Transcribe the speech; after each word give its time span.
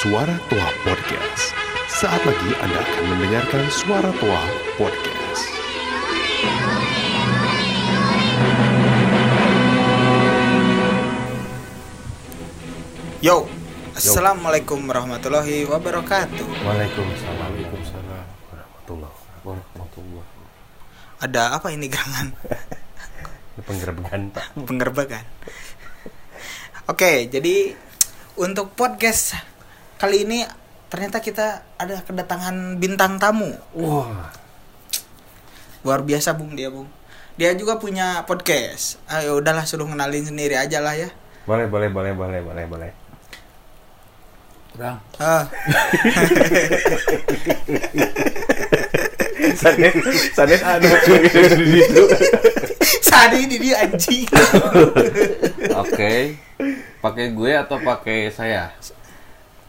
Suara 0.00 0.32
Toa 0.48 0.68
Podcast. 0.80 1.52
Saat 1.92 2.24
lagi 2.24 2.50
Anda 2.64 2.80
akan 2.80 3.04
mendengarkan 3.12 3.64
Suara 3.68 4.08
Toa 4.16 4.42
Podcast. 4.80 5.44
Yo, 13.20 13.44
assalamualaikum 13.92 14.80
warahmatullahi 14.88 15.68
wabarakatuh. 15.68 16.46
Waalaikumsalam. 16.64 17.36
Waalaikumsalam. 17.36 18.24
Warahmatullah. 18.48 19.12
Warahmatullah. 19.44 20.24
Ada 21.20 21.42
apa 21.60 21.68
ini 21.76 21.92
gerangan 21.92 22.32
Ini 23.52 23.62
penggerebekan 23.68 24.20
pak. 24.32 24.44
penggerbakan? 24.56 25.24
Oke, 26.88 27.28
jadi 27.28 27.76
untuk 28.40 28.72
podcast 28.72 29.36
kali 30.00 30.24
ini 30.24 30.48
ternyata 30.88 31.20
kita 31.20 31.60
ada 31.76 32.00
kedatangan 32.00 32.80
bintang 32.80 33.20
tamu. 33.20 33.52
Wah. 33.76 34.32
Luar 35.84 36.00
biasa 36.00 36.32
bung 36.32 36.56
dia 36.56 36.72
bung. 36.72 36.88
Dia 37.36 37.52
juga 37.52 37.76
punya 37.76 38.24
podcast. 38.24 38.96
Ayo 39.12 39.44
udahlah 39.44 39.68
suruh 39.68 39.84
kenalin 39.84 40.24
sendiri 40.24 40.56
aja 40.56 40.80
lah 40.80 40.96
ya. 40.96 41.12
Boleh 41.44 41.68
boleh 41.68 41.92
boleh 41.92 42.16
boleh 42.16 42.40
boleh 42.40 42.64
boleh. 42.64 42.90
Kurang. 44.72 45.04
Ah, 45.20 45.44
Sanes 49.60 49.94
sanes 50.32 50.62
ada 50.64 50.88
di 50.88 51.64
situ. 51.76 52.04
Sadi 53.04 53.44
ini 53.44 53.56
dia 53.60 53.84
anjing. 53.84 54.24
Oke. 55.84 56.40
Pakai 57.00 57.32
gue 57.32 57.52
atau 57.56 57.76
pakai 57.80 58.32
saya? 58.32 58.72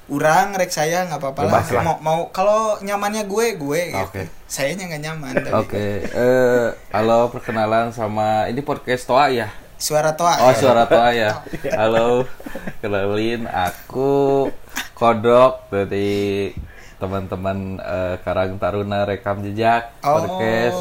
Urang 0.10 0.58
rek 0.58 0.74
saya 0.74 1.06
nggak 1.06 1.22
apa-apa 1.22 1.42
lah. 1.46 1.62
Lah. 1.62 1.84
Mau, 1.86 1.96
mau 2.02 2.20
kalau 2.34 2.82
nyamannya 2.82 3.30
gue 3.30 3.46
gue. 3.56 3.82
Gitu. 3.94 4.02
Oke. 4.02 4.22
Sayanya 4.50 4.90
nggak 4.90 5.04
nyaman. 5.04 5.34
Oke. 5.54 5.86
Eh, 6.04 6.68
halo 6.90 7.30
perkenalan 7.30 7.94
sama 7.94 8.50
ini 8.50 8.60
podcast 8.60 9.06
Toa 9.06 9.30
ya. 9.30 9.48
Suara 9.78 10.14
toa. 10.14 10.38
Oh, 10.42 10.54
suara 10.54 10.86
Toa 10.86 11.10
ya. 11.10 11.42
Halo. 11.80 12.30
Kenalin 12.78 13.50
aku 13.50 14.46
Kodok 14.94 15.74
dari 15.74 16.54
teman-teman 17.02 17.82
eh, 17.82 18.16
Karang 18.22 18.62
Taruna 18.62 19.10
Rekam 19.10 19.42
Jejak 19.42 19.90
Oh. 20.06 20.22
podcast. 20.22 20.78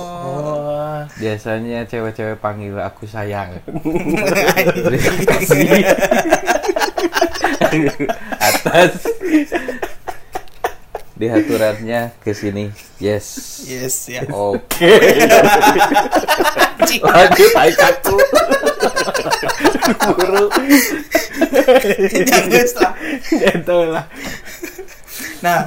Biasanya 1.16 1.88
cewek-cewek 1.88 2.36
panggil 2.36 2.76
aku 2.76 3.08
sayang. 3.08 3.56
Terima 4.84 5.16
kasih 5.24 5.68
atas 8.50 9.06
dihaturannya 11.20 12.16
ke 12.24 12.32
sini. 12.32 12.72
Yes. 12.96 13.60
Yes 13.68 14.08
ya. 14.08 14.24
Oke. 14.32 14.88
Lanjut 17.04 17.52
ayo 17.60 17.74
aku. 17.76 18.16
Buru. 20.16 20.44
Jangan 22.24 22.68
lah. 22.80 22.92
Itu 23.28 23.76
lah. 23.92 24.04
Nah, 25.44 25.60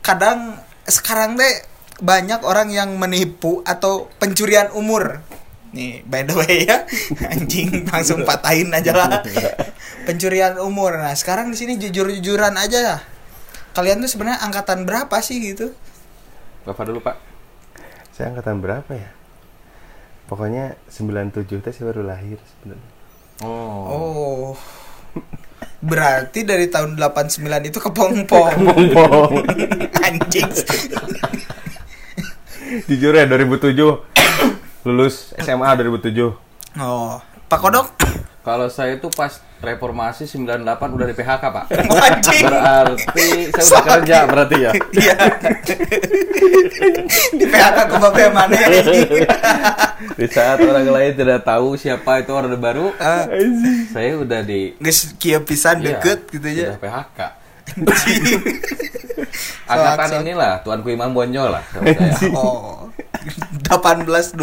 kadang 0.00 0.56
sekarang 0.88 1.36
deh 1.36 1.68
banyak 2.00 2.40
orang 2.40 2.72
yang 2.72 2.96
menipu 2.96 3.60
atau 3.68 4.08
pencurian 4.16 4.72
umur. 4.72 5.20
Nih, 5.70 6.02
by 6.02 6.26
the 6.26 6.34
way 6.34 6.66
ya, 6.66 6.82
anjing 7.32 7.86
langsung 7.86 8.26
patahin 8.26 8.74
aja 8.74 8.90
lah. 8.90 9.22
Pencurian 10.06 10.58
umur. 10.58 10.98
Nah, 10.98 11.14
sekarang 11.14 11.54
di 11.54 11.56
sini 11.58 11.78
jujur-jujuran 11.78 12.58
aja 12.58 12.78
ya. 12.78 12.96
Kalian 13.70 14.02
tuh 14.02 14.10
sebenarnya 14.10 14.42
angkatan 14.42 14.82
berapa 14.82 15.14
sih 15.22 15.38
gitu? 15.38 15.70
Bapak 16.66 16.90
dulu, 16.90 16.98
Pak. 16.98 17.16
Saya 18.10 18.34
angkatan 18.34 18.58
berapa 18.58 18.90
ya? 18.90 19.14
Pokoknya 20.26 20.74
97 20.90 21.62
teh 21.62 21.70
saya 21.70 21.94
baru 21.94 22.02
lahir 22.02 22.38
sebenarnya. 22.42 22.90
Oh. 23.46 23.86
Oh. 23.86 24.48
Berarti 25.90 26.44
dari 26.44 26.66
tahun 26.66 26.98
89 26.98 27.46
itu 27.70 27.78
kepompong. 27.78 28.54
Bohong. 28.94 29.34
Anjing. 30.02 30.50
Jujur 32.86 33.12
ya 33.16 33.26
2007 33.26 33.74
lulus 34.82 35.36
SMA 35.36 35.68
2007. 35.76 36.32
Oh, 36.78 37.18
Pak 37.46 37.58
Kodok. 37.58 37.88
Kalau 38.40 38.72
saya 38.72 38.96
itu 38.96 39.12
pas 39.12 39.36
reformasi 39.60 40.24
98 40.24 40.64
udah 40.96 41.04
di 41.04 41.12
PHK, 41.12 41.42
Pak. 41.44 41.64
Anjing. 41.92 42.40
Berarti 42.40 43.28
saya 43.52 43.64
udah 43.68 43.84
kerja 43.84 44.16
berarti 44.24 44.56
ya. 44.56 44.70
Iya. 44.96 45.16
Di 47.30 47.44
PHK 47.44 47.78
ke 47.84 47.96
bapak 48.00 48.30
mana 48.32 48.56
ya? 48.56 48.68
Di 50.16 50.26
saat 50.26 50.56
orang 50.56 50.88
lain 50.88 51.12
tidak 51.12 51.44
tahu 51.44 51.76
siapa 51.76 52.24
itu 52.24 52.32
orde 52.32 52.56
baru, 52.56 52.96
Ah, 52.96 53.28
saya 53.92 54.16
udah 54.16 54.40
di 54.40 54.72
Guys, 54.80 55.12
kia 55.20 55.44
pisan 55.44 55.84
Iya, 55.84 56.00
deket 56.00 56.32
gitu 56.32 56.46
Udah 56.48 56.56
aja. 56.56 56.80
PHK. 56.80 57.20
Angkatan 59.70 60.26
inilah 60.26 60.64
Tuanku 60.66 60.90
Imam 60.90 61.14
Bonjol 61.14 61.52
lah 61.52 61.62
saya. 61.70 62.16
Oh. 62.34 62.90
1825 63.68 64.34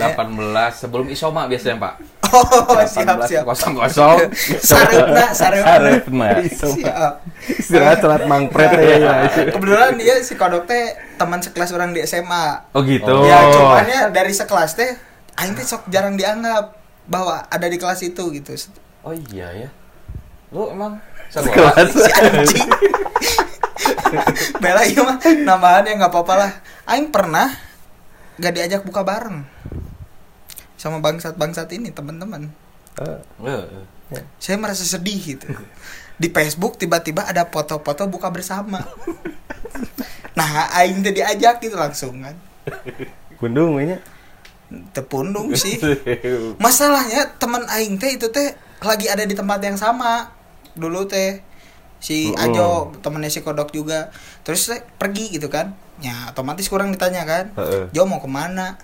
ya. 0.00 0.10
18 0.12 0.74
sebelum 0.74 1.06
Isoma 1.08 1.46
biasanya, 1.46 1.78
Pak. 1.80 1.94
Oh, 2.34 2.82
siap 2.82 3.18
siap. 3.30 3.44
kosong 3.46 3.78
kosong. 3.78 4.18
Sarepna, 4.68 5.30
sarepna. 5.30 5.70
Sarepna. 5.70 6.30
Siap. 6.50 7.12
Istirahat 7.46 8.02
telat 8.02 8.26
mangpret 8.26 8.74
ya. 8.74 8.96
ya. 8.98 9.14
Kebetulan 9.54 9.94
dia 9.94 10.18
si 10.18 10.34
Kodok 10.34 10.66
teh 10.66 10.98
teman 11.14 11.38
sekelas 11.38 11.70
orang 11.70 11.94
di 11.94 12.02
SMA. 12.02 12.74
Oh 12.74 12.82
gitu. 12.82 13.22
Ya, 13.28 13.38
cumannya 13.54 14.10
dari 14.10 14.34
sekelas 14.34 14.74
teh 14.74 14.98
aing 15.38 15.54
teh 15.54 15.62
sok 15.62 15.86
jarang 15.94 16.18
dianggap 16.18 16.74
bahwa 17.06 17.46
ada 17.46 17.66
di 17.70 17.78
kelas 17.78 18.02
itu 18.02 18.34
gitu. 18.34 18.50
Oh 19.06 19.14
iya 19.30 19.54
ya. 19.54 19.68
Lu 20.50 20.74
emang 20.74 20.98
Sekelas. 21.30 21.90
si 22.04 22.10
anjing. 22.12 22.68
Bella 24.62 24.82
iya 24.86 25.00
mah. 25.02 25.18
Nambahan 25.22 25.88
ya 25.88 25.92
nggak 25.98 26.12
apa-apa 26.12 26.34
lah. 26.38 26.52
Aing 26.88 27.10
pernah 27.10 27.48
gak 28.38 28.54
diajak 28.54 28.82
buka 28.84 29.02
bareng. 29.02 29.46
Sama 30.76 31.00
bangsat-bangsat 31.00 31.70
ini 31.72 31.94
teman-teman 31.94 32.52
Eh, 33.00 33.18
Eh, 34.12 34.22
saya 34.38 34.60
merasa 34.60 34.84
sedih 34.84 35.18
gitu. 35.18 35.48
Di 36.20 36.30
Facebook 36.30 36.78
tiba-tiba 36.78 37.26
ada 37.26 37.48
foto-foto 37.48 38.06
buka 38.06 38.30
bersama. 38.30 38.84
Nah 40.38 40.70
Aing 40.78 41.02
teh 41.02 41.10
diajak 41.10 41.58
gitu 41.58 41.74
langsung 41.74 42.22
kan. 42.22 42.36
Kundung 43.40 43.80
ini. 43.82 43.98
tepundung 44.90 45.54
sih. 45.54 45.78
Masalahnya 46.58 47.34
teman 47.38 47.66
Aing 47.70 47.98
teh 47.98 48.14
itu 48.14 48.30
teh 48.30 48.54
lagi 48.82 49.06
ada 49.10 49.22
di 49.26 49.34
tempat 49.34 49.58
yang 49.62 49.78
sama 49.78 50.30
dulu 50.74 51.06
teh 51.06 51.42
si 52.02 52.30
Mm-mm. 52.30 52.42
Ajo 52.42 52.68
temennya 53.00 53.30
si 53.32 53.40
Kodok 53.40 53.72
juga. 53.72 54.12
Terus 54.46 54.68
teh 54.68 54.80
pergi 55.00 55.34
gitu 55.34 55.48
kan. 55.48 55.74
Ya 56.02 56.30
otomatis 56.30 56.68
kurang 56.68 56.92
ditanya 56.92 57.24
kan. 57.24 57.54
Heeh. 57.56 57.90
Jo 57.94 58.04
mau 58.04 58.20
ke 58.20 58.28
mana? 58.30 58.78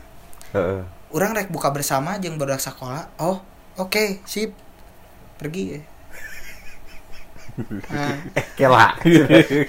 Heeh. 0.54 0.82
orang 1.10 1.34
rek 1.34 1.50
buka 1.50 1.74
bersama 1.74 2.22
jeung 2.22 2.38
baru 2.38 2.58
sekolah. 2.58 3.18
Oh 3.18 3.42
oke 3.78 4.22
sip. 4.24 4.54
Pergi. 5.38 5.64
Ya 5.76 5.82
nah, 7.92 8.16
Kela. 8.56 8.96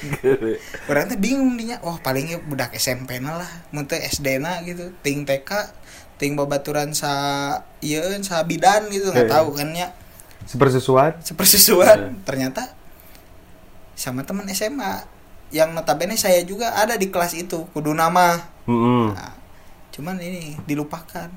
orang 0.90 1.06
teh 1.12 1.20
bingung 1.20 1.58
dinya. 1.58 1.82
Wah 1.84 1.98
paling 2.00 2.40
budak 2.48 2.72
SMP 2.78 3.20
na 3.20 3.42
lah. 3.42 3.52
Mun 3.74 3.90
SD 3.90 4.40
na 4.40 4.62
gitu. 4.64 4.94
Ting 5.02 5.26
TK 5.28 5.82
ting 6.22 6.38
babaturan 6.38 6.94
sa 6.94 7.12
ieu 7.82 8.06
sa 8.22 8.46
bidan 8.46 8.86
gitu 8.94 9.10
nggak 9.10 9.26
tahu 9.26 9.58
kan 9.58 9.74
ya 9.74 9.90
Sepersesuan. 10.46 11.12
sepersusuan 11.22 12.22
ternyata 12.28 12.74
sama 13.96 14.26
teman 14.26 14.50
SMA 14.52 15.06
yang 15.52 15.76
notabene 15.76 16.16
saya 16.16 16.42
juga 16.48 16.74
ada 16.80 16.96
di 16.96 17.12
kelas 17.12 17.36
itu 17.36 17.68
kudu 17.76 17.92
nama 17.92 18.40
Heeh. 18.66 19.06
Nah, 19.14 19.34
cuman 19.92 20.16
ini 20.22 20.58
dilupakan 20.66 21.30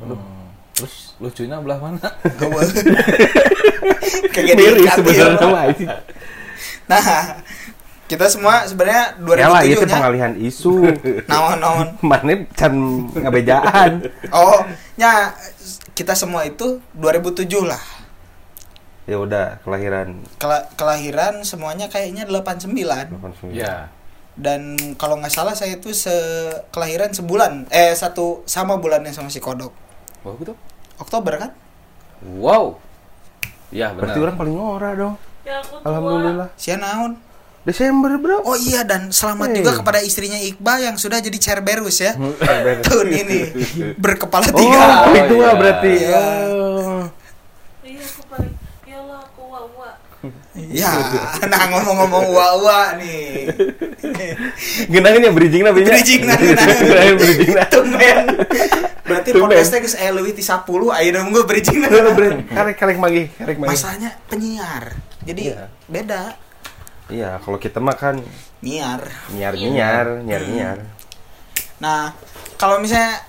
hmm. 0.00 0.46
Terus 0.78 1.18
lucunya 1.18 1.58
belah 1.58 1.78
mana? 1.82 1.98
Kayak 4.34 4.54
Miris 4.54 4.78
diikat, 4.78 4.96
sebenarnya 5.02 5.62
ya. 5.74 5.94
nah 6.88 7.04
kita 8.08 8.24
semua 8.30 8.64
sebenarnya 8.64 9.18
Kela 9.20 9.60
2007 9.60 9.68
itu 9.68 9.84
nya 9.84 9.96
pengalihan 10.00 10.32
isu. 10.38 10.74
naon 11.28 11.58
naon 11.60 11.88
Mana 12.08 12.46
can 12.56 12.74
ngabejaan. 13.12 13.90
oh 14.32 14.64
nya 14.96 15.34
kita 15.92 16.14
semua 16.16 16.46
itu 16.48 16.80
2007 16.96 17.44
lah 17.66 17.82
Ya 19.08 19.16
udah 19.16 19.56
kelahiran 19.58 20.20
Kela- 20.36 20.68
kelahiran 20.74 21.40
semuanya 21.40 21.88
kayaknya 21.88 22.28
89 22.28 22.76
89. 23.08 23.56
Ya. 23.56 23.88
dan 24.36 24.60
kalau 24.94 25.16
nggak 25.16 25.32
salah 25.32 25.50
saya 25.52 25.74
itu 25.74 25.90
se 25.90 26.12
kelahiran 26.68 27.10
sebulan 27.10 27.66
eh 27.68 27.90
satu 27.90 28.44
sama 28.44 28.76
bulannya 28.76 29.10
sama 29.10 29.26
si 29.28 29.40
kodok 29.40 29.72
Oh 30.20 30.36
gitu. 30.36 30.52
Oktober 30.96 31.34
kan 31.36 31.50
Wow. 32.20 32.76
Ya 33.68 33.90
benar. 33.90 34.10
Berarti 34.10 34.18
orang 34.20 34.36
paling 34.36 34.54
ngora 34.54 34.90
dong. 34.92 35.14
Ya 35.42 35.58
aku 35.58 35.74
tua. 35.74 35.86
Alhamdulillah. 35.86 36.48
sia 36.54 36.74
naon 36.74 37.16
Desember 37.60 38.12
bro. 38.14 38.40
Oh 38.42 38.56
iya 38.56 38.80
dan 38.82 39.08
selamat 39.08 39.48
Hey. 39.48 39.56
juga 39.58 39.72
kepada 39.74 39.98
istrinya 40.00 40.36
Iqbal 40.36 40.78
yang 40.82 40.96
sudah 40.96 41.18
jadi 41.18 41.36
Cerberus 41.36 41.98
ya 41.98 42.12
Cerberus. 42.14 42.84
tahun 42.84 43.08
ini 43.10 43.40
berkepala 44.02 44.46
Oh, 44.46 44.54
tiga. 44.54 44.80
paling 45.02 45.26
tua 45.26 45.40
iya. 45.40 45.50
berarti. 45.54 45.92
Iya. 45.94 46.20
Oh. 46.48 47.02
Iya 47.82 48.02
aku 48.04 48.22
paling 48.26 48.52
ya 48.84 48.96
Allah 48.98 49.18
aku 49.22 49.42
wa 49.44 49.60
wa. 49.74 49.90
Ya, 50.58 50.90
nah 51.52 51.62
ngomong-ngomong 51.70 52.26
wa-wa 52.34 52.98
nih. 52.98 53.46
Genangan 54.92 55.20
yang 55.22 55.34
bridging 55.38 55.62
lah. 55.62 55.70
Bridging 55.70 56.26
nah. 56.26 56.34
Genangan 56.34 57.14
bridging 57.14 57.52
lah. 57.54 57.66
Tumben. 57.70 58.16
Berarti 59.06 59.28
podcastnya 59.32 59.80
aya 60.02 60.10
leuwih 60.12 60.34
ti 60.34 60.42
10, 60.42 60.66
ayo 60.66 61.08
dong 61.14 61.30
gue 61.30 61.44
bridging 61.46 61.78
nah. 61.80 61.90
Karek 62.50 62.74
karek 62.76 62.98
magi, 62.98 63.30
karek 63.38 63.56
magi. 63.56 63.70
Masalahnya 63.70 64.10
penyiar. 64.26 64.84
Jadi 65.22 65.42
Iya. 65.54 65.70
beda. 65.86 66.22
Iya, 67.08 67.40
kalau 67.40 67.56
kita 67.56 67.80
makan 67.80 68.20
Nyiar. 68.60 69.00
nyar 69.32 69.54
nyar 69.56 70.06
nyar 70.26 70.42
nyar. 70.44 70.78
Nah, 71.80 72.12
kalau 72.60 72.82
misalnya 72.82 73.22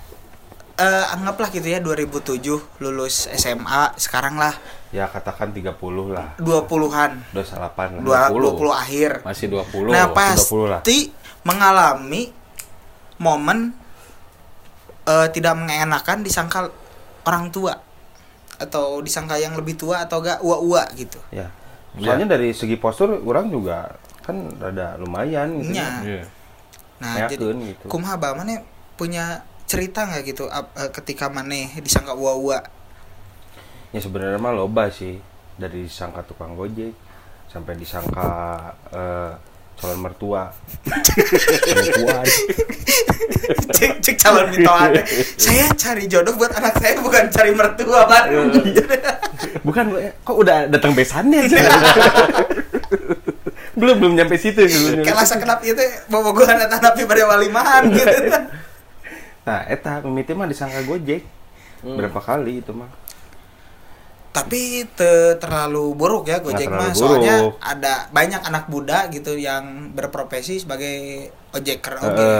eh, 0.76 1.04
anggaplah 1.14 1.48
gitu 1.48 1.64
ya 1.64 1.78
2007 1.80 2.60
lulus 2.82 3.30
SMA, 3.32 3.94
sekarang 3.96 4.36
lah 4.36 4.52
Ya 4.90 5.06
katakan 5.06 5.54
30 5.54 6.10
lah. 6.10 6.34
20-an, 6.42 7.22
28 7.30 8.02
lah. 8.02 8.02
dua- 8.02 8.26
20. 8.34 8.58
20 8.58 8.74
akhir. 8.74 9.10
Masih 9.22 9.46
20. 9.46 9.94
Nah, 9.94 10.10
20 10.10 10.66
lah. 10.66 10.80
pasti 10.82 11.14
mengalami 11.46 12.34
momen 13.22 13.70
eh, 15.06 15.28
tidak 15.30 15.54
mengenakan 15.56 16.26
disangka 16.26 16.68
orang 17.24 17.48
tua 17.54 17.74
atau 18.60 19.00
disangka 19.00 19.40
yang 19.40 19.56
lebih 19.56 19.78
tua 19.78 20.04
atau 20.04 20.20
gak 20.20 20.42
ua-ua 20.44 20.84
gitu. 20.98 21.16
Ya. 21.32 21.48
Soalnya 21.96 22.36
dari 22.36 22.52
segi 22.54 22.76
postur 22.76 23.18
orang 23.24 23.50
juga 23.50 23.94
kan 24.22 24.36
rada 24.60 24.94
lumayan 25.00 25.58
gitu. 25.64 25.74
Nya. 25.74 25.88
Iya. 26.04 26.24
Nah, 27.00 27.14
Yakin 27.24 27.38
jadi 27.40 27.56
gitu. 27.72 27.86
kumaha 27.88 28.20
mana 28.20 28.60
punya 28.94 29.40
cerita 29.64 30.04
nggak 30.04 30.22
gitu 30.28 30.44
eh, 30.50 30.90
ketika 30.92 31.32
maneh 31.32 31.72
disangka 31.80 32.12
ua-ua? 32.12 32.60
Ya 33.90 33.98
sebenarnya 33.98 34.38
mah 34.38 34.54
loba 34.54 34.86
sih 34.90 35.18
dari 35.58 35.84
disangka 35.84 36.22
tukang 36.22 36.54
gojek 36.54 36.94
sampai 37.50 37.74
disangka 37.74 38.30
eh, 38.94 39.32
calon 39.80 39.98
mertua. 40.04 40.52
Cek, 43.74 43.98
cek 43.98 44.16
calon 44.20 44.46
mitoan. 44.52 44.92
saya 45.40 45.66
cari 45.74 46.04
jodoh 46.06 46.36
buat 46.36 46.52
anak 46.52 46.76
saya 46.78 47.00
bukan 47.00 47.26
cari 47.32 47.50
mertua, 47.56 48.04
Pak. 48.06 48.24
Bukan 49.66 49.84
eh, 49.96 50.12
kok 50.20 50.36
udah 50.36 50.68
datang 50.68 50.92
besannya 50.92 51.48
sih. 51.48 51.58
belum 53.80 53.96
belum 53.96 54.12
nyampe 54.20 54.36
situ 54.36 54.68
sebenarnya. 54.68 55.04
Kayak 55.08 55.18
lasa 55.24 55.34
kenap 55.40 55.60
itu 55.64 55.80
bobogohan 56.12 56.60
eta 56.60 56.76
napi 56.76 57.08
pada 57.08 57.24
walimahan 57.24 57.88
gitu. 57.88 58.16
Nah, 59.48 59.60
eta 59.64 60.04
mimiti 60.04 60.36
mah 60.36 60.44
disangka 60.44 60.84
gojek. 60.84 61.24
Berapa 61.80 62.20
kali 62.20 62.60
itu 62.60 62.76
mah? 62.76 62.92
Tapi 64.30 64.60
te 64.88 65.10
terlalu 65.36 65.90
buruk 65.92 66.24
ya 66.24 66.38
Gojek 66.38 66.70
mah 66.70 66.94
soalnya 66.94 67.50
buruk. 67.50 67.58
ada 67.58 68.06
banyak 68.08 68.38
anak 68.40 68.64
muda 68.66 69.10
gitu 69.10 69.34
yang 69.34 69.90
berprofesi 69.90 70.62
sebagai 70.62 71.26
ojeker 71.50 71.94
Eh, 71.96 72.06
oke. 72.06 72.30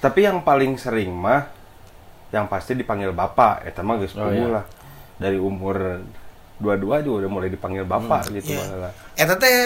tapi 0.00 0.24
yang 0.24 0.40
paling 0.40 0.74
sering 0.74 1.12
mah 1.12 1.44
yang 2.30 2.48
pasti 2.48 2.72
dipanggil 2.72 3.12
bapak 3.12 3.60
eta 3.62 3.80
mah 3.80 3.96
geus 3.96 4.16
Oh, 4.16 4.26
iya. 4.26 4.48
lah. 4.50 4.64
Dari 5.14 5.36
umur 5.36 6.00
dua-dua 6.56 6.98
juga 6.98 7.22
udah 7.22 7.30
mulai 7.30 7.48
dipanggil 7.48 7.84
bapak 7.84 8.32
gitu 8.32 8.50
Iya. 8.50 8.64
malah. 8.66 8.92
Eta 9.12 9.34
teh 9.36 9.56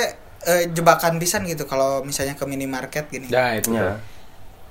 eh, 0.40 0.64
jebakan 0.68 1.16
pisan 1.16 1.42
gitu 1.44 1.62
kalau 1.64 2.02
misalnya 2.02 2.34
ke 2.34 2.42
minimarket 2.42 3.06
gini. 3.06 3.26
Ya, 3.28 3.54
itu. 3.54 3.70
Ya. 3.70 4.02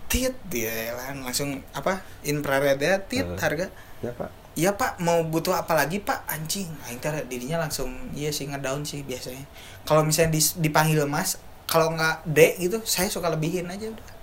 Tit 0.07 0.35
dia 0.43 0.91
langsung 0.93 1.63
apa 1.71 1.99
infrared 2.21 2.77
ya 2.77 2.99
tit 3.01 3.23
Eh. 3.23 3.37
harga. 3.37 3.71
Ya, 3.99 4.11
Pak. 4.11 4.27
Iya 4.57 4.73
pak, 4.73 4.97
mau 5.05 5.21
butuh 5.21 5.53
apa 5.53 5.77
lagi 5.77 6.01
pak? 6.01 6.25
Anjing, 6.25 6.65
aing 6.89 6.97
teh 6.97 7.13
dirinya 7.29 7.61
langsung 7.61 7.93
iya 8.17 8.33
sih 8.33 8.49
ngedown 8.49 8.81
sih 8.81 9.05
biasanya. 9.05 9.45
Kalau 9.85 10.01
misalnya 10.01 10.33
dipanggil 10.57 11.05
mas, 11.05 11.37
kalau 11.69 11.93
nggak 11.93 12.25
D 12.25 12.57
gitu, 12.57 12.81
saya 12.81 13.05
suka 13.05 13.29
lebihin 13.29 13.69
aja 13.69 13.85
udah. 13.85 14.17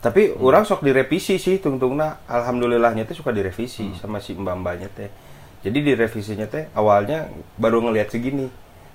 Tapi 0.00 0.30
orang 0.38 0.62
sok 0.62 0.86
direvisi 0.86 1.36
sih 1.42 1.58
tungtungna 1.58 2.22
alhamdulillahnya 2.30 3.04
teh 3.04 3.18
suka 3.18 3.34
direvisi 3.34 3.90
sama 3.98 4.22
si 4.22 4.38
mbak-mbaknya 4.38 4.88
teh. 4.94 5.10
Jadi 5.60 5.78
direvisinya 5.82 6.46
teh 6.46 6.70
awalnya 6.72 7.26
baru 7.58 7.82
ngelihat 7.84 8.14
segini. 8.14 8.46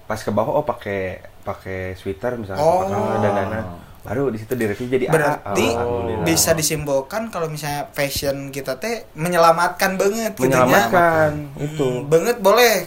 Pas 0.07 0.17
ke 0.17 0.31
bawah 0.31 0.63
oh 0.63 0.65
pakai 0.65 1.19
pakai 1.43 1.93
sweater 1.99 2.39
misalnya 2.39 2.63
Oh. 2.63 2.87
pakai 2.87 3.19
dandanan. 3.19 3.63
Baru 4.05 4.29
di 4.29 4.37
situ 4.37 4.53
direvisi 4.53 4.85
jadi 4.85 5.09
Berarti 5.09 5.65
A. 5.67 5.81
Alhamdulillah. 5.81 6.23
bisa 6.23 6.53
disimpulkan 6.53 7.27
kalau 7.27 7.49
misalnya 7.49 7.89
fashion 7.89 8.49
kita 8.49 8.77
teh 8.77 9.09
menyelamatkan 9.13 9.97
banget 9.97 10.31
gitu 10.31 10.45
menyelamatkan 10.45 11.57
itu. 11.57 11.81
Hmm, 11.81 12.05
banget 12.05 12.37
boleh 12.37 12.85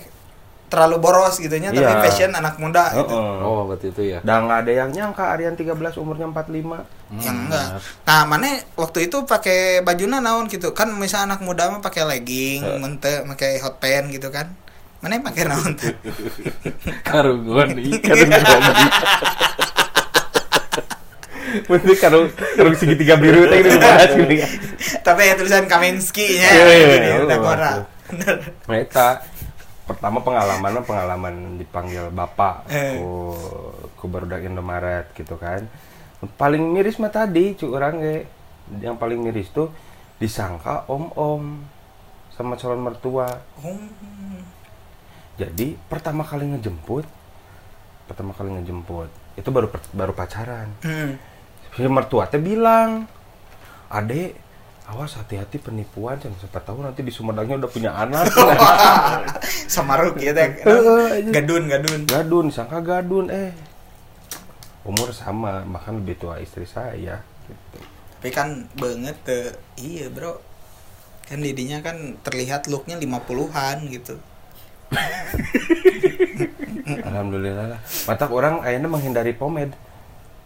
terlalu 0.69 1.01
boros 1.01 1.37
gitunya 1.37 1.73
tapi 1.73 1.81
Iya. 1.83 1.99
fashion 1.99 2.31
anak 2.31 2.55
muda 2.57 2.93
gitu. 2.93 3.09
Heeh. 3.11 3.41
Oh, 3.41 3.65
berarti 3.65 3.89
itu 3.89 4.03
ya. 4.07 4.21
Dan 4.21 4.45
nggak 4.45 4.59
ada 4.63 4.73
yang 4.75 4.89
nyangka 4.93 5.25
Aryan 5.33 5.57
13 5.57 5.97
umurnya 5.97 6.29
45. 6.29 6.85
Yang 7.19 7.37
enggak. 7.41 7.67
Nah, 8.05 8.23
mana 8.23 8.49
waktu 8.77 9.09
itu 9.09 9.25
pakai 9.25 9.81
bajunya 9.81 10.21
naon 10.21 10.45
gitu. 10.45 10.71
Kan 10.71 10.93
misalnya 10.95 11.33
anak 11.33 11.41
muda 11.41 11.67
mah 11.69 11.81
pakai 11.81 12.05
legging, 12.07 12.63
mente 12.79 13.25
pakai 13.25 13.59
hot 13.59 13.81
pants 13.81 14.13
gitu 14.13 14.29
kan. 14.29 14.53
Mana 15.01 15.17
pakai 15.19 15.49
naon 15.49 15.73
tuh? 15.73 15.89
Karungan 17.01 17.73
ikan 17.73 18.17
zombie. 18.21 18.91
Mesti 21.65 21.93
karung 21.97 22.29
karung 22.31 22.75
segitiga 22.75 23.15
biru 23.15 23.47
teh 23.47 23.61
di 23.61 23.71
bahas 23.77 24.11
gini. 24.13 24.37
tapi 25.01 25.21
ya 25.25 25.35
tulisan 25.35 25.65
Kaminsky-nya. 25.65 26.49
Iya, 26.49 26.65
iya, 26.67 26.87
gitu, 26.87 26.97
iya. 27.03 27.17
udah 27.25 27.39
Oh, 27.39 27.43
kora. 27.43 27.73
Eta 28.71 29.09
pertama 29.85 30.21
pengalaman 30.21 30.85
pengalaman 30.85 31.35
dipanggil 31.57 32.09
bapak 32.09 32.69
Eh. 32.69 33.01
ku 33.01 33.33
ku 33.95 34.05
barudak 34.07 34.45
Indomaret 34.45 35.09
gitu 35.13 35.37
kan. 35.37 35.65
Paling 36.35 36.61
miris 36.69 36.99
mah 36.99 37.09
tadi 37.09 37.55
cu 37.55 37.73
orang 37.73 37.95
ge 37.99 38.17
yang 38.81 38.97
paling 38.97 39.17
miris 39.19 39.49
tuh 39.49 39.73
disangka 40.17 40.85
om-om 40.87 41.63
sama 42.31 42.55
calon 42.55 42.83
mertua. 42.83 43.29
Oh, 43.61 43.79
Jadi 45.39 45.79
pertama 45.87 46.23
kali 46.23 46.51
ngejemput 46.51 47.07
pertama 48.05 48.33
kali 48.33 48.51
ngejemput 48.51 49.07
itu 49.37 49.49
baru 49.49 49.69
baru 49.93 50.13
pacaran. 50.13 50.67
hmm. 50.83 51.13
Si 51.79 51.87
mertua 51.87 52.27
teh 52.27 52.43
bilang, 52.43 53.07
"Adek, 53.87 54.35
awas 54.91 55.15
hati-hati 55.15 55.63
penipuan, 55.63 56.19
jangan 56.19 56.35
siapa 56.43 56.59
tahu 56.59 56.83
nanti 56.83 57.07
di 57.07 57.15
Sumedangnya 57.15 57.63
udah 57.63 57.71
punya 57.71 57.95
anak." 57.95 58.27
Samaruk 59.73 60.19
ya 60.19 60.35
teh. 60.35 60.59
Gadun, 61.31 61.71
gadun. 61.71 62.03
gadun, 62.03 62.47
sangka 62.51 62.83
gadun 62.83 63.31
eh. 63.31 63.55
Umur 64.83 65.15
sama, 65.15 65.63
bahkan 65.71 66.03
lebih 66.03 66.19
tua 66.19 66.43
istri 66.43 66.67
saya 66.67 67.23
gitu. 67.47 67.79
Tapi 68.19 68.31
kan 68.35 68.67
banget 68.75 69.15
tuh. 69.23 69.55
Iya, 69.79 70.11
Bro. 70.11 70.43
Kan 71.31 71.47
didinya 71.47 71.79
kan 71.79 72.19
terlihat 72.27 72.67
looknya 72.67 72.99
50-an 72.99 73.87
gitu. 73.87 74.19
Alhamdulillah 77.07 77.79
lah. 77.79 77.81
Mata 78.11 78.27
orang 78.27 78.67
akhirnya 78.67 78.91
menghindari 78.91 79.31
pomade. 79.31 79.79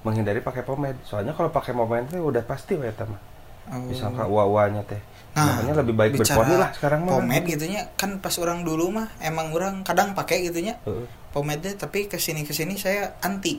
Menghindari 0.02 0.38
pakai 0.38 0.62
pomade. 0.62 0.98
Soalnya 1.02 1.30
kalau 1.30 1.48
pakai 1.48 1.72
pomade 1.72 2.06
teh 2.08 2.18
udah 2.18 2.42
pasti 2.42 2.74
we 2.74 2.84
eta 2.84 3.04
mah. 3.04 3.20
Oh. 3.68 3.86
Disangka 3.86 4.26
uwa-uwanya 4.26 4.82
teh. 4.82 4.98
Nah, 5.32 5.56
Makanya 5.56 5.80
lebih 5.80 5.94
baik 5.94 6.12
berponi 6.18 6.54
lah 6.54 6.70
sekarang 6.72 7.06
mah. 7.06 7.16
Pomade 7.16 7.46
gitunya 7.46 7.88
kan 7.94 8.18
pas 8.18 8.34
orang 8.36 8.60
dulu 8.60 8.92
mah 8.92 9.08
emang 9.18 9.48
orang 9.50 9.80
kadang 9.80 10.12
pakai 10.12 10.44
gitunya. 10.44 10.76
Heeh. 10.82 11.06
Pomade 11.30 11.72
tapi 11.74 12.04
ke 12.04 12.18
sini 12.18 12.42
ke 12.42 12.52
sini 12.52 12.74
saya 12.74 13.16
anti. 13.20 13.56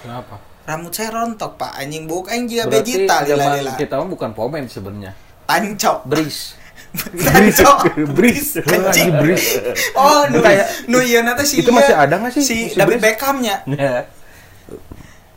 Kenapa? 0.00 0.40
Rambut 0.64 0.90
saya 0.90 1.12
rontok 1.12 1.54
pak 1.54 1.76
anjing 1.76 2.08
buk 2.08 2.26
anjing 2.26 2.56
juga 2.56 2.64
Berarti 2.66 2.92
vegetal 2.96 3.20
lila 3.28 3.46
lila. 3.52 3.72
kita 3.76 3.94
mah 3.94 4.08
bukan 4.08 4.30
pomen 4.32 4.64
sebenarnya. 4.64 5.12
Tancok. 5.44 6.08
Bris. 6.08 6.56
Tancok. 7.28 7.78
Bris. 8.10 8.56
Anjing. 8.58 9.12
Lagi 9.12 9.20
bris. 9.20 9.44
Oh, 9.92 10.24
nu 10.26 10.40
Kayak- 10.40 10.88
nu 10.88 10.98
ieu 10.98 11.20
nanti 11.20 11.44
si 11.44 11.60
Itu 11.60 11.68
ieu. 11.68 11.76
masih 11.76 11.92
ada 11.92 12.16
nggak 12.16 12.32
sih? 12.32 12.42
Si 12.42 12.56
Si 12.66 12.74
David? 12.74 12.98
Beckhamnya. 12.98 13.60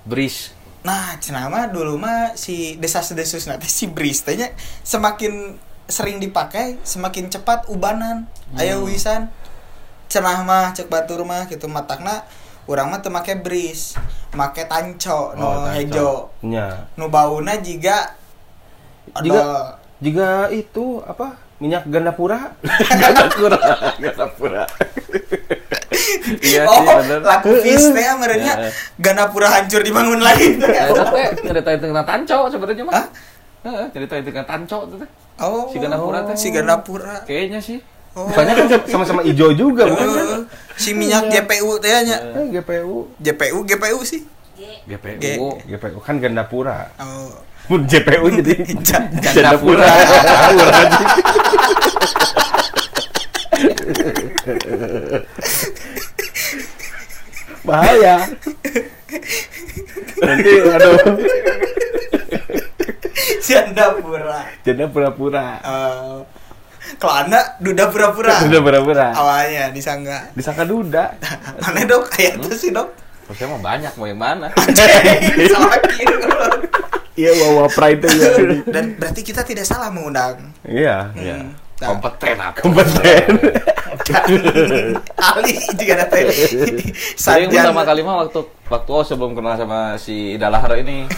Bris. 0.07 0.55
Nah, 0.81 1.19
cenah 1.19 1.51
mah 1.51 1.67
dulu 1.67 1.99
mah 1.99 2.31
si 2.33 2.79
desas-desus 2.79 3.43
nanti 3.45 3.67
si 3.67 3.91
Bris 3.91 4.23
tanya 4.23 4.47
semakin 4.81 5.59
sering 5.83 6.17
dipakai 6.17 6.79
semakin 6.81 7.27
cepat 7.27 7.67
ubanan. 7.67 8.23
Aya 8.55 8.79
wisan. 8.79 9.27
Cenah 10.07 10.41
mah 10.41 10.71
cek 10.71 10.87
batur 10.87 11.21
mah 11.21 11.45
gitu 11.45 11.67
matakna 11.67 12.23
urang 12.63 12.87
mah 12.87 12.99
teu 12.99 13.07
make 13.07 13.35
Bris, 13.37 13.95
make 14.31 14.63
tanco 14.63 15.31
no 15.33 15.43
Oh, 15.43 15.53
tanco. 15.61 15.75
hejo. 15.75 16.09
Nya. 16.41 16.87
Nu 16.95 17.07
bauna 17.07 17.59
jiga 17.59 18.15
odol. 19.11 19.75
jika 19.99 20.47
itu 20.49 21.03
apa? 21.03 21.35
Minyak 21.57 21.87
ganda 21.87 22.11
pura? 22.19 22.53
Gak 22.61 23.33
pura, 23.33 23.59
gak 23.97 24.31
pura. 24.35 24.63
Iya 26.41 26.61
oh, 26.65 26.73
sih, 26.73 26.85
bener. 26.87 27.19
laku 27.23 27.49
teh 27.61 27.75
merenya 28.17 28.53
Ya. 28.57 28.69
Ganapura 28.97 29.47
hancur 29.51 29.81
dibangun 29.83 30.23
lagi 30.23 30.57
teh. 30.57 30.71
Eta 30.71 31.03
teh 31.11 31.27
nyeritain 31.45 31.79
tentang 31.79 32.07
tanco 32.07 32.37
sebenarnya 32.49 32.83
mah. 32.87 32.95
Hah? 32.95 33.07
Heeh, 33.67 33.85
nyeritain 33.93 34.23
tentang 34.23 34.47
tanco 34.47 34.77
tuh 34.87 34.97
teh. 35.03 35.09
Oh, 35.37 35.69
Si 35.69 35.77
Ganapura 35.77 36.19
teh. 36.25 36.35
Si 36.39 36.47
Ganapura. 36.49 37.15
Kayaknya 37.27 37.59
sih. 37.59 37.77
Oh. 38.17 38.25
Soalnya 38.33 38.57
kan 38.57 38.65
sama-sama 38.89 39.21
hijau 39.21 39.53
juga 39.53 39.85
bukan 39.85 40.07
kan? 40.09 40.41
Si 40.73 40.97
minyak 40.97 41.29
GPU 41.29 41.77
teh 41.77 41.91
nya. 42.01 42.17
Eh, 42.33 42.49
GPU. 42.57 43.13
GPU 43.21 43.57
GPU 43.61 43.99
sih. 44.01 44.25
GPU. 44.89 45.61
GPU 45.69 45.99
kan 46.01 46.17
Gandapura. 46.17 46.89
Oh. 46.97 47.29
Mun 47.67 47.83
JPU 47.85 48.25
jadi 48.41 48.63
Ja- 48.81 49.05
Gandapura. 49.21 49.85
Bahaya. 57.67 58.15
Nanti 60.23 60.51
aduh, 60.63 60.97
Si 63.43 63.51
Ganapura. 63.51 64.47
janda 64.63 64.85
pura-pura. 64.87 65.45
Eh, 65.59 66.15
kalau 66.95 67.13
anak 67.27 67.59
duda 67.59 67.91
pura-pura. 67.91 68.39
Udah 68.47 68.61
pura-pura. 68.63 69.07
Awalnya 69.11 69.75
disangka. 69.75 70.31
Disangka 70.31 70.63
duda. 70.63 71.11
Mana 71.63 71.83
dok? 71.83 72.07
Kayak 72.07 72.39
itu 72.39 72.55
sih 72.55 72.69
dok. 72.71 72.87
Terus 73.27 73.43
mah 73.51 73.59
banyak 73.59 73.91
mau 73.99 74.07
yang 74.07 74.19
mana? 74.19 74.47
Salah 74.55 75.75
kalau. 75.83 76.15
Iya, 77.17 77.33
wawa 77.33 77.65
pride 77.65 78.05
ya. 78.13 78.29
Dan 78.69 78.93
berarti 78.93 79.25
kita 79.25 79.41
tidak 79.41 79.65
salah 79.65 79.89
mengundang. 79.89 80.37
Iya. 80.61 81.09
Ya. 81.17 81.41
Hmm. 81.41 81.49
Nah, 81.77 81.93
Kompeten 81.93 82.37
apa? 82.41 82.57
Kompeten. 82.57 83.37
Ali 85.29 85.53
juga 85.77 86.09
teh. 86.09 86.25
Saya 87.13 87.45
yang 87.45 87.53
pertama 87.53 87.85
kali 87.85 88.01
mah 88.01 88.25
waktu 88.25 88.41
waktu 88.65 88.89
oh 88.89 89.05
sebelum 89.05 89.37
kenal 89.37 89.53
sama 89.53 89.93
si 90.01 90.33
Ida 90.33 90.49
Lahar 90.49 90.73
ini. 90.81 91.05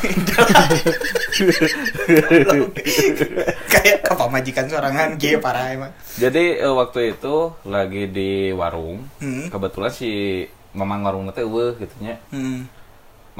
kayak 3.71 4.03
apa 4.03 4.25
majikan 4.27 4.67
sorangan 4.67 5.15
G 5.15 5.39
parah 5.39 5.71
emang. 5.71 5.95
Jadi 6.19 6.59
eh, 6.59 6.73
waktu 6.75 7.15
itu 7.15 7.55
lagi 7.63 8.11
di 8.11 8.51
warung. 8.51 9.07
Hmm. 9.23 9.47
Kebetulan 9.47 9.91
si 9.95 10.43
Mamang 10.75 11.07
warung 11.07 11.31
teh 11.31 11.47
eueuh 11.47 11.79
gitu 11.79 11.95
nya. 12.03 12.19
Hmm. 12.35 12.67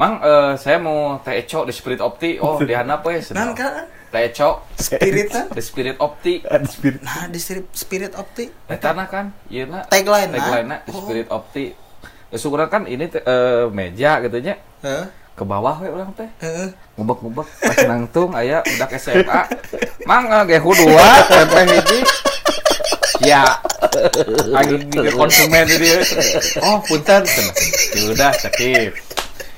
Mang, 0.00 0.24
eh, 0.24 0.56
saya 0.56 0.80
mau 0.80 1.20
teh 1.20 1.36
eco 1.36 1.68
di 1.68 1.72
Spirit 1.76 2.00
Opti. 2.00 2.40
Oh, 2.40 2.56
di 2.56 2.72
handap 2.72 3.04
we. 3.04 3.20
Nah, 3.36 3.52
kan 3.52 3.84
Teh 4.10 4.26
eco 4.26 4.66
spirit 4.74 5.30
kan. 5.30 5.46
di 5.54 5.62
Spirit 5.62 5.96
Opti. 6.02 6.42
Spirit. 6.66 6.98
Nah, 7.06 7.30
di 7.30 7.38
spirit, 7.38 7.66
spirit 7.70 8.12
opti. 8.18 8.50
Eta 8.66 8.90
na 8.90 9.06
kan, 9.06 9.30
ieu 9.46 9.70
na. 9.70 9.86
Tagline, 9.86 10.34
nah. 10.34 10.42
Tagline 10.42 10.66
na 10.66 10.76
di 10.82 10.90
Oh. 10.90 10.98
Spirit 11.06 11.30
Opti. 11.30 11.70
Ya 12.30 12.36
syukuran 12.38 12.66
kan 12.66 12.90
ini 12.90 13.06
teh, 13.06 13.22
eh, 13.22 13.70
meja 13.70 14.18
gitu 14.26 14.42
nya. 14.42 14.58
Heeh. 14.82 15.06
Ke 15.38 15.46
bawah 15.46 15.78
we 15.78 15.88
urang 15.94 16.10
teh. 16.18 16.26
Heeh. 16.42 16.74
ngubek-ngubek 17.00 17.48
pas 17.64 17.78
nangtung 17.88 18.30
aya 18.36 18.60
udah 18.60 18.88
SMA 19.00 19.40
mang 20.04 20.28
ge 20.44 20.60
dua 20.60 21.08
tempe 21.32 21.60
hiji 21.64 21.98
ya 23.24 23.56
lagi 24.52 24.84
ke 24.84 25.16
konsumen 25.16 25.64
dia 25.64 25.96
oh 26.60 26.84
punten 26.84 27.24
cenah. 27.24 27.56
Ya 27.96 28.02
udah 28.12 28.32
cekip 28.36 28.92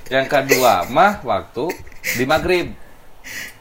yang 0.06 0.30
kedua 0.30 0.86
mah 0.86 1.18
waktu 1.26 1.66
di 2.14 2.22
maghrib 2.22 2.78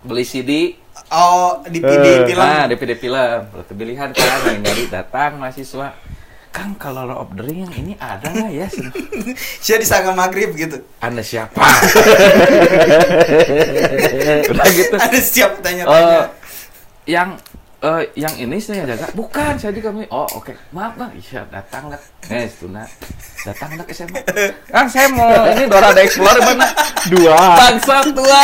beli 0.05 0.21
CD 0.21 0.77
Oh, 1.11 1.59
di 1.65 1.77
Eh. 1.77 1.83
PD 1.83 2.05
film. 2.25 2.39
nah 2.39 2.63
DPD 2.65 2.91
film 2.95 3.19
berarti 3.45 3.73
pilihan 3.73 4.09
kan 4.09 4.39
yang 4.45 4.61
dari 4.61 4.87
datang 4.87 5.37
mahasiswa 5.37 5.91
Kang 6.49 6.75
kalau 6.75 7.03
Lord 7.03 7.15
of 7.17 7.29
the 7.33 7.43
Ring 7.43 7.63
yang 7.63 7.71
ini 7.73 7.93
ada 7.95 8.27
nggak 8.27 8.51
ya? 8.53 8.67
Saya 9.57 9.79
disangka 9.83 10.11
maghrib 10.11 10.51
gitu. 10.51 10.83
Anda 10.99 11.19
siapa? 11.21 11.55
Udah 14.47 14.67
gitu. 14.69 14.95
Ada 14.95 15.15
siap 15.17 15.51
Eh, 15.53 15.61
tanya-tanya. 15.61 16.19
yang 17.03 17.39
eh, 17.81 18.01
yang 18.15 18.33
ini 18.37 18.57
saya 18.61 18.85
jaga. 18.85 19.09
Bukan 19.11 19.57
saya 19.57 19.73
juga 19.73 19.89
Mi. 19.89 20.05
oh 20.09 20.29
oke. 20.37 20.53
Maaf 20.71 20.93
bang. 20.97 21.11
Iya 21.17 21.41
datang 21.49 21.89
lah. 21.89 22.01
Eh 22.29 22.45
itu 22.45 22.69
nak. 22.69 22.87
Datang 23.41 23.73
lah 23.73 23.85
ke 23.85 23.93
SMA 23.97 24.21
kan 24.69 24.85
saya 24.85 25.09
mau 25.09 25.25
ini 25.49 25.65
Dora 25.65 25.89
the 25.89 26.05
Explorer 26.05 26.45
mana 26.45 26.69
Dua. 27.09 27.57
bangsa 27.57 28.05
tua 28.13 28.41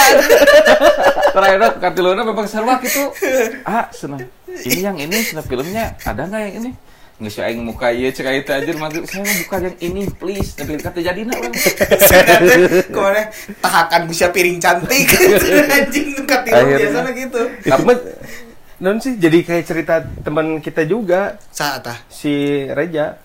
terakhir 1.37 1.77
kartiluna 1.77 2.25
memang 2.25 2.49
sarwa 2.49 2.81
gitu 2.81 3.13
ah 3.61 3.85
senang. 3.93 4.25
Ini 4.49 4.81
yang 4.89 4.97
ini 4.97 5.21
senang 5.21 5.45
filmnya. 5.45 5.93
Ada 6.01 6.25
nggak 6.25 6.41
yang 6.49 6.55
ini? 6.65 6.71
Nggak 7.21 7.29
sih 7.33 7.41
aing 7.45 7.61
muka 7.65 7.89
iya 7.93 8.09
cek 8.13 8.29
itu 8.45 8.51
aja 8.53 8.71
manggil 8.77 9.01
saya 9.05 9.21
mau 9.21 9.35
buka 9.45 9.55
yang 9.69 9.77
ini 9.85 10.01
please. 10.17 10.57
Tapi 10.57 10.81
kata 10.81 10.97
jadi 10.97 11.21
nak 11.25 11.37
orang 11.45 11.53
Ke 12.93 12.97
mana? 12.97 13.23
Tahakan 13.61 14.01
bisa 14.09 14.33
piring 14.33 14.57
cantik. 14.57 15.05
Anjing 15.77 16.25
Akhirnya. 16.25 16.77
biasanya 16.77 17.11
gitu. 17.13 17.41
Apa 17.69 17.91
non 18.77 19.01
sih 19.01 19.17
jadi 19.17 19.41
kayak 19.41 19.65
cerita 19.65 20.05
teman 20.21 20.61
kita 20.61 20.85
juga 20.85 21.41
Saat 21.49 21.89
ah. 21.89 21.97
si 22.09 22.65
Reja. 22.69 23.17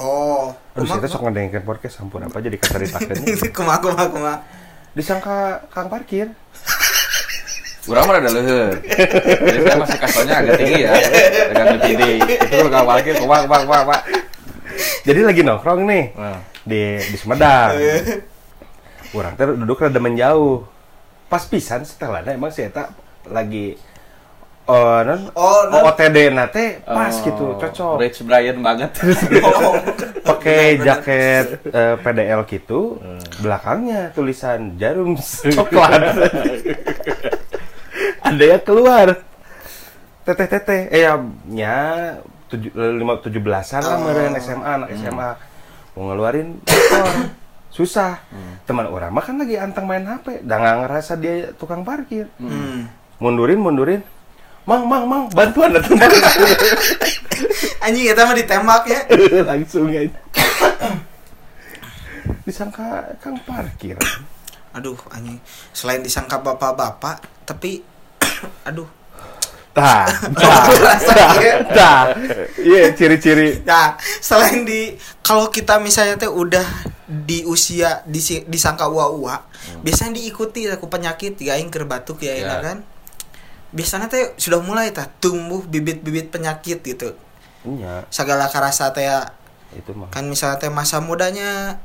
Oh. 0.00 0.54
Aduh, 0.78 0.88
kita 0.88 1.10
sok 1.10 1.28
ngedengerin 1.28 1.66
podcast 1.66 2.00
sampun 2.00 2.24
apa 2.24 2.38
jadi 2.38 2.56
kata 2.56 2.80
ceritakan 2.80 3.16
Kuma 3.56 3.74
kuma 3.82 4.02
kuma. 4.08 4.34
Disangka 4.96 5.68
kang 5.68 5.90
parkir. 5.92 6.32
Urang 7.88 8.04
mah 8.04 8.20
ada 8.20 8.28
leuheur. 8.28 8.76
Jadi 8.84 9.58
saya 9.64 9.76
masih 9.80 9.98
kasarnya 9.98 10.34
agak 10.44 10.54
tinggi 10.60 10.84
ya. 10.84 10.92
Dengan 11.48 11.66
DPD. 11.80 12.02
Itu 12.20 12.66
kalau 12.68 12.84
parkir, 12.84 13.14
kumak, 13.16 13.40
kumak, 13.48 13.60
kumak, 13.64 13.80
kumak. 13.88 14.02
Jadi 15.08 15.20
lagi 15.24 15.40
nongkrong 15.40 15.80
nih 15.88 16.04
Nah, 16.12 16.38
di 16.68 16.82
di 17.00 17.16
Sumedang. 17.16 17.72
Orang 19.16 19.32
teh 19.40 19.44
duduk 19.56 19.80
rada 19.80 19.96
menjauh. 19.96 20.68
Pas 21.32 21.40
pisan 21.48 21.84
setelahnya 21.88 22.36
emang 22.36 22.52
si 22.52 22.60
Eta 22.60 22.92
lagi 23.28 23.76
oh, 24.68 25.00
non, 25.00 25.20
Oh, 25.32 25.60
non. 25.66 25.88
OTD 25.88 26.28
nate 26.30 26.84
pas 26.84 27.08
oh, 27.10 27.24
gitu, 27.24 27.46
cocok. 27.56 27.94
Rich 27.98 28.20
Brian 28.22 28.60
banget. 28.60 28.92
Oh. 29.40 29.74
Pakai 30.28 30.76
jaket 30.78 31.64
eh, 31.66 31.96
PDL 31.98 32.44
gitu, 32.46 33.00
belakangnya 33.40 34.12
tulisan 34.12 34.76
jarum 34.76 35.16
coklat. 35.56 36.14
Ada 38.20 38.44
yang 38.46 38.62
keluar. 38.62 39.24
Teteh 40.22 40.46
teteh, 40.46 40.80
eh 40.92 41.02
ya, 41.02 41.16
nya 41.48 41.76
tujuh 42.48 42.68
lima 42.72 43.16
tujuh 43.18 43.40
belasan 43.40 43.80
lah 43.80 43.96
Oh. 43.96 44.04
meren 44.04 44.36
SMA 44.36 44.64
anak 44.64 44.88
SMA 44.94 45.30
mau 45.92 46.02
ngeluarin 46.06 46.56
motor. 46.64 47.04
susah 47.68 48.24
teman 48.64 48.88
orang 48.88 49.12
mah 49.12 49.20
kan 49.20 49.36
lagi 49.36 49.60
anteng 49.60 49.84
main 49.84 50.00
HP 50.00 50.40
dan 50.40 50.56
nggak 50.58 50.76
ngerasa 50.80 51.12
dia 51.14 51.52
tukang 51.52 51.84
parkir 51.84 52.24
Hmm. 52.40 52.88
mundurin 53.18 53.60
mundurin 53.60 54.00
mang 54.68 54.84
mang 54.84 55.08
mang 55.08 55.24
bantuan 55.32 55.72
datang 55.72 55.96
mang 55.96 56.12
Anjing 57.80 58.04
kita 58.04 58.20
mah 58.20 58.36
ditembak 58.36 58.84
ya. 58.84 59.00
langsung 59.48 59.88
aja 59.88 60.04
disangka 62.44 63.16
kang 63.18 63.34
parkir 63.42 63.98
Aduh, 64.68 64.94
anjing. 65.08 65.40
Selain 65.72 65.98
disangka 65.98 66.38
bapak-bapak, 66.38 67.18
tapi 67.42 67.82
aduh. 68.68 68.86
tah 69.72 70.04
Rasa 70.84 71.14
iya. 71.38 71.54
tah 71.64 72.12
iya 72.54 72.92
ciri-ciri 72.92 73.64
Nah, 73.64 73.96
selain 73.98 74.62
di 74.62 74.94
kalau 75.20 75.48
kita 75.48 75.80
misalnya 75.80 76.14
teh 76.18 76.28
udah 76.28 76.64
di 77.06 77.42
usia 77.42 78.04
disi- 78.04 78.44
disangka 78.44 78.86
ua-ua, 78.86 79.40
biasanya 79.80 80.14
diikuti 80.14 80.68
aku 80.68 80.86
penyakit 80.86 81.34
ya 81.38 81.56
aing 81.56 81.68
keur 81.68 81.88
batuk 81.88 82.20
ya, 82.20 82.36
Ya. 82.36 82.60
kan. 82.60 82.84
Biasanya 83.68 84.08
teh 84.08 84.32
sudah 84.34 84.58
mulai 84.58 84.88
tah 84.90 85.04
tumbuh 85.18 85.60
bibit-bibit 85.62 86.28
penyakit 86.28 86.80
gitu. 86.80 87.12
iya 87.64 88.06
Segala 88.08 88.48
karasa 88.48 88.88
teh 88.90 89.04
ya, 89.04 89.28
itu 89.74 89.92
mah 89.92 90.08
kan 90.08 90.24
misalnya 90.24 90.56
teh 90.56 90.70
masa 90.70 90.98
mudanya 90.98 91.76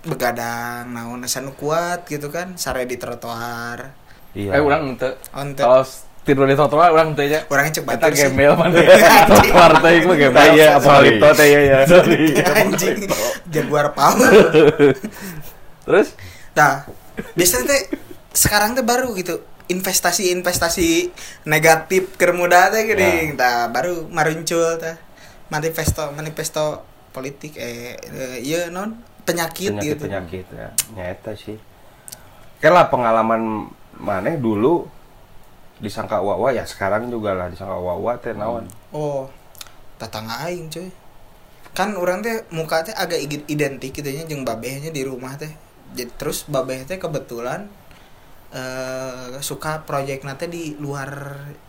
begadang 0.00 0.90
naon 0.90 1.20
asa 1.20 1.38
nu 1.38 1.52
kuat 1.52 2.02
gitu 2.04 2.28
kan 2.28 2.56
sare 2.56 2.82
di 2.82 2.96
trotoar 2.96 3.92
iya 4.32 4.56
Eh, 4.56 4.60
orang 4.60 4.96
ente. 4.96 5.12
Kalau 5.54 5.84
tidur 6.22 6.48
di 6.48 6.56
trotoar 6.56 6.88
orang 6.90 7.12
ente 7.12 7.28
ya. 7.28 7.44
Orangnya 7.46 7.78
cek 7.78 7.84
Kita 7.84 7.94
batur 8.00 8.10
sih. 8.10 8.22
gembel 8.24 8.52
mana. 8.56 8.74
Trotoar 9.30 9.72
teh 9.78 9.92
Tah, 10.00 10.16
gembel. 10.16 10.46
iya 10.50 10.66
apa 10.74 10.88
Sorry. 10.88 11.08
itu 11.12 11.28
teh 11.30 11.46
ya 11.54 11.60
ya 11.60 11.78
anjing 12.64 12.98
jaguar 13.46 13.86
power 13.92 14.32
Terus 15.84 16.08
nah 16.50 16.82
biasanya 17.36 17.64
teh 17.68 17.80
sekarang 18.32 18.72
teh 18.72 18.82
baru 18.82 19.12
gitu 19.14 19.38
investasi-investasi 19.70 21.14
negatif 21.46 22.18
keur 22.18 22.34
muda 22.34 22.68
teh 22.74 22.84
geuning. 22.90 23.38
Tah 23.38 23.70
baru 23.70 24.10
maruncul 24.10 24.76
tah 24.82 24.98
manifesto 25.48 26.10
manifesto 26.12 26.82
politik 27.14 27.54
eh 27.56 27.94
eh, 27.94 28.38
ieu 28.42 28.68
non? 28.74 28.98
Penyakit, 29.22 29.78
penyakit 29.78 29.94
gitu. 29.94 30.04
penyakit 30.10 30.46
ya. 30.50 30.68
Nyata 30.96 31.32
sih. 31.38 31.54
Lah 32.60 32.90
pengalaman 32.90 33.70
maneh 33.96 34.36
dulu 34.36 34.90
disangka 35.80 36.20
wawa 36.20 36.52
ya 36.52 36.66
sekarang 36.66 37.08
juga 37.08 37.32
lah 37.32 37.46
disangka 37.48 37.78
wawa 37.78 38.18
teh 38.18 38.34
naon. 38.34 38.66
Oh 38.90 39.30
tatangga 40.02 40.50
aing 40.50 40.66
cuy. 40.72 40.90
Kan 41.70 41.94
orang 41.94 42.26
teh 42.26 42.42
muka 42.50 42.82
teh 42.82 42.94
agak 42.96 43.22
identik 43.46 43.94
gitu 43.94 44.10
nya 44.10 44.26
jeung 44.26 44.42
babehnya 44.42 44.90
di 44.90 45.06
rumah 45.06 45.38
teh. 45.38 45.52
Jadi 45.94 46.10
terus 46.18 46.46
babeh 46.46 46.82
teh 46.86 46.98
kebetulan 46.98 47.70
eh 48.50 49.38
suka 49.40 49.86
proyek 49.86 50.26
nanti 50.26 50.50
di 50.50 50.64
luar 50.82 51.10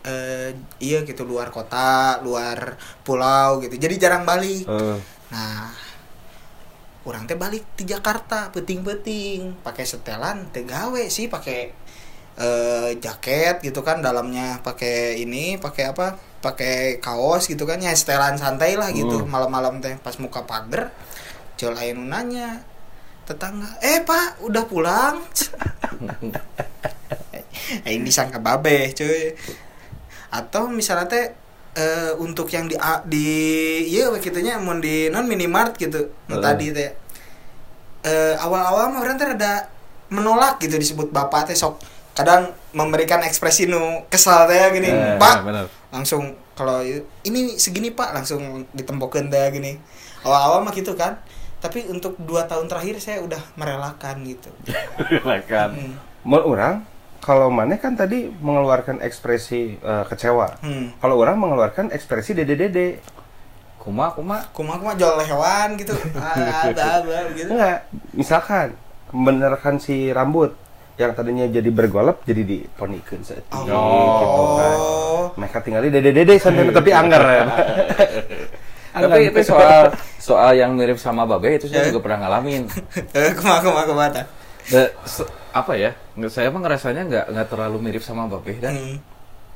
eh, 0.02 0.50
iya 0.82 1.06
gitu 1.06 1.22
luar 1.22 1.48
kota 1.54 2.18
luar 2.26 2.74
pulau 3.06 3.62
gitu 3.62 3.74
jadi 3.78 3.94
jarang 4.08 4.24
balik 4.26 4.66
Eh, 4.66 4.98
Nah, 5.32 5.72
orang 7.08 7.24
teh 7.24 7.34
balik 7.34 7.64
di 7.74 7.88
Jakarta, 7.88 8.52
peting-peting, 8.54 9.64
pakai 9.64 9.84
setelan, 9.88 10.52
teh 10.52 10.62
gawe 10.62 11.02
sih, 11.08 11.26
pakai 11.26 11.72
eh, 12.36 12.90
jaket 13.00 13.64
gitu 13.64 13.80
kan, 13.80 14.04
dalamnya 14.04 14.60
pakai 14.60 15.16
ini, 15.24 15.56
pakai 15.56 15.92
apa? 15.92 16.16
Pakai 16.44 16.98
kaos 17.00 17.48
gitu 17.48 17.64
kan, 17.64 17.78
ya 17.80 17.96
setelan 17.96 18.36
santai 18.36 18.76
lah 18.76 18.92
gitu, 18.92 19.24
Hmm. 19.24 19.30
malam-malam 19.30 19.80
teh 19.80 19.96
pas 20.04 20.14
muka 20.20 20.44
pagar, 20.44 20.92
nu 21.96 22.04
nanya 22.06 22.60
tetangga, 23.32 23.80
eh 23.80 24.04
pak 24.04 24.44
udah 24.44 24.64
pulang? 24.68 25.24
eh, 27.88 27.92
ini 27.96 28.12
sangka 28.12 28.36
babe 28.36 28.92
cuy. 28.92 29.32
Atau 30.28 30.68
misalnya 30.68 31.08
teh 31.08 31.26
eh, 31.80 32.12
untuk 32.20 32.52
yang 32.52 32.68
di 32.68 32.76
di 33.08 33.28
iya 33.88 34.12
gitunya 34.20 34.60
mau 34.60 34.76
di 34.76 35.08
non 35.08 35.24
minimart 35.24 35.80
gitu. 35.80 36.12
Heeh. 36.28 36.42
tadi 36.44 36.66
teh. 36.76 36.90
Eh, 38.04 38.34
awal-awal 38.36 38.92
mah 38.92 39.00
orang 39.00 39.16
teh 39.16 39.28
ada 39.28 39.72
menolak 40.12 40.60
gitu 40.60 40.76
disebut 40.76 41.08
bapak 41.08 41.48
teh 41.48 41.56
sok 41.56 41.80
kadang 42.12 42.52
memberikan 42.76 43.24
ekspresi 43.24 43.64
nu 43.64 44.04
kesal 44.12 44.44
teh 44.44 44.60
gini. 44.76 44.92
Eh, 44.92 45.16
pak 45.16 45.48
bener. 45.48 45.66
langsung 45.92 46.36
kalau 46.52 46.84
ini 47.24 47.56
segini 47.56 47.92
pak 47.92 48.12
langsung 48.12 48.68
ditembokin 48.76 49.32
teh 49.32 49.48
gini. 49.48 49.80
Awal-awal 50.22 50.62
mah 50.62 50.70
gitu 50.76 50.92
kan 50.94 51.18
tapi 51.62 51.86
untuk 51.86 52.18
dua 52.18 52.42
tahun 52.44 52.66
terakhir 52.66 52.98
saya 52.98 53.22
udah 53.22 53.38
merelakan 53.54 54.26
gitu 54.26 54.50
Silakan. 55.08 55.68
Hmm. 55.72 55.94
Mun 56.26 56.42
orang 56.42 56.74
kalau 57.22 57.48
mana 57.48 57.78
kan 57.78 57.94
tadi 57.94 58.26
mengeluarkan 58.28 58.98
ekspresi 58.98 59.78
eh, 59.78 60.04
kecewa. 60.04 60.58
hmm. 60.58 60.98
Kalau 60.98 61.16
orang 61.16 61.38
mengeluarkan 61.38 61.94
ekspresi 61.94 62.34
dede-dede. 62.34 62.98
Kuma 63.78 64.10
kuma. 64.10 64.42
kumaha 64.50 64.78
kumaha 64.78 64.94
jual 64.94 65.18
hewan 65.22 65.74
gitu 65.74 65.90
ah, 66.18 66.70
ada 66.70 67.02
ada 67.02 67.18
gitu 67.34 67.50
Enggak, 67.50 67.78
misalkan 68.10 68.78
membenarkan 69.10 69.78
si 69.78 70.10
rambut 70.10 70.54
yang 70.94 71.10
tadinya 71.12 71.42
jadi 71.44 71.66
bergolap 71.66 72.22
jadi 72.22 72.42
diponikan 72.42 73.22
saat 73.22 73.42
ini 73.42 73.70
Oh. 73.70 74.18
gitu 74.18 74.42
kan. 74.54 74.76
Mereka 75.34 75.58
tinggal 75.62 75.82
di 75.82 75.90
dede-dede 75.90 76.38
santai 76.38 76.70
tapi 76.70 76.90
anggar 76.90 77.22
ya. 77.22 77.44
Tapi 78.92 79.20
itu 79.26 79.40
soal 79.42 79.88
soal 80.16 80.52
yang 80.52 80.72
mirip 80.72 80.96
sama 80.96 81.24
babe 81.24 81.56
itu 81.56 81.66
saya 81.66 81.84
Eh? 81.84 81.88
juga 81.88 82.04
pernah 82.04 82.28
ngalamin. 82.28 82.68
eh 83.16 83.32
tah? 83.34 84.24
Da- 84.62 84.92
se- 85.02 85.26
apa 85.50 85.72
ya? 85.74 85.90
Saya 86.28 86.48
mah 86.48 86.60
ngerasanya 86.60 87.02
nggak 87.04 87.24
nggak 87.28 87.46
terlalu 87.48 87.76
mirip 87.80 88.00
sama 88.00 88.28
babe 88.28 88.56
dan 88.56 88.72
Hmm. 88.72 88.96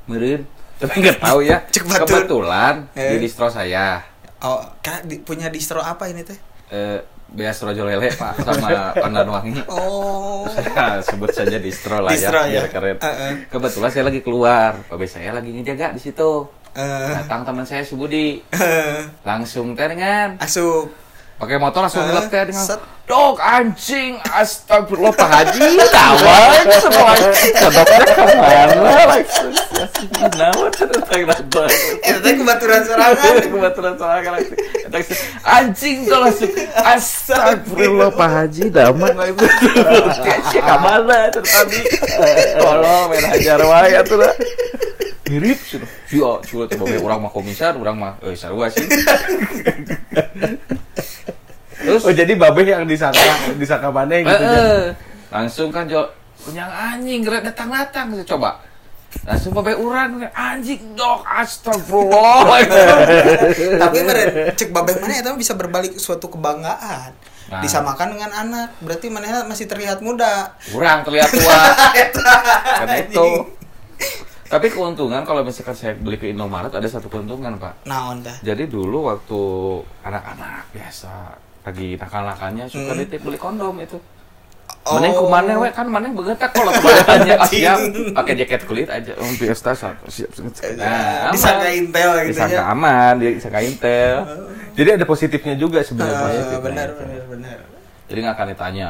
mirip. 0.06 0.42
Tapi 0.76 0.94
nggak 0.98 1.20
tahu 1.20 1.38
ya. 1.40 1.60
Kebetulan 2.00 2.88
Eh? 2.92 3.12
di 3.12 3.16
distro 3.22 3.48
saya 3.48 4.00
oh 4.36 4.60
kak 4.78 5.04
di- 5.04 5.20
punya 5.20 5.48
distro 5.48 5.80
apa 5.80 6.06
ini 6.06 6.20
teh 6.20 6.36
eh, 6.68 7.00
Beas 7.26 7.56
Rojo 7.58 7.82
Lele 7.82 8.08
Pak 8.08 8.38
sama 8.38 8.68
Pandan 9.02 9.26
Wangi. 9.26 9.58
oh 9.66 10.44
Saya 10.46 11.00
sebut 11.00 11.28
saja 11.28 11.56
distro 11.56 11.98
lah 11.98 12.12
Distro, 12.12 12.38
ya, 12.44 12.46
ya. 12.46 12.52
biar 12.62 12.68
keren. 12.68 12.96
Heeh. 13.00 13.32
Kebetulan 13.48 13.90
saya 13.90 14.04
lagi 14.06 14.20
keluar, 14.20 14.78
babe 14.86 15.04
saya 15.04 15.32
lagi 15.32 15.50
ngejaga 15.50 15.90
di 15.92 16.00
situ. 16.00 16.46
Eh. 16.76 17.08
Datang 17.24 17.42
teman 17.48 17.64
saya 17.64 17.82
si 17.82 17.96
Budi, 17.96 18.44
eh, 18.52 19.08
langsung 19.24 19.72
teh 19.72 19.88
dengan 19.88 20.36
asup. 20.38 20.92
Pakai 21.36 21.60
motor 21.60 21.84
langsung 21.84 22.00
Eh, 22.00 22.08
ngelek 22.08 22.26
teh 22.32 22.42
dengan 22.48 22.64
dok 23.06 23.38
anjing 23.38 24.18
astagfirullah 24.24 25.14
Pak 25.14 25.28
Haji 25.30 25.78
kawan 25.94 26.64
semua 26.74 27.14
kedoknya 27.54 28.02
ke 28.02 28.24
mana? 28.34 28.90
Langsung 29.04 29.52
nawan 30.32 30.70
tentang 30.74 31.22
nonton 31.28 31.68
eh 32.02 32.16
teh 32.24 32.32
kebaturan 32.40 32.82
serangan. 32.82 33.34
Kebetulan 33.52 33.94
soal 34.00 34.18
langsung 34.26 35.18
anjing 35.44 35.96
tuh 36.08 36.18
langsung 36.18 36.52
astagfirullah 36.82 38.10
Pak 38.16 38.28
Haji 38.32 38.62
ibu 39.28 39.44
kasih 40.26 40.62
ke 40.64 40.76
mana 40.80 41.18
tadi? 41.30 41.80
Tolong 42.58 43.04
main 43.12 43.24
hajar 43.28 43.60
wae 43.60 43.92
atuh 43.92 44.18
lah 44.24 44.32
mirip. 45.26 45.58
Sudah. 45.58 45.88
Sia, 46.04 46.30
sudah 46.42 46.66
coba 46.68 46.84
orang 46.96 47.18
mah 47.20 47.30
komisar, 47.30 47.72
orang 47.74 47.96
mah 47.96 48.12
eh 48.20 48.32
sarua 48.32 48.66
sih. 48.68 48.86
Terus? 51.76 52.02
Oh 52.02 52.12
jadi 52.12 52.32
babe 52.34 52.62
yang 52.64 52.84
disangka 52.84 53.22
disangka 53.54 53.88
mana 53.88 54.16
gitu 54.16 54.26
Eh, 54.26 54.34
jadi. 54.34 54.58
eh. 54.58 54.84
langsung 55.28 55.68
kan 55.68 55.84
Jo 55.84 56.08
punya 56.38 56.64
anjing 56.66 57.20
gerak 57.20 57.42
datang 57.44 57.68
datang 57.68 58.14
coba. 58.24 58.62
Langsung 59.22 59.52
babe 59.52 59.74
urang 59.74 60.22
anjing 60.28 60.94
dok 60.94 61.22
astagfirullah. 61.22 62.42
Tapi 63.82 63.98
meren 64.00 64.28
cek 64.52 64.70
babeh 64.70 64.94
mana 64.98 65.14
itu 65.16 65.30
bisa 65.36 65.52
berbalik 65.52 65.94
suatu 65.96 66.26
kebanggaan. 66.28 67.12
Nah. 67.46 67.62
disamakan 67.62 68.10
dengan 68.10 68.30
anak. 68.34 68.74
Berarti 68.82 69.06
mana 69.06 69.46
masih 69.46 69.70
terlihat 69.70 70.02
muda. 70.02 70.58
Urang 70.74 71.06
terlihat 71.06 71.30
tua. 71.30 71.60
Kan 72.82 72.88
itu 72.98 73.26
tapi 74.46 74.66
keuntungan 74.68 75.22
kalau 75.22 75.42
misalkan 75.42 75.74
saya 75.74 75.92
beli 75.94 76.16
ke 76.16 76.30
Indomaret 76.30 76.70
ada 76.70 76.86
satu 76.86 77.06
keuntungan 77.06 77.58
pak. 77.58 77.74
Naon 77.84 78.22
dah 78.22 78.36
jadi 78.40 78.64
dulu 78.64 79.10
waktu 79.10 79.40
anak-anak 80.02 80.70
biasa 80.70 81.12
lagi 81.66 81.98
nakal-nakalnya 81.98 82.64
suka 82.66 82.94
Hmm. 82.94 83.00
ditip 83.02 83.20
beli 83.20 83.34
kondom 83.36 83.74
itu. 83.78 83.98
Oh. 84.86 85.02
Mana 85.02 85.10
kumane 85.10 85.52
we 85.58 85.68
kan 85.74 85.86
mana 85.90 86.06
begetak 86.14 86.54
kalau 86.54 86.70
kebanyakannya. 86.70 87.34
Oh, 87.42 87.48
siap. 87.50 87.78
Pakai 88.14 88.34
jaket 88.38 88.62
kulit 88.70 88.86
aja. 88.86 89.18
Oh 89.18 89.30
biasa 89.34 89.74
siap 89.74 89.96
siap 90.06 90.30
nah, 90.78 91.34
disangka 91.34 91.66
aman. 91.66 91.74
intel 91.74 92.10
gitu 92.22 92.30
disangka 92.30 92.54
ya. 92.54 92.70
aman 92.70 93.12
disangka 93.18 93.60
intel. 93.66 94.16
Jadi 94.78 94.88
ada 94.94 95.04
positifnya 95.04 95.54
juga 95.58 95.82
sebenarnya. 95.82 96.14
Eh, 96.14 96.22
positifnya. 96.22 96.60
benar 96.62 96.88
benar 96.94 97.22
benar. 97.26 97.58
Jadi 98.06 98.18
nggak 98.22 98.34
akan 98.38 98.46
ditanya 98.54 98.88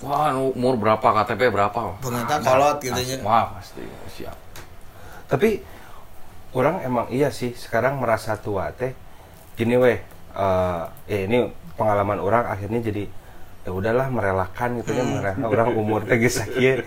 wah 0.00 0.32
umur 0.36 0.74
berapa 0.76 1.04
KTP 1.22 1.48
berapa? 1.48 1.80
Nah, 2.02 2.24
kolot 2.40 2.76
nah, 2.76 2.80
gitu 2.80 3.00
ya. 3.04 3.16
wah 3.20 3.56
pasti 3.56 3.84
Tapi 5.34 5.58
orang 6.54 6.86
emang 6.86 7.10
iya 7.10 7.34
sih 7.34 7.58
sekarang 7.58 7.98
merasa 7.98 8.38
tua 8.38 8.70
teh. 8.70 8.94
Gini 9.58 9.74
weh, 9.74 9.98
eh 9.98 10.82
ya 11.10 11.18
ini 11.26 11.50
pengalaman 11.74 12.22
orang 12.22 12.46
akhirnya 12.46 12.78
jadi 12.86 13.10
ya 13.66 13.74
udahlah 13.74 14.06
merelakan 14.14 14.78
gitu 14.78 14.94
ya 14.94 15.02
merelakan 15.02 15.42
orang 15.50 15.68
umur 15.74 16.06
teh 16.06 16.22
geus 16.22 16.38
sakieu. 16.38 16.86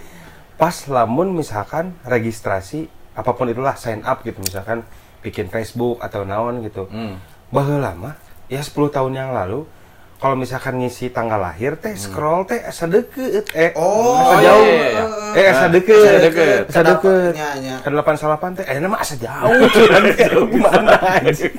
Pas 0.56 0.88
lamun 0.88 1.36
misalkan 1.36 1.92
registrasi 2.08 2.88
apa 3.20 3.36
pun 3.36 3.52
itulah 3.52 3.76
sign 3.76 4.08
up 4.08 4.24
gitu 4.24 4.40
misalkan 4.40 4.88
bikin 5.20 5.52
Facebook 5.52 6.00
atau 6.00 6.24
naon 6.24 6.64
gitu. 6.64 6.88
hmm. 6.88 7.20
Baheula 7.52 7.92
lama 7.92 8.16
ya 8.48 8.64
10 8.64 8.72
tahun 8.96 9.12
yang 9.12 9.36
lalu 9.36 9.68
kalau 10.18 10.34
misalkan 10.34 10.82
ngisi 10.82 11.14
tanggal 11.14 11.38
lahir 11.38 11.78
teh 11.78 11.94
scroll 11.94 12.42
teh 12.50 12.58
asa 12.66 12.90
deket 12.90 13.54
eh. 13.54 13.70
Oh, 13.78 14.18
asa 14.18 14.36
iya, 14.42 14.50
jauh. 14.50 14.66
iya, 14.66 14.88
iya. 14.90 15.06
eh 15.38 15.46
asa 15.54 15.66
deket. 15.70 16.02
Asa 16.02 16.20
deket. 16.26 16.64
asa 16.74 16.82
deket. 16.82 17.34
nya. 17.38 17.76
ke 17.86 17.90
delapan 17.94 18.16
salapan 18.18 18.52
teh 18.58 18.66
eh 18.66 18.82
nama 18.82 18.98
asa 18.98 19.14
jauh. 19.14 19.62
Gimana 20.54 20.98
anjing? 21.22 21.54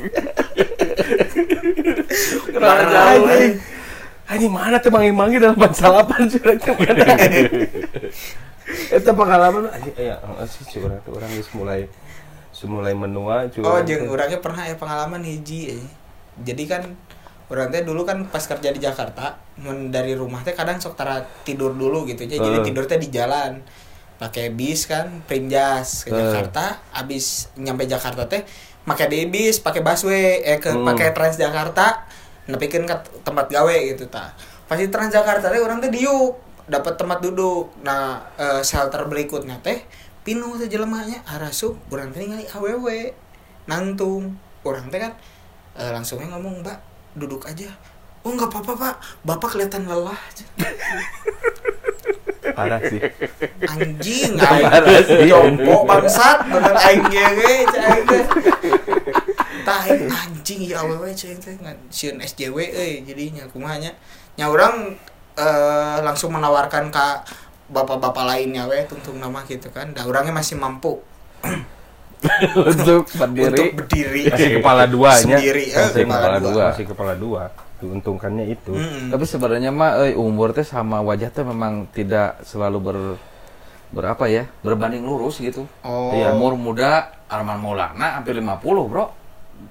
Kenapa 2.50 2.66
Mana 2.66 2.90
jauh, 2.90 3.24
anjing. 3.30 3.54
anjing. 4.26 4.50
Mana 4.50 4.76
tuh 4.82 4.90
mangi 4.90 5.12
mangi 5.14 5.36
delapan 5.38 5.70
salapan 5.70 6.20
cuman 6.26 6.56
ke 6.58 6.72
mana 6.74 7.06
itu 8.68 9.10
pengalaman 9.14 9.64
anjing 9.72 9.94
ya 9.96 10.16
sih 10.44 10.64
curang 10.76 11.00
tuh 11.06 11.16
orang 11.16 11.30
geus 11.32 11.50
mulai 11.56 11.88
mulai 12.66 12.92
menua 12.92 13.46
oh 13.46 13.48
curang 13.48 13.86
jeung 13.86 14.02
teh. 14.04 14.12
orangnya 14.12 14.38
pernah 14.42 14.62
ya 14.66 14.76
pengalaman 14.76 15.22
hiji 15.24 15.78
eh. 15.78 15.88
jadi 16.44 16.62
kan 16.68 16.82
orang 17.48 17.68
teh 17.68 17.80
dulu 17.80 18.04
kan 18.04 18.24
pas 18.24 18.40
kerja 18.40 18.68
di 18.68 18.78
Jakarta 18.78 19.40
dari 19.88 20.12
rumah 20.12 20.40
teh 20.40 20.52
kadang 20.52 20.76
sok 20.76 20.94
tara 20.94 21.16
tidur 21.42 21.72
dulu 21.72 22.04
gitu 22.04 22.22
aja 22.22 22.36
jadi 22.36 22.58
Eh. 22.60 22.64
tidur 22.64 22.84
teh 22.84 22.96
di 22.96 23.08
jalan 23.08 23.64
pakai 24.16 24.50
bis 24.50 24.84
kan 24.84 25.24
Prinjas 25.24 26.02
ke 26.02 26.10
Eh. 26.10 26.16
Jakarta 26.18 26.76
abis 26.92 27.48
nyampe 27.54 27.84
Jakarta 27.84 28.26
teh 28.26 28.44
pakai 28.82 29.06
di 29.06 29.24
bis 29.26 29.58
pakai 29.58 29.80
busway 29.80 30.42
eh 30.42 30.56
ke 30.56 30.68
Hmm. 30.68 30.84
pakai 30.84 31.12
Transjakarta 31.12 32.04
nepikeun 32.46 32.84
ke 32.84 32.96
tempat 33.22 33.46
gawe 33.46 33.76
gitu 33.86 34.08
ta 34.08 34.32
pasti 34.64 34.88
Transjakarta 34.88 35.48
teh 35.48 35.60
orang 35.60 35.78
teh 35.78 35.88
diuk 35.88 36.36
dapat 36.64 36.96
tempat 36.96 37.20
duduk 37.20 37.72
nah 37.80 38.28
eh, 38.36 38.60
shelter 38.60 39.04
berikutnya 39.04 39.56
teh 39.60 39.80
pinuh 40.20 40.56
teh 40.56 40.68
jelemanya 40.68 41.24
harasup 41.24 41.80
urang 41.88 42.12
teh 42.12 42.20
ningali 42.20 42.44
awewe 42.50 43.16
nangtung 43.64 44.36
orang 44.62 44.88
teh 44.88 44.98
kan 44.98 45.12
eh, 45.74 45.88
langsungnya 45.88 46.28
ngomong 46.32 46.60
mbak 46.60 46.76
duduk 47.14 47.48
aja. 47.48 47.70
Oh 48.26 48.34
nggak 48.34 48.50
apa-apa 48.50 48.72
pak. 48.74 48.94
Bapak 49.24 49.48
kelihatan 49.54 49.86
lelah. 49.86 50.18
Parah 52.52 52.80
sih. 52.82 52.98
Anjing 53.64 54.34
Parah 54.34 54.82
aing 54.82 55.04
sih. 55.06 55.30
jompo 55.30 55.86
bangsat 55.86 56.50
bener 56.50 56.74
aing 56.74 57.04
ge 57.06 57.24
ge 57.38 57.54
cai 57.70 58.00
ge 58.02 58.20
tah 59.62 59.78
aing 59.86 60.10
anjing 60.10 60.60
ya 60.66 60.82
awewe 60.82 61.14
cing 61.14 61.38
teh. 61.38 61.54
Sieun 61.92 62.18
SJW 62.18 62.56
euy 62.74 63.06
jadinya 63.06 63.46
kumaha 63.48 63.78
nya 63.78 63.92
nya 64.34 64.50
urang 64.50 64.98
eh, 65.38 65.98
langsung 66.02 66.34
menawarkan 66.34 66.90
ke 66.90 67.06
bapak-bapak 67.68 68.24
lainnya 68.26 68.66
we 68.66 68.82
tungtung 68.90 69.22
nama 69.22 69.46
gitu 69.46 69.70
kan. 69.70 69.94
Da 69.94 70.08
urangnya 70.08 70.34
masih 70.34 70.58
mampu 70.58 70.98
Untuk 72.70 73.06
berdiri. 73.06 73.46
untuk 73.48 73.68
berdiri 73.78 74.22
masih 74.26 74.50
kepala 74.58 74.84
duanya 74.84 75.38
Sendiri, 75.38 75.64
eh, 75.66 75.78
masih 75.78 76.02
kepala 76.02 76.18
kepala 76.18 76.38
dua. 76.38 76.50
dua 76.50 76.64
masih 76.68 76.86
kepala 76.86 77.14
dua 77.14 77.42
diuntungkannya 77.78 78.44
itu 78.48 78.72
Mm-mm. 78.74 79.06
Tapi 79.08 79.24
sebenarnya 79.24 79.70
mah 79.70 80.02
euy 80.02 80.12
umur 80.12 80.50
teh 80.50 80.62
sama 80.62 80.98
wajah 80.98 81.30
teh 81.30 81.42
memang 81.42 81.86
tidak 81.88 82.42
selalu 82.42 82.78
ber 82.80 82.98
berapa 83.88 84.20
ya? 84.26 84.44
Berbanding 84.60 85.00
lurus 85.00 85.38
gitu. 85.38 85.64
oh 85.80 86.12
Iya. 86.12 86.34
Umur 86.34 86.54
muda 86.54 87.08
Arman 87.24 87.56
Maulana 87.56 88.18
hampir 88.18 88.34
50, 88.34 88.60
Bro. 88.84 89.04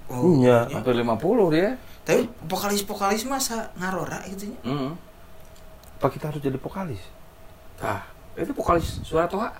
oh, 0.09 0.23
Iya. 0.39 0.71
Hampir 0.71 0.95
50 0.95 1.53
dia. 1.53 1.75
tapi 2.01 2.23
vokalis-vokalis 2.41 3.27
masa 3.27 3.67
ngarora 3.75 4.23
gitu 4.31 4.47
nya 4.47 4.59
Hmm. 4.63 4.95
apa 5.99 6.07
kita 6.07 6.31
harus 6.31 6.39
jadi 6.39 6.55
vokalis 6.55 7.03
Ah, 7.77 8.07
itu 8.33 8.55
vokalis 8.55 9.03
suara 9.03 9.27
toha. 9.27 9.51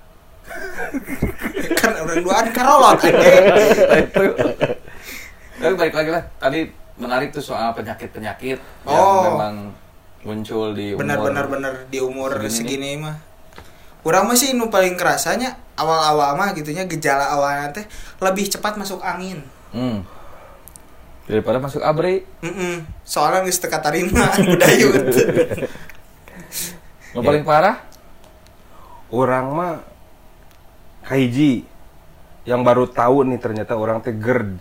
Kan 1.76 1.92
orang 1.98 2.20
duaan 2.20 2.48
karolot 2.50 3.00
Tapi 5.58 5.74
balik 5.74 5.94
lagi 5.94 6.10
lah. 6.10 6.24
Tadi 6.38 6.60
menarik 6.98 7.30
tuh 7.30 7.42
soal 7.42 7.74
penyakit-penyakit 7.74 8.58
Oh. 8.84 8.94
yang 8.94 9.26
memang 9.32 9.56
muncul 10.20 10.74
di 10.74 10.92
umur. 10.92 11.02
benar-benar 11.02 11.46
benar 11.48 11.74
di 11.88 12.00
umur 12.00 12.36
segini 12.44 12.52
segini, 12.52 12.92
mah 13.00 13.16
kurang 14.00 14.26
mah 14.26 14.34
sih 14.34 14.52
nu 14.52 14.68
paling 14.68 14.94
kerasanya 14.94 15.56
awal-awal 15.74 16.34
mah 16.34 16.52
gitunya 16.52 16.84
gejala 16.84 17.28
awalnya 17.30 17.72
teh 17.72 17.86
lebih 18.20 18.48
cepat 18.48 18.76
masuk 18.76 19.00
angin 19.00 19.40
Hmm. 19.68 20.00
Daripada 21.24 21.60
masuk 21.60 21.80
abri. 21.82 22.24
Mm-mm. 22.40 22.88
soalnya 23.04 23.44
geus 23.44 23.58
teu 23.58 23.68
katarima 23.68 24.32
budayut 24.48 24.96
Yang 27.12 27.24
paling 27.24 27.44
parah? 27.44 27.84
orang 29.08 29.46
mah 29.50 29.74
kaiji 31.08 31.64
yang 32.44 32.62
baru 32.62 32.86
tahu 32.86 33.24
nih 33.26 33.40
ternyata 33.40 33.74
orang 33.74 34.00
teh 34.00 34.12
GERD 34.12 34.60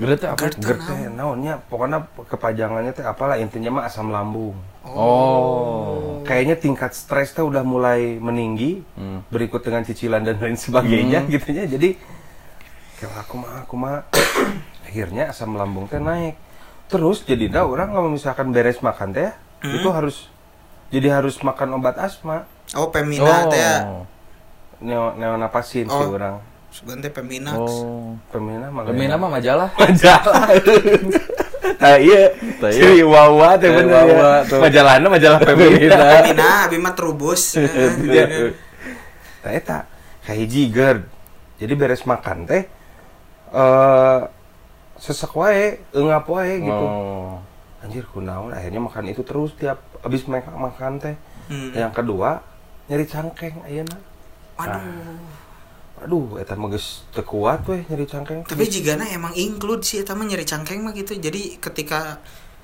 Gede 0.00 0.16
teh 0.16 0.28
apa? 0.28 0.48
GERD. 0.48 0.56
GERD 0.58 0.80
teh 0.80 0.98
naonnya 1.10 1.60
pokoknya 1.60 1.98
kepajangannya 2.24 2.92
teh 2.92 3.04
apalah 3.04 3.36
intinya 3.36 3.70
mah 3.72 3.84
asam 3.84 4.08
lambung 4.08 4.56
Oh. 4.80 6.24
kayaknya 6.24 6.56
tingkat 6.56 6.92
stres 6.92 7.30
teh 7.30 7.42
udah 7.42 7.60
mulai 7.60 8.16
meninggi 8.16 8.80
Hmm. 8.96 9.20
berikut 9.28 9.60
dengan 9.60 9.82
cicilan 9.82 10.22
dan 10.22 10.40
lain 10.40 10.56
sebagainya 10.56 11.20
Hmm. 11.20 11.28
gitunya 11.28 11.64
jadi 11.66 12.00
kalau 12.96 13.16
aku 13.18 13.34
mah 13.36 13.52
aku 13.60 13.74
mah 13.76 13.96
akhirnya 14.88 15.28
asam 15.28 15.52
lambung 15.52 15.84
teh 15.84 16.00
naik 16.00 16.34
terus 16.86 17.22
jadi 17.22 17.46
dah 17.46 17.64
orang 17.64 17.90
kalau 17.90 18.08
misalkan 18.08 18.50
beres 18.50 18.80
makan 18.80 19.12
teh 19.12 19.30
Hmm. 19.60 19.76
itu 19.76 19.88
harus 19.90 20.16
jadi 20.88 21.20
harus 21.20 21.36
makan 21.40 21.76
obat 21.76 22.00
asma 22.00 22.48
oh 22.72 22.88
pemina 22.88 23.44
teh 23.46 23.60
ya 23.60 23.76
neo 24.80 25.12
neonapasin 25.14 25.84
sih 25.84 26.06
Oh. 26.06 26.14
orang 26.14 26.40
sebenarnya 26.70 27.10
peminax 27.10 27.56
Oh. 27.56 28.14
pemina 28.30 28.68
mah 28.68 28.82
Gemina 28.84 29.14
mah 29.14 29.30
majalah. 29.30 29.68
majalah 29.80 30.46
nah 31.80 31.96
iya 31.96 32.32
Tah, 32.60 32.68
iya. 32.68 32.82
si 32.92 33.00
Wawa 33.02 33.56
teh 33.56 33.68
Eh, 33.68 33.72
bener 33.72 33.92
Wawa 33.92 34.44
ya 34.44 34.56
majalahnya 34.58 35.08
majalah 35.08 35.38
Pemina 35.40 35.96
pemina 36.20 36.48
abi 36.64 36.76
mah 36.76 36.94
trubus 36.94 37.56
Iya. 38.06 38.52
Nah, 39.40 39.50
eta 39.50 39.88
kahiji 40.20 40.68
GERD. 40.68 41.08
Jadi 41.56 41.72
beres 41.74 42.04
makan 42.04 42.44
teh 42.44 42.68
eh 43.50 44.20
sesek 44.94 45.32
wae, 45.32 45.80
eungap 45.90 46.28
wae 46.28 46.60
gitu. 46.60 46.84
Oh. 46.84 47.40
Anjir 47.80 48.04
kunaon 48.06 48.52
akhirnya 48.52 48.78
makan 48.78 49.08
itu 49.08 49.24
terus 49.24 49.56
tiap 49.56 49.80
abis 50.00 50.28
makan 50.28 50.60
makan 50.60 50.92
teh. 50.96 51.16
Hmm. 51.48 51.72
Yang 51.72 51.92
kedua 51.96 52.44
nyeri 52.86 53.04
cangkeng 53.04 53.64
ayeuna. 53.64 53.96
Waduh 54.60 54.82
Aduh, 56.00 56.40
eta 56.40 56.56
mah 56.56 56.72
geus 56.72 57.04
teu 57.10 57.20
kuat 57.20 57.60
weh 57.66 57.84
nyeri 57.84 58.04
cangkeng. 58.04 58.40
tapi 58.42 58.64
jigana 58.64 59.04
emang 59.06 59.36
include 59.36 59.84
sih 59.84 60.00
eta 60.00 60.12
mah 60.12 60.24
nyeri 60.24 60.44
cangkeng 60.44 60.80
mah 60.80 60.92
gitu 60.92 61.12
jadi 61.14 61.60
ketika 61.60 62.16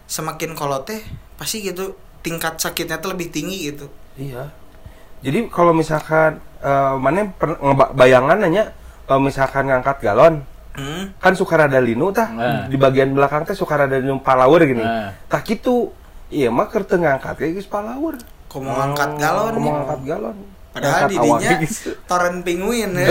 semakin 0.06 0.52
kolot 0.52 0.84
teh 0.84 1.04
pasti 1.36 1.60
gitu 1.60 1.92
tingkat 2.20 2.56
sakitnya 2.56 2.96
tuh 2.96 3.12
lebih 3.12 3.28
tinggi 3.28 3.68
gitu 3.68 3.92
Iya. 4.16 4.48
Jadi 5.20 5.46
kalau 5.46 5.70
misalkan 5.70 6.40
eh 6.58 6.94
mana 6.96 7.28
per- 7.30 7.60
bayangan 7.92 8.40
nanya 8.40 8.72
kalau 9.04 9.20
misalkan 9.20 9.68
ngangkat 9.68 10.00
galon 10.00 10.40
hmm. 10.72 11.20
kan 11.20 11.32
suka 11.32 11.60
rada 11.60 11.76
linu 11.78 12.08
tah 12.10 12.32
Nah. 12.32 12.64
di 12.64 12.74
bagian 12.74 13.12
belakang 13.12 13.44
teh 13.44 13.52
suka 13.52 13.76
rada 13.76 14.00
linu 14.00 14.16
palawur 14.18 14.64
gini 14.64 14.80
Nah. 14.80 15.12
tak 15.26 15.44
gitu 15.44 15.92
iya 16.26 16.48
mah 16.48 16.66
keur 16.66 16.82
teu 16.82 16.96
ngangkat 16.96 17.36
kayak 17.36 17.52
geus 17.54 17.68
palawur 17.68 18.16
kau 18.46 18.58
mau 18.58 18.72
ngangkat 18.74 19.20
galon 19.20 19.52
nih. 19.54 19.68
ngangkat 19.68 20.00
galon 20.06 20.36
padahal 20.76 21.08
didinya 21.08 21.50
gitu. 21.64 21.96
toren 22.04 22.44
pinguin 22.44 22.92
ya. 22.92 23.08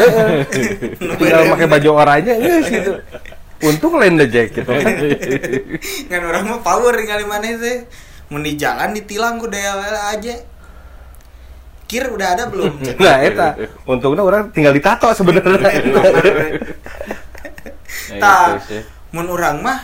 Tinggal 1.18 1.50
pakai 1.50 1.66
baju 1.66 1.90
oranye 1.98 2.34
geus 2.38 2.68
gitu. 2.70 2.94
Untung 3.66 3.98
lain 3.98 4.22
deh 4.22 4.30
Jack 4.30 4.54
gitu 4.54 4.70
kan 6.12 6.22
orang 6.22 6.46
mah 6.46 6.60
power 6.62 6.94
kali 6.94 7.26
mana 7.26 7.58
teh 7.58 7.90
mau 8.30 8.38
di 8.38 8.54
jalan 8.54 8.94
ditilang 8.94 9.42
ku 9.42 9.50
daya 9.50 9.82
aja. 10.14 10.38
Kir 11.86 12.10
udah 12.10 12.28
ada 12.38 12.44
belum? 12.50 12.82
Nah 13.02 13.18
eta. 13.22 13.58
Untungnya 13.90 14.22
orang 14.22 14.54
tinggal 14.54 14.74
ditato 14.74 15.10
sebenarnya. 15.14 15.70
Ya, 18.06 18.22
Tah. 18.22 18.46
itu 18.58 18.62
sih. 18.70 18.82
mun 19.14 19.26
orang 19.34 19.66
mah 19.66 19.80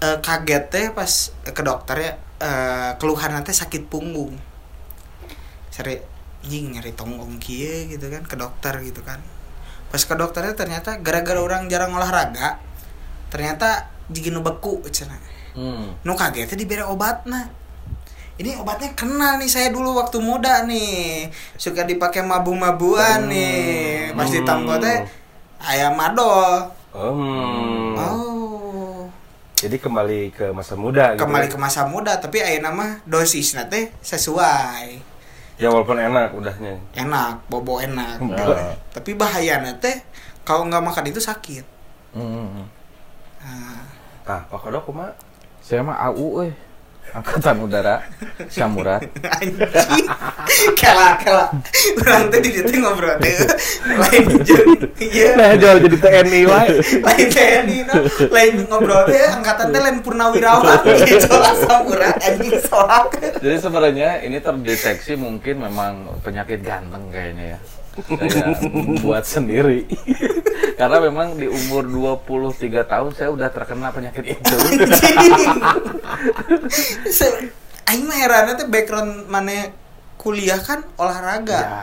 eh, 0.00 0.16
kaget 0.24 0.64
teh 0.72 0.86
pas 0.96 1.12
ke 1.44 1.60
dokter 1.60 1.96
ya 2.00 2.12
eh, 2.40 2.90
keluhan 2.96 3.36
nanti 3.36 3.52
sakit 3.52 3.88
punggung. 3.92 4.36
Seri 5.68 6.09
anjing 6.40 6.72
nyari 6.72 6.92
tonggong 6.96 7.36
kie 7.36 7.86
gitu 7.88 8.08
kan 8.08 8.24
ke 8.24 8.36
dokter 8.36 8.80
gitu 8.80 9.00
kan. 9.04 9.20
Pas 9.90 10.00
ke 10.00 10.14
dokternya 10.14 10.54
ternyata 10.54 10.96
gara-gara 11.02 11.40
orang 11.42 11.66
jarang 11.66 11.92
olahraga 11.92 12.58
ternyata 13.30 13.90
jigi 14.10 14.30
nu 14.34 14.42
beku 14.42 14.82
cenah 14.90 15.18
Hmm. 15.50 15.98
nu 16.06 16.14
kagetnya 16.14 16.54
diberi 16.54 16.86
obat 16.86 17.26
nah 17.26 17.50
ini 18.38 18.54
obatnya 18.54 18.94
kenal 18.94 19.34
nih 19.36 19.50
saya 19.50 19.68
dulu 19.74 19.98
waktu 19.98 20.16
muda 20.22 20.62
nih. 20.64 21.26
Suka 21.58 21.84
dipakai 21.84 22.22
mabu-mabuan 22.24 23.26
nih. 23.28 24.14
Pas 24.16 24.30
ditambah 24.30 24.78
teh 24.80 24.98
ayam 25.60 25.98
madol 25.98 26.70
Hmm. 26.94 27.94
oh. 27.98 29.06
Jadi 29.60 29.76
kembali 29.76 30.32
ke 30.32 30.46
masa 30.56 30.72
muda 30.72 31.12
gitu 31.12 31.26
kembali 31.26 31.46
ya. 31.46 31.52
ke 31.52 31.58
masa 31.60 31.84
muda 31.84 32.16
tapi 32.16 32.40
ayah 32.40 32.64
nama 32.64 33.02
dosis 33.04 33.52
teh 33.68 33.92
sesuai 34.00 35.09
ya 35.60 35.68
walaupun 35.68 36.00
enak 36.00 36.32
udahnya. 36.32 36.80
Enak 36.96 37.44
bobo 37.52 37.78
enak. 37.84 38.16
Tapi 38.96 39.12
bahaya 39.12 39.60
teh 39.76 40.00
kalau 40.42 40.64
nggak 40.66 40.80
makan 40.80 41.04
itu 41.12 41.20
sakit. 41.20 41.64
Hmm. 42.10 42.66
nah, 43.38 43.78
ah. 44.26 44.42
Pak 44.50 44.58
kodok 44.66 44.88
kumaha? 44.88 45.14
Saya 45.62 45.84
mah 45.84 46.00
AU 46.10 46.48
eh. 46.48 46.52
Angkatan 47.10 47.66
Udara 47.66 48.06
anjing. 48.46 49.02
Kela 50.78 51.18
kela. 51.18 51.46
Orang 52.06 52.30
teh 52.30 52.38
di 52.38 52.50
ditu 52.54 52.78
ngobrol. 52.78 53.18
Teh 53.18 53.34
lain 53.90 54.24
iya. 55.02 55.34
Nah 55.34 55.58
jual 55.58 55.82
jadi 55.82 55.96
TNI 55.98 56.40
wae 56.46 56.68
lain 56.78 57.26
TNI 57.34 57.78
no. 57.90 57.94
Lain 58.30 58.54
ngobrol. 58.70 59.10
Teh 59.10 59.26
angkatan 59.26 59.74
teh 59.74 59.80
lain 59.82 59.98
purnawirawan. 60.06 60.86
Gitu 61.10 61.34
asam 61.34 61.90
urat 61.90 62.14
anjing 62.22 62.54
soak 62.62 63.18
Jadi 63.42 63.56
sebenarnya 63.58 64.22
ini 64.22 64.38
terdeteksi 64.38 65.18
mungkin 65.18 65.66
memang 65.66 66.14
penyakit 66.22 66.62
ganteng 66.62 67.10
kayaknya 67.10 67.56
ya. 67.56 67.79
Saya 67.90 68.54
buat 69.02 69.24
sendiri. 69.26 69.84
Karena 70.80 70.96
memang 71.02 71.36
di 71.36 71.44
umur 71.44 71.84
23 71.84 72.56
tahun 72.86 73.10
saya 73.12 73.28
udah 73.34 73.48
terkena 73.52 73.92
penyakit 73.92 74.38
itu. 74.38 74.56
Aing 77.90 78.06
mah 78.06 78.16
herannya 78.16 78.54
teh 78.54 78.68
background 78.70 79.26
mana 79.26 79.74
kuliah 80.14 80.60
kan 80.62 80.86
olahraga. 80.94 81.60
Ya. 81.60 81.82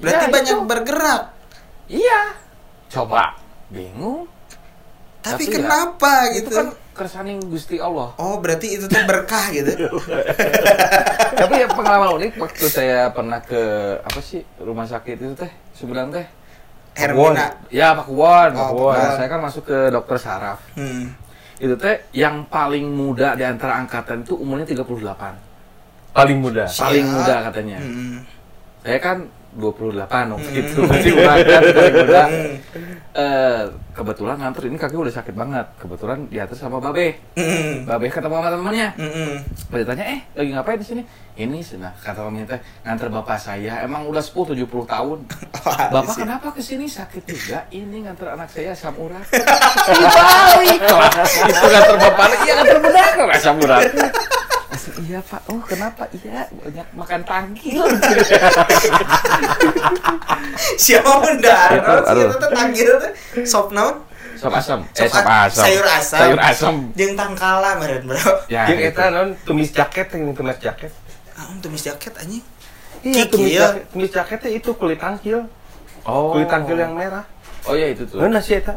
Berarti 0.00 0.24
Ya, 0.26 0.32
banyak 0.32 0.56
itu. 0.56 0.64
bergerak. 0.64 1.22
Iya. 1.86 2.20
Coba. 2.88 3.36
Bingung. 3.68 4.24
Tapi, 5.20 5.42
Tapi 5.42 5.44
ya, 5.44 5.52
kenapa 5.60 6.12
Itu 6.30 6.34
gitu? 6.40 6.54
kan 6.56 6.66
kersaning 6.96 7.38
Gusti 7.52 7.76
Allah. 7.76 8.16
Oh, 8.16 8.40
berarti 8.40 8.80
itu 8.80 8.88
tuh 8.88 9.04
berkah 9.04 9.52
gitu. 9.52 9.70
Tapi 11.40 11.54
ya 11.60 11.68
pengalaman 11.68 12.16
unik 12.16 12.40
waktu 12.40 12.64
saya 12.72 13.12
pernah 13.12 13.44
ke 13.44 13.60
apa 14.00 14.20
sih 14.24 14.40
rumah 14.56 14.88
sakit 14.88 15.20
itu 15.20 15.34
teh 15.36 15.52
sebulan 15.76 16.08
teh. 16.08 16.26
Hermina. 16.96 17.60
Ya 17.68 17.92
Pak 17.92 18.08
Won. 18.08 18.56
Oh, 18.56 18.72
Pak 18.72 18.72
Won. 18.72 18.96
Pak 18.96 19.04
Won. 19.04 19.16
Saya 19.20 19.28
kan 19.28 19.40
masuk 19.44 19.62
ke 19.68 19.78
dokter 19.92 20.16
saraf. 20.16 20.58
Hmm. 20.72 21.12
Itu 21.60 21.76
teh 21.76 22.08
yang 22.16 22.48
paling 22.48 22.88
muda 22.88 23.36
di 23.36 23.44
antara 23.44 23.76
angkatan 23.76 24.24
itu 24.24 24.32
umurnya 24.40 24.64
38. 24.64 25.44
paling 26.16 26.40
muda 26.40 26.64
Paling 26.64 27.04
Siap. 27.04 27.14
muda 27.20 27.34
katanya. 27.52 27.78
Hmm. 27.84 28.24
Saya 28.80 28.98
kan 29.04 29.28
28 29.56 30.36
waktu 30.36 30.50
itu 30.60 30.78
masih 30.84 31.12
berangkat 31.16 31.62
dari 31.72 31.92
muda. 31.96 32.22
Eh, 33.16 33.64
kebetulan 33.96 34.36
nganter 34.36 34.68
ini 34.68 34.76
kaki 34.76 34.92
udah 34.92 35.08
sakit 35.08 35.32
banget. 35.32 35.64
Kebetulan 35.80 36.28
diatur 36.28 36.60
sama 36.60 36.76
Babe. 36.78 37.16
Hmm. 37.34 37.88
Babe 37.88 38.12
ketemu 38.12 38.36
sama 38.36 38.52
temannya. 38.52 38.88
Pas 39.72 39.80
ditanya, 39.80 40.04
eh 40.04 40.20
lagi 40.36 40.52
ngapain 40.52 40.76
di 40.76 40.86
sini? 40.86 41.02
Ini 41.36 41.60
senang 41.60 41.92
kata 42.00 42.24
teh 42.48 42.60
nganter 42.84 43.08
bapak 43.12 43.38
saya. 43.40 43.84
Emang 43.84 44.08
udah 44.08 44.20
10 44.20 44.56
70 44.56 44.68
tahun. 44.88 45.18
Bapak 45.66 46.14
kenapa 46.14 46.54
ke 46.54 46.62
sini 46.62 46.86
sakit 46.86 47.26
juga? 47.26 47.66
Ini 47.68 48.06
nganter 48.06 48.32
anak 48.32 48.48
saya. 48.48 48.72
Dibalik 48.76 49.26
lah. 50.86 51.10
Itu 51.50 51.66
nganter 51.66 51.96
bapak, 51.98 52.26
iya 52.46 52.52
nganter 52.62 52.78
benar 52.80 53.34
asam 53.34 53.58
Langsung, 54.76 54.92
iya 55.08 55.24
pak, 55.24 55.40
oh 55.48 55.56
kenapa? 55.64 56.04
Iya 56.12 56.52
banyak 56.52 56.88
makan 56.92 57.20
tangkil. 57.24 57.80
Siapa? 60.76 61.10
Itu, 61.32 61.48
aduh. 62.04 62.28
Itu 62.28 62.36
tuh 62.36 62.50
tanggil 62.52 62.88
tuh 63.00 63.10
sop 63.48 63.72
naon? 63.72 64.04
Sop 64.36 64.52
asam, 64.52 64.84
eh 64.92 65.08
Sop 65.08 65.24
asam. 65.24 65.64
sayur 65.64 65.86
asam. 65.88 66.20
Sayur 66.20 66.40
asam. 66.44 66.74
Jeung 66.92 67.16
tangkala 67.16 67.80
meureun, 67.80 68.04
Bro. 68.04 68.20
Ya, 68.52 68.68
Yang 68.68 68.92
gitu. 68.92 69.00
eta 69.00 69.04
non 69.08 69.28
tumis 69.48 69.72
jaket 69.72 70.12
yang 70.12 70.36
tumis 70.36 70.60
jaket. 70.60 70.92
Ah, 71.32 71.48
tumis 71.56 71.80
jaket 71.80 72.12
anjing. 72.20 72.44
Iya, 73.00 73.24
tumis 73.32 73.56
jaket, 73.56 73.82
tumis 73.96 74.10
jaketnya 74.12 74.50
itu 74.60 74.70
kulit 74.76 75.00
tangkil. 75.00 75.48
Oh. 76.04 76.36
Kulit 76.36 76.52
tangkil 76.52 76.76
yang 76.76 76.92
merah. 76.92 77.24
Oh 77.64 77.72
iya 77.72 77.96
itu 77.96 78.04
tuh. 78.04 78.20
Mana 78.20 78.44
sih 78.44 78.60
eta? 78.60 78.76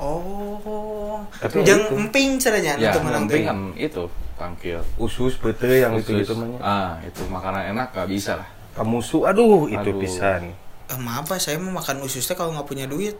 Oh. 0.00 1.20
Tapi 1.36 1.68
Jeung 1.68 1.84
itu. 1.84 1.94
emping 2.00 2.28
caranya 2.40 2.72
Ya, 2.80 2.90
itu 2.96 2.98
menang 3.04 3.28
itu 3.76 4.08
tangkil. 4.42 4.82
Usus 4.98 5.38
bete 5.38 5.86
yang 5.86 5.94
Khusus. 5.94 6.26
gitu 6.26 6.34
gitu 6.34 6.34
mah. 6.34 6.58
Ah, 6.58 6.90
itu 7.06 7.22
makanan 7.30 7.70
enak 7.70 7.94
gak 7.94 8.10
bisa 8.10 8.42
lah. 8.42 8.48
Kamusu, 8.74 9.22
aduh 9.28 9.70
itu 9.70 9.78
Aduh. 9.78 10.00
pisan. 10.02 10.50
Eh, 10.90 10.98
maaf 10.98 11.28
Pak, 11.30 11.38
saya 11.38 11.60
mau 11.62 11.78
makan 11.78 12.02
ususnya 12.02 12.34
kalau 12.34 12.56
nggak 12.56 12.66
punya 12.66 12.90
duit. 12.90 13.14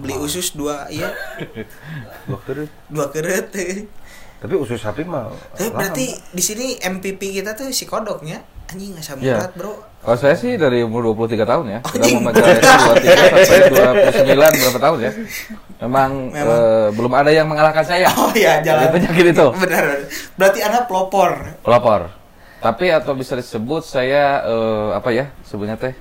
Beli 0.00 0.16
usus 0.16 0.56
dua, 0.56 0.88
iya, 0.88 1.12
Dokter. 2.24 2.66
dua 2.94 3.12
keret. 3.12 3.52
Tapi 4.40 4.54
usus 4.56 4.80
sapi 4.80 5.04
mah. 5.04 5.28
Tapi 5.54 5.68
laham. 5.70 5.76
berarti 5.76 6.06
di 6.32 6.42
sini 6.42 6.66
MPP 6.80 7.20
kita 7.36 7.52
tuh 7.52 7.68
si 7.70 7.84
kodoknya 7.84 8.40
anjing 8.74 8.92
asam 8.98 9.16
Iya. 9.18 9.38
urat, 9.38 9.52
Bro. 9.54 9.72
Kalau 10.04 10.18
saya 10.18 10.34
sih 10.34 10.58
dari 10.58 10.82
umur 10.82 11.00
23 11.08 11.46
tahun 11.46 11.64
ya, 11.66 11.78
sudah 11.80 11.96
Anjing. 11.96 12.18
membaca 12.20 12.42
itu 12.44 12.60
23 12.60 13.46
sampai 13.48 13.70
29 14.52 14.60
berapa 14.60 14.80
tahun 14.82 14.98
ya. 15.00 15.12
Memang, 15.80 16.10
Memang. 16.28 16.58
eh, 16.60 16.88
belum 16.92 17.12
ada 17.14 17.30
yang 17.30 17.46
mengalahkan 17.46 17.80
saya. 17.82 18.10
Oh 18.12 18.28
iya, 18.34 18.60
jalan. 18.60 18.90
Penyakit 18.90 19.26
itu. 19.32 19.46
Benar. 19.62 19.84
Berarti 20.36 20.58
anak 20.60 20.82
pelopor. 20.84 21.30
Pelopor. 21.62 22.00
Tapi 22.58 22.88
atau 22.90 23.12
bisa 23.12 23.32
disebut 23.32 23.80
saya 23.80 24.42
eh, 24.42 24.88
apa 24.92 25.08
ya 25.08 25.30
sebenarnya 25.40 25.78
teh? 25.80 25.94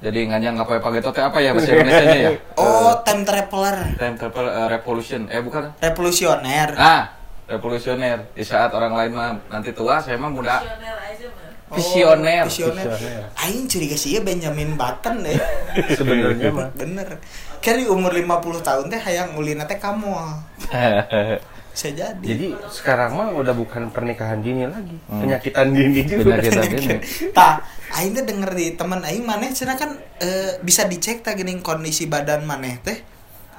Jadi 0.00 0.20
nganyang 0.26 0.56
apa 0.58 0.76
ya 0.76 0.80
pakai 0.80 1.00
teh 1.02 1.22
apa 1.22 1.38
ya 1.38 1.50
bahasa 1.52 1.70
Indonesia 1.70 2.16
ya? 2.18 2.30
Oh, 2.60 2.92
time 3.00 3.22
traveler. 3.22 3.76
Time 3.96 4.16
travel 4.16 4.44
eh, 4.44 4.66
revolution. 4.70 5.20
Eh 5.26 5.40
bukan. 5.40 5.72
Revolusioner. 5.78 6.68
Ah, 6.74 7.16
revolusioner. 7.46 8.28
Di 8.32 8.40
saat 8.42 8.72
orang 8.72 8.92
lain 8.94 9.10
mah 9.10 9.30
nanti 9.48 9.72
tua, 9.72 10.00
saya 10.00 10.16
mah 10.16 10.28
muda. 10.28 10.60
Visioner 10.60 10.96
aja 10.98 11.26
Oh, 11.70 11.78
Visioner. 11.78 12.50
Visioner. 12.50 12.86
Visioner. 12.90 13.22
Aing 13.38 13.70
curiga 13.70 13.94
sih 13.94 14.18
ya 14.18 14.20
Benjamin 14.26 14.74
Button 14.74 15.22
deh. 15.22 15.38
Sebenarnya 15.98 16.50
mah. 16.50 16.68
Bener. 16.74 17.22
Di 17.62 17.86
umur 17.86 18.10
50 18.10 18.66
tahun 18.66 18.84
teh 18.90 18.98
hayang 18.98 19.38
ulina 19.38 19.64
teh 19.70 19.78
kamu. 19.78 20.10
Bisa 21.70 21.88
jadi. 21.94 22.18
Jadi 22.18 22.50
sekarang 22.66 23.14
mah 23.14 23.30
udah 23.30 23.54
bukan 23.54 23.94
pernikahan 23.94 24.42
dini 24.42 24.66
lagi, 24.66 24.98
penyakitan 25.06 25.70
dini 25.70 26.02
juga. 26.02 26.42
Penyakitan 26.42 26.66
dini. 26.74 26.96
Tah, 27.30 27.62
aing 27.94 28.10
teh 28.18 28.26
denger 28.26 28.50
di 28.58 28.66
teman 28.74 29.06
aing 29.06 29.22
maneh 29.22 29.54
cenah 29.54 29.78
kan 29.78 29.94
eh, 30.18 30.58
bisa 30.66 30.90
dicek 30.90 31.22
tah 31.22 31.38
geuning 31.38 31.62
kondisi 31.62 32.10
badan 32.10 32.42
maneh 32.42 32.82
teh 32.82 32.98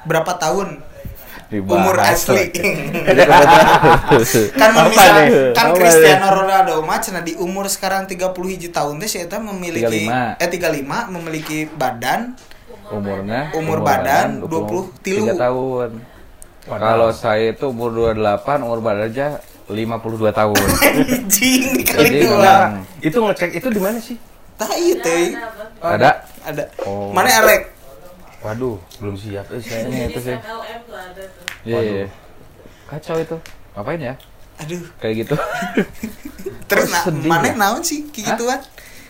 berapa 0.04 0.36
tahun 0.36 0.84
Dibahas 1.51 1.83
umur 1.83 1.95
asli. 1.99 2.47
Kan 4.55 4.71
nih? 4.71 5.51
kan 5.51 5.67
Cristiano 5.75 6.31
Ronaldo 6.31 6.79
mah 6.79 7.03
cenah 7.03 7.19
di 7.27 7.35
umur 7.35 7.67
sekarang 7.67 8.07
30 8.07 8.31
hiji 8.31 8.71
tahun 8.71 9.03
teh 9.03 9.19
eta 9.19 9.35
memiliki 9.43 10.07
35. 10.07 10.39
eh 10.39 10.47
35 10.47 11.11
memiliki 11.11 11.67
badan 11.67 12.39
umurnya 12.87 13.51
Umur 13.55 13.83
badan 13.83 14.39
20 14.47 15.03
tilu. 15.03 15.27
23 15.27 15.43
tahun. 15.43 15.89
Kalau 16.71 17.09
saya 17.11 17.51
itu 17.51 17.67
umur 17.67 18.15
28, 18.15 18.63
umur 18.63 18.79
badan 18.79 19.11
aja 19.11 19.27
52 19.67 20.31
tahun. 20.31 20.55
anjing 21.19 21.63
dikali 21.83 21.99
Jadi 22.07 22.19
dua. 22.31 22.55
Itu 23.03 23.17
ngecek 23.27 23.51
itu 23.59 23.67
di 23.67 23.81
mana 23.83 23.99
sih? 23.99 24.15
Tah 24.55 24.71
ieu 24.79 24.95
teh. 25.03 25.35
ada 25.83 26.23
Ada. 26.47 26.63
Oh. 26.87 27.11
Mana 27.11 27.27
arek? 27.43 27.81
Waduh, 28.41 28.77
belum 28.97 29.15
siap 29.15 29.45
eh 29.49 29.62
saya. 29.62 29.86
Ini 29.86 29.93
Jenis 29.93 30.10
itu 30.10 30.19
sih. 30.23 30.36
MLM 30.36 30.80
tuh 30.84 30.97
ada 30.97 31.23
tuh. 31.23 31.45
Iya, 31.62 31.80
iya. 31.80 32.06
Kacau 32.88 33.15
itu. 33.15 33.38
Ngapain 33.71 34.01
ya? 34.01 34.13
Aduh. 34.58 34.82
Kayak 34.97 35.13
gitu. 35.21 35.36
Terus 36.69 36.89
nah, 36.89 37.04
sedih 37.06 37.30
maneh 37.30 37.54
ya? 37.54 37.60
naon 37.60 37.82
sih 37.82 38.10
kayak 38.10 38.34
gituan? 38.34 38.60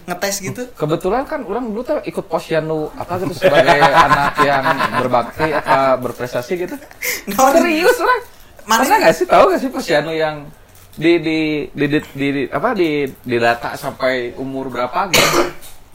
Ngetes 0.02 0.36
gitu. 0.42 0.62
Kebetulan 0.74 1.24
kan 1.24 1.46
orang 1.46 1.64
dulu 1.64 1.82
tuh 1.82 2.02
ikut 2.04 2.26
posyandu 2.26 2.92
apa 2.92 3.22
gitu 3.22 3.34
sebagai 3.38 3.80
anak 4.06 4.34
yang 4.42 4.64
berbakti 4.98 5.48
apa 5.48 5.96
berprestasi 5.96 6.52
gitu. 6.60 6.76
Naon? 7.32 7.54
Serius 7.56 7.98
orang. 7.98 8.22
Mana- 8.62 8.82
Pernah 8.84 8.98
nggak 9.00 9.16
sih 9.16 9.26
tahu 9.26 9.44
nggak 9.48 9.62
sih 9.62 9.72
posyandu 9.72 10.12
yang 10.12 10.44
di 10.92 11.18
di 11.18 11.40
di, 11.72 11.86
di, 11.88 12.00
di, 12.12 12.28
di- 12.36 12.50
apa 12.52 12.76
di 12.76 12.90
di 13.08 13.38
data 13.40 13.80
sampai 13.80 14.36
umur 14.36 14.68
berapa 14.68 15.08
gitu? 15.08 15.40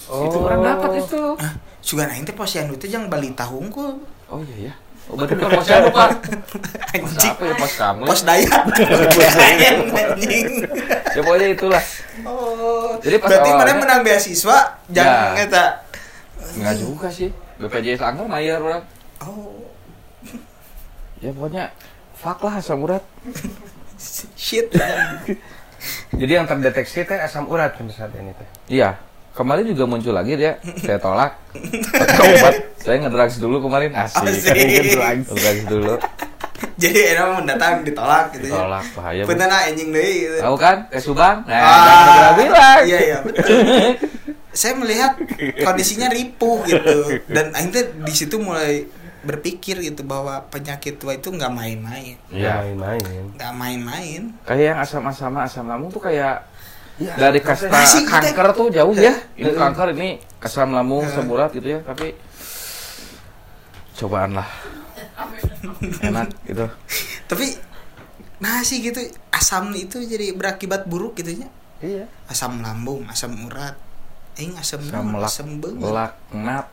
Itu 0.06 0.38
orang 0.40 0.60
dapat 0.64 0.90
itu. 1.04 1.22
Ah, 1.36 1.52
sugan 1.86 2.10
aing 2.10 2.26
teh 2.26 2.34
posyandu 2.34 2.74
teh 2.74 2.90
jeung 2.90 3.06
balita 3.06 3.46
hungkul. 3.46 3.94
Oh 4.26 4.42
iya 4.42 4.70
ya. 4.70 4.74
Oh, 5.06 5.14
berarti 5.14 5.38
bukan 5.38 5.50
posyandu 5.62 5.88
pak. 5.94 6.08
Pos 6.18 7.14
Anjing. 7.14 7.30
apa 7.30 7.42
ya 7.46 7.54
pos 7.54 7.72
kamu? 7.78 8.02
Pos 8.02 8.20
dayat. 8.26 8.62
Ya 11.16 11.24
pokoknya 11.24 11.48
itulah. 11.54 11.80
Oh. 12.28 12.92
Jadi 13.00 13.16
pas 13.16 13.28
Berarti 13.32 13.50
mana 13.56 13.72
menang 13.72 14.00
beasiswa 14.04 14.58
jangan 14.92 15.32
Ya. 15.32 15.46
eta. 15.48 15.64
Enggak 16.58 16.76
juga 16.76 17.08
sih. 17.08 17.30
BPJS 17.56 18.04
Angker 18.04 18.28
bayar 18.28 18.60
orang. 18.60 18.82
Oh. 19.24 19.64
Ya 21.22 21.32
pokoknya 21.32 21.72
fuck 22.12 22.42
lah 22.44 22.60
asam 22.60 22.84
urat. 22.84 23.00
Shit. 24.36 24.68
Jadi 26.20 26.32
yang 26.34 26.44
terdeteksi 26.44 27.08
teh 27.08 27.16
asam 27.16 27.48
urat 27.48 27.78
pada 27.78 27.92
saat 27.94 28.12
ini 28.18 28.36
teh. 28.36 28.48
Iya. 28.68 29.00
Kemarin 29.36 29.68
juga 29.68 29.84
muncul 29.84 30.16
lagi 30.16 30.32
dia. 30.32 30.56
Saya 30.80 30.96
tolak. 30.96 31.36
Pakai 31.92 32.40
obat. 32.40 32.54
Saya 32.80 32.96
ngedrugs 33.04 33.36
dulu 33.36 33.60
kemarin. 33.60 33.92
Asik. 33.92 34.24
Asik. 34.24 34.56
Ngedrugs 35.28 35.64
dulu. 35.68 35.94
Jadi 36.80 37.12
enak 37.12 37.44
mendatang 37.44 37.84
ditolak 37.84 38.32
gitu 38.32 38.48
ya. 38.48 38.56
Ditolak 38.56 38.84
bahaya. 38.96 39.22
Bu. 39.24 39.28
Punten 39.28 39.52
ah, 39.52 39.68
anjing 39.68 39.92
deui 39.92 40.14
gitu. 40.24 40.36
Tahu 40.40 40.56
kan? 40.56 40.76
Ke 40.88 40.96
Subang. 40.96 41.44
Nah, 41.44 41.60
Ah, 41.60 42.28
bilang. 42.32 42.80
Iya 42.88 42.98
iya 42.98 43.18
betul. 43.20 43.44
Saya 44.56 44.72
melihat 44.72 45.20
kondisinya 45.60 46.08
ripuh 46.08 46.64
gitu 46.64 47.20
dan 47.28 47.52
teh 47.52 47.92
di 47.92 48.12
situ 48.16 48.40
mulai 48.40 48.88
berpikir 49.20 49.84
gitu 49.84 50.00
bahwa 50.00 50.48
penyakit 50.48 50.96
tua 50.96 51.12
itu 51.12 51.28
nggak 51.28 51.52
main-main, 51.52 52.16
Ya, 52.32 52.62
Iya. 52.64 52.72
main-main. 52.72 53.24
nggak 53.36 53.52
main-main. 53.52 54.20
Kayak 54.48 54.64
yang 54.72 54.78
asam-asam 54.80 55.36
asam 55.36 55.68
lambung 55.68 55.92
tuh 55.92 56.00
kayak 56.00 56.40
Ya, 56.96 57.12
dari 57.14 57.44
kasta 57.44 57.68
Nasi 57.68 58.02
kita- 58.02 58.32
kanker 58.32 58.48
tuh 58.52 58.66
jauh 58.72 58.92
ya. 58.92 59.12
Ini 59.36 59.46
Heeh. 59.46 59.54
kanker 59.54 59.92
ini 59.92 60.16
asam 60.40 60.72
lambung 60.72 61.04
Heeh. 61.04 61.12
semurat 61.12 61.52
gitu 61.52 61.68
ya, 61.68 61.80
tapi 61.82 62.16
cobaan 63.94 64.32
lah. 64.32 64.48
Enak 66.00 66.28
gitu. 66.44 66.64
Tapi 67.26 67.46
nah 68.36 68.60
sih 68.60 68.80
gitu 68.80 69.00
asam 69.28 69.72
itu 69.72 70.00
jadi 70.00 70.32
berakibat 70.32 70.84
buruk 70.84 71.16
gitu 71.16 71.36
nya. 71.36 71.48
Iya. 71.78 72.08
Asam 72.26 72.60
lambung, 72.60 73.04
asam 73.06 73.36
urat. 73.44 73.76
Aing 74.36 74.56
asam 74.56 74.80
Asam 74.80 75.12
lak, 75.12 75.28
asam 75.28 75.48
laknat. 75.76 76.66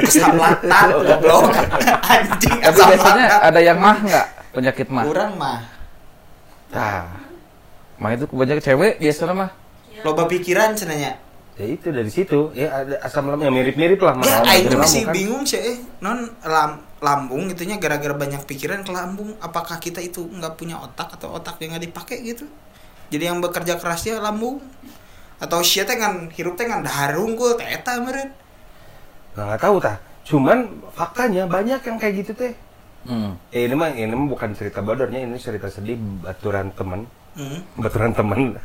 Asam 0.00 0.34
laktat 0.36 0.88
goblok. 1.06 1.54
Anjing 2.04 2.58
Tapi 2.60 2.78
biasanya 2.84 3.26
ada 3.40 3.60
yang 3.60 3.78
mah 3.78 3.94
nggak 3.96 4.26
penyakit 4.50 4.86
mah? 4.90 5.04
Kurang 5.06 5.34
mah. 5.34 5.58
Nah, 6.70 7.06
mah 8.00 8.10
itu 8.10 8.24
kebanyakan 8.24 8.64
cewek 8.64 8.92
biasanya 8.98 9.34
mah. 9.36 9.50
Loba 10.00 10.24
pikiran 10.24 10.72
cenanya. 10.72 11.20
Ya 11.60 11.66
itu 11.68 11.92
dari 11.92 12.08
situ 12.08 12.48
ya 12.56 12.72
ada 12.72 12.96
asam 13.04 13.28
lambung 13.28 13.44
yang 13.44 13.52
mirip-mirip 13.52 14.00
lah 14.00 14.16
Ya, 14.24 14.40
lambung 14.40 14.80
masih 14.80 15.04
kan. 15.04 15.12
bingung 15.12 15.44
sih 15.44 15.60
eh 15.60 15.76
non 16.00 16.32
lam, 16.40 16.80
lambung 17.04 17.52
gitunya 17.52 17.76
gara-gara 17.76 18.16
banyak 18.16 18.48
pikiran 18.48 18.80
ke 18.80 18.88
lambung 18.88 19.36
apakah 19.44 19.76
kita 19.76 20.00
itu 20.00 20.24
nggak 20.24 20.56
punya 20.56 20.80
otak 20.80 21.20
atau 21.20 21.36
otak 21.36 21.60
yang 21.60 21.76
nggak 21.76 21.84
dipakai 21.92 22.24
gitu 22.24 22.48
jadi 23.12 23.28
yang 23.28 23.44
bekerja 23.44 23.76
kerasnya 23.76 24.24
lambung 24.24 24.64
atau 25.36 25.60
sia 25.60 25.84
teh 25.84 26.00
ngan 26.00 26.32
hirup 26.32 26.56
teh 26.56 26.64
ngan 26.64 26.80
dahar 26.80 27.20
unggul 27.20 27.52
teh 27.52 27.68
eta 27.68 28.00
meureun 28.00 28.32
Nah, 29.30 29.42
nggak 29.52 29.60
tahu 29.60 29.76
tah. 29.78 30.00
Cuman 30.24 30.58
faktanya 30.90 31.44
banyak 31.44 31.80
yang 31.84 31.96
kayak 32.00 32.14
gitu 32.24 32.32
teh. 32.34 32.52
Hmm. 33.04 33.36
Eh, 33.52 33.68
ini 33.68 33.74
mah 33.76 33.92
ini 33.92 34.10
mah 34.10 34.26
bukan 34.26 34.56
cerita 34.56 34.80
bodornya, 34.80 35.22
ini 35.22 35.36
cerita 35.36 35.68
sedih 35.68 35.94
baturan 36.24 36.72
teman. 36.72 37.04
Hmm. 37.34 37.58
Baturan 37.76 38.12
teman. 38.12 38.56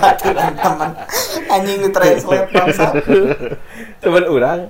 baturan 0.00 0.54
teman 0.54 0.90
anjing 1.50 1.82
translate 1.90 2.48
bangsa 2.54 2.86
Cuman 3.98 4.24
orang 4.30 4.60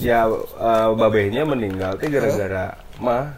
ya 0.00 0.24
eh, 0.56 0.88
babehnya 0.96 1.44
meninggal 1.44 2.00
teh 2.00 2.08
gara-gara 2.08 2.72
mah. 2.96 3.36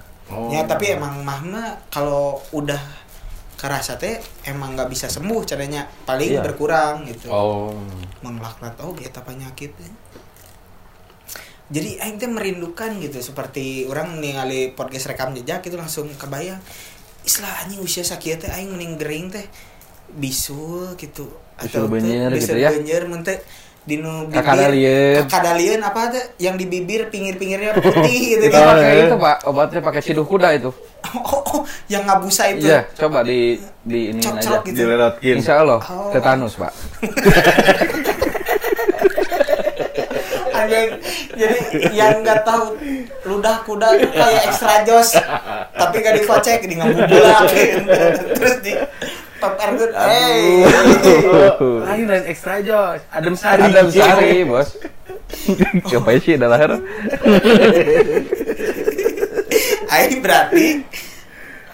ya 0.49 0.63
tapi 0.65 0.95
emang 0.95 1.27
mah 1.27 1.43
mah 1.43 1.69
kalau 1.91 2.39
udah 2.55 2.79
kerasa 3.59 3.99
teh 3.99 4.23
emang 4.47 4.79
nggak 4.79 4.87
bisa 4.89 5.11
sembuh 5.11 5.43
caranya 5.43 5.91
paling 6.07 6.39
Iya. 6.39 6.43
berkurang 6.47 7.03
gitu 7.11 7.29
Oh. 7.35 7.75
menglaknat 8.23 8.79
oh 8.79 8.95
gitu 8.95 9.19
penyakit 9.21 9.75
jadi 11.67 11.97
aing 11.99 12.21
teh 12.21 12.29
merindukan 12.29 12.95
gitu 13.01 13.19
seperti 13.19 13.89
orang 13.89 14.21
ningali 14.21 14.71
podcast 14.71 15.11
rekam 15.11 15.33
jejak 15.35 15.65
itu 15.65 15.75
langsung 15.75 16.07
kebayang 16.15 16.61
islah 17.25 17.51
anjing 17.65 17.81
usia 17.81 18.05
sakieu 18.05 18.37
teh 18.37 18.53
aing 18.53 18.69
mending 18.71 18.95
gering 19.01 19.27
teh 19.33 19.45
bisul 20.13 20.93
gitu 20.95 21.33
beunyeur 21.89 22.31
bisul 22.31 22.61
gitu 22.61 22.85
ya? 22.85 23.01
mun 23.09 23.25
teh 23.25 23.41
dinu 23.85 24.25
bibir 24.33 24.41
Kakadalieun. 24.41 25.29
kakadalieun 25.29 25.83
apa 25.85 26.01
teh 26.09 26.25
yang 26.41 26.57
di 26.57 26.65
bibir 26.65 27.13
pinggir-pinggirnya 27.13 27.77
putih 27.85 28.21
gitu 28.33 28.45
Kita 28.49 28.57
kan 28.57 28.69
pakai 28.81 28.97
itu 29.05 29.17
pak, 29.21 29.37
obatnya 29.45 29.81
pakai 29.85 30.01
siduh 30.01 30.25
kuda 30.25 30.49
itu. 30.57 30.73
oh, 31.21 31.61
oh, 31.61 31.61
yang 31.93 32.09
ngabusa 32.09 32.49
itu 32.49 32.65
Iya, 32.65 32.89
coba 32.97 33.21
di 33.21 33.61
di 33.85 34.09
ini 34.09 34.25
aja. 34.25 34.65
Gitu. 34.65 34.73
Dilelotkin. 34.73 35.37
Insya 35.37 35.61
Allah, 35.61 35.85
Oh. 35.85 36.09
tetanus 36.17 36.57
pak. 36.57 36.73
Anjing. 40.65 40.89
jadi 41.37 41.57
yang 41.93 42.21
nggak 42.21 42.41
tahu 42.43 42.75
ludah 43.25 43.61
kuda 43.63 43.89
itu 43.97 44.09
kayak 44.11 44.43
extra 44.49 44.81
jos 44.83 45.15
tapi 45.73 45.95
gak 46.01 46.15
dikocek 46.19 46.65
di 46.65 46.75
ngabubulak 46.77 47.45
terus 48.37 48.55
di 48.61 48.73
top 49.39 49.55
air 49.61 49.71
good 49.77 49.93
hey 49.93 50.65
Lain 51.85 52.05
dan 52.09 52.25
ekstra 52.25 52.65
jos. 52.65 53.01
Adem 53.13 53.37
sari. 53.37 53.69
Ada 53.69 53.85
sari 53.87 54.41
bos. 54.43 54.73
Coba 55.93 56.17
sih 56.17 56.35
adalah 56.35 56.59
Aing 59.91 60.21
berarti 60.21 60.83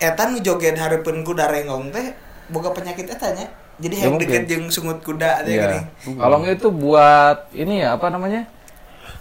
eta 0.00 0.28
nu 0.28 0.40
joget 0.40 0.76
hareupeun 0.76 1.22
kuda 1.22 1.48
rengong 1.48 1.92
teh 1.92 2.12
boga 2.48 2.72
penyakit 2.72 3.06
eta 3.06 3.32
nya 3.32 3.46
jadi 3.80 3.94
Ya, 3.96 4.02
yang 4.08 4.20
deket 4.20 4.44
jeung 4.44 4.68
sungut 4.68 5.00
kuda 5.00 5.44
teh 5.44 5.56
Iya. 5.56 5.84
gini 6.04 6.18
Kalau 6.20 6.36
nggak 6.40 6.56
itu 6.56 6.68
buat 6.68 7.48
ini 7.52 7.84
ya 7.84 7.96
apa 7.96 8.08
namanya? 8.08 8.44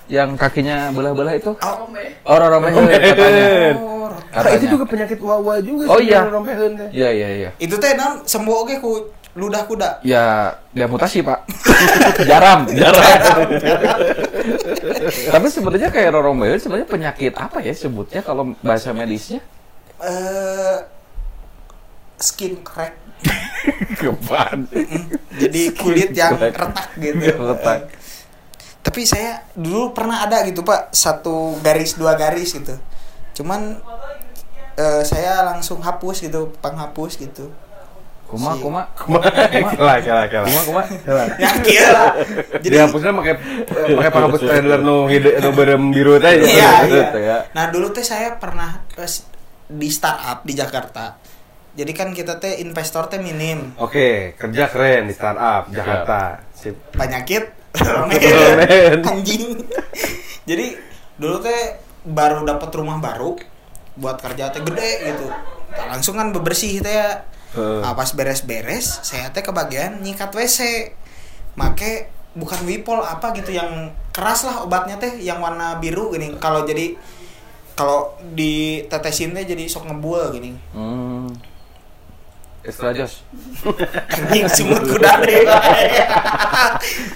Yang 0.09 0.29
kakinya 0.35 0.89
belah-belah 0.89 1.33
itu. 1.33 1.53
oh, 1.53 1.85
Oh, 2.25 2.35
katanya. 2.83 3.73
oh, 3.77 4.09
Nah, 4.09 4.45
itu 4.45 4.45
Katanya. 4.59 4.69
juga 4.69 4.85
penyakit 4.85 5.19
wawa 5.19 5.53
juga 5.59 5.83
Oh, 5.87 5.97
iya. 5.97 6.21
teh. 6.21 6.87
Iya 6.91 7.09
iya 7.09 7.27
iya. 7.31 7.49
itu 7.57 7.75
teh 7.77 7.93
non 7.93 8.21
sembuh 8.21 8.55
oge 8.57 8.77
ku 8.77 9.09
ludah 9.31 9.63
kuda 9.63 10.01
Ya, 10.01 10.53
dia 10.69 10.85
mutasi 10.85 11.21
pak. 11.21 11.45
Jaram, 12.29 12.65
jaram. 12.67 13.01
Tapi 15.31 15.47
sebenarnya 15.47 15.89
kayak 15.89 16.09
rorombeun 16.11 16.57
sebenarnya 16.57 16.85
penyakit 16.87 17.33
apa 17.33 17.57
ya 17.59 17.71
sebutnya 17.71 18.21
kalau 18.21 18.53
bahasa 18.59 18.91
medisnya? 18.91 19.39
eh 19.99 20.77
skin 22.15 22.55
crack 22.61 22.95
Kepan. 23.99 24.63
jadi 25.35 25.61
kulit 25.75 26.11
yang 26.11 26.35
crack. 26.35 26.55
retak 26.55 26.87
gitu 26.95 27.35
Retak. 27.35 27.79
Tapi 28.89 29.05
saya 29.05 29.45
dulu 29.53 29.93
pernah 29.93 30.25
ada 30.25 30.41
gitu 30.41 30.65
pak 30.65 30.89
satu 30.89 31.53
garis 31.59 31.93
dua 31.93 32.13
garis 32.13 32.49
gitu 32.51 32.73
cuman 33.35 33.77
eh, 34.73 35.01
saya 35.03 35.45
langsung 35.45 35.77
hapus 35.79 36.25
gitu 36.25 36.49
penghapus 36.57 37.21
gitu 37.21 37.53
Kuma, 38.25 38.53
Si- 38.53 38.61
kuma, 38.61 38.81
Kela 39.73 39.97
kela 40.01 40.29
kela. 40.29 40.45
kuma, 40.45 40.61
kuma. 40.61 40.81
yakin 41.41 41.81
lah 41.87 42.13
Jadi 42.61 42.61
jadi 42.63 42.75
hapusnya 42.79 43.09
pakai 43.11 43.33
pakai 43.89 44.11
penghapus 44.11 44.41
trailer 44.43 44.79
nu 44.79 45.05
hide 45.05 45.37
nu 45.39 45.49
berem 45.49 45.89
biru 45.89 46.17
teh. 46.17 46.37
iya, 46.39 46.85
Gitu 46.85 47.17
iya. 47.17 47.25
ya. 47.25 47.37
nah 47.53 47.69
dulu 47.69 47.89
teh 47.89 48.01
saya 48.01 48.37
pernah 48.37 48.85
eh, 48.93 49.09
di 49.65 49.89
startup 49.89 50.45
di 50.45 50.53
Jakarta 50.53 51.17
jadi 51.73 51.89
kan 51.89 52.13
kita 52.13 52.37
teh 52.37 52.57
investor 52.59 53.05
teh 53.05 53.17
minim 53.17 53.73
Oke, 53.77 54.33
kerja 54.35 54.65
keren 54.67 55.05
di 55.05 55.13
startup 55.13 55.65
Jakarta. 55.67 56.45
Sip. 56.53 56.93
penyakit 56.93 57.58
Anjing. 59.05 59.61
Jadi 60.49 60.67
dulu 61.19 61.37
teh 61.43 61.77
baru 62.07 62.41
dapat 62.47 62.69
rumah 62.73 62.97
baru 62.97 63.37
buat 63.99 64.17
kerja 64.17 64.49
teh 64.49 64.63
gede 64.63 65.13
gitu. 65.13 65.27
Nah, 65.75 65.85
langsung 65.95 66.17
kan 66.17 66.31
bebersih 66.33 66.81
teh 66.81 66.93
ya. 66.93 67.27
Heeh. 67.53 67.81
Nah, 67.81 67.93
pas 67.93 68.09
beres-beres 68.13 69.01
saya 69.05 69.29
teh 69.33 69.41
kebagian 69.41 70.01
nyikat 70.01 70.33
WC 70.33 70.91
make 71.57 72.09
bukan 72.37 72.61
wipol 72.63 73.01
apa 73.01 73.33
gitu 73.33 73.51
yang 73.51 73.91
keras 74.13 74.45
lah 74.45 74.63
obatnya 74.63 75.01
teh 75.01 75.19
yang 75.21 75.41
warna 75.41 75.77
biru 75.77 76.13
gini. 76.13 76.37
Kalau 76.37 76.63
jadi 76.65 76.95
kalau 77.73 78.15
ditetesin 78.35 79.33
teh 79.33 79.45
jadi 79.45 79.65
sok 79.69 79.89
ngebul 79.89 80.33
gini. 80.33 80.55
Hmm. 80.73 81.29
Extra 82.61 82.91
jos. 82.91 83.23
anjing 84.09 84.45
semut 84.47 84.83
kuda 84.83 85.11
deh 85.21 85.47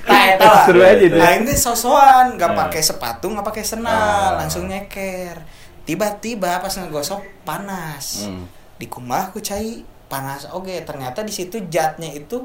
nah 0.08 0.64
Seru 0.64 0.80
aja 0.80 1.06
nah 1.10 1.32
ini 1.36 1.52
sosokan 1.52 2.36
nggak 2.36 2.50
Nah. 2.50 2.60
pakai 2.64 2.82
sepatu 2.82 3.26
nggak 3.28 3.46
pakai 3.46 3.64
sendal 3.64 3.92
Ah. 3.92 4.40
langsung 4.40 4.66
nyeker 4.66 5.44
tiba-tiba 5.84 6.58
pas 6.58 6.72
ngegosok 6.72 7.20
panas 7.44 8.24
Hmm. 8.24 8.48
di 8.76 8.88
kumah 8.88 9.28
aku 9.28 9.40
cai 9.40 9.84
panas 10.06 10.48
oke 10.48 10.72
ternyata 10.82 11.22
di 11.22 11.32
situ 11.32 11.60
jatnya 11.68 12.08
itu 12.10 12.40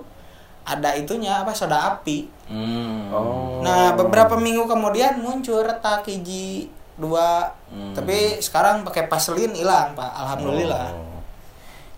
ada 0.65 0.93
itunya 0.93 1.39
apa 1.39 1.53
soda 1.53 1.79
api 1.89 2.27
Hmm. 2.47 3.09
Oh. 3.09 3.61
nah 3.61 3.95
beberapa 3.95 4.35
minggu 4.35 4.65
kemudian 4.65 5.19
muncul 5.19 5.61
retak 5.61 6.03
hiji 6.05 6.67
dua 6.95 7.55
Hmm. 7.69 7.95
tapi 7.95 8.39
sekarang 8.39 8.83
pakai 8.83 9.07
paselin 9.07 9.53
hilang 9.53 9.95
pak 9.95 10.11
alhamdulillah 10.17 10.91
Oh. 10.91 11.08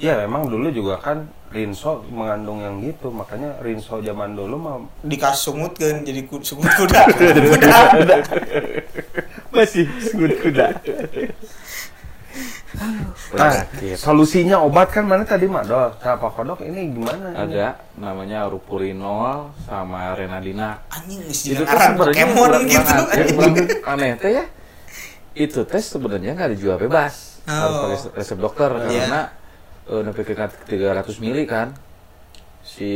Ya 0.01 0.17
memang 0.17 0.49
dulu 0.49 0.73
juga 0.73 0.97
kan 0.97 1.29
Rinso 1.51 2.01
mengandung 2.09 2.59
yang 2.59 2.81
gitu, 2.81 3.11
makanya 3.11 3.59
Rinso 3.61 4.01
zaman 4.01 4.33
dulu 4.33 4.57
mah 4.57 4.77
dikasih 5.03 5.53
sungut 5.53 5.75
kan 5.75 6.01
jadi 6.01 6.25
ku- 6.25 6.41
sungut 6.41 6.73
kuda 6.73 7.01
kuda 7.53 8.17
masih 9.51 9.85
sungut 10.01 10.41
kuda. 10.41 10.67
Nah, 13.31 13.67
solusinya 13.93 14.57
obat 14.59 14.89
kan 14.89 15.05
mana 15.05 15.27
tadi 15.27 15.45
mak 15.45 15.67
dok? 15.67 16.01
Nah, 16.01 16.17
Pak 16.17 16.31
Kodok 16.33 16.63
ini 16.63 16.95
gimana? 16.95 17.29
ini? 17.29 17.37
Ada 17.37 17.67
namanya 17.99 18.47
rupurinol 18.47 19.53
sama 19.67 20.15
renadina. 20.15 20.81
anjing 20.89 21.21
Itu 21.29 21.67
aran 21.67 21.99
sebenarnya 21.99 22.25
gitu 22.65 23.75
aneh, 23.85 24.11
teh 24.17 24.31
ya. 24.33 24.45
Itu 25.35 25.67
tes 25.67 25.83
sebenarnya 25.85 26.33
nggak 26.33 26.57
dijual 26.57 26.79
bebas. 26.79 27.43
Harus 27.45 27.69
Oh. 27.69 27.83
pakai 27.85 27.99
resep 28.17 28.39
dokter 28.39 28.71
Iya. 28.71 28.87
karena 29.03 29.21
eh 29.91 30.01
nepi 30.01 30.23
ke 30.23 30.35
300 30.39 30.71
mili 31.19 31.43
kan 31.45 31.75
si 32.63 32.91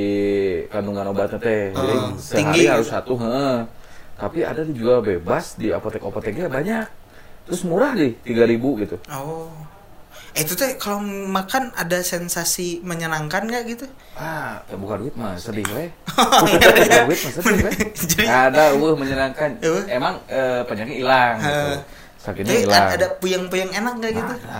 kandungan 0.70 1.11
obatnya 1.11 1.40
teh. 1.40 1.72
Jadi 1.72 1.94
Oh, 1.96 2.14
sehari 2.14 2.38
tinggi. 2.38 2.62
harus 2.70 2.88
satu, 2.88 3.18
heeh. 3.18 3.66
Tapi 4.14 4.46
ada 4.46 4.62
dijual 4.62 5.02
bebas 5.02 5.59
di 5.59 5.74
apotek-apoteknya 5.74 6.46
banyak. 6.46 6.87
Terus 7.44 7.66
murah 7.66 7.92
deh, 7.92 8.14
3000 8.22 8.78
gitu. 8.78 8.96
oh 9.11 9.50
Eh, 10.35 10.42
itu 10.42 10.59
teh 10.59 10.74
kalau 10.74 10.98
makan 11.30 11.70
ada 11.74 12.02
sensasi 12.02 12.83
menyenangkan 12.83 13.46
nggak 13.46 13.62
gitu 13.70 13.87
Ah, 14.18 14.59
ya 14.66 14.74
bukan 14.74 15.07
duit 15.07 15.14
mah 15.14 15.38
sedih 15.38 15.62
weh. 15.70 15.87
Iya, 16.50 16.70
iya. 16.74 17.02
Bukan 17.07 17.07
duit 17.07 17.20
mah 17.22 17.33
sedih 17.38 17.59
weh. 17.62 17.74
Jadi- 18.11 18.26
ada 18.26 18.62
uh 18.74 18.94
menyenangkan. 18.94 19.50
Eueuh. 19.62 19.87
Emang 19.87 20.18
eh, 20.26 20.66
penyakit 20.66 20.98
hilang 20.98 21.38
gitu. 21.38 21.50
Heeh. 21.70 21.78
Sakitnya 22.18 22.54
hilang. 22.66 22.87
ada 22.90 23.07
puyeng-puyeng 23.22 23.70
enak 23.72 23.92
nggak 23.94 24.12
gitu 24.12 24.35
Ada. 24.42 24.59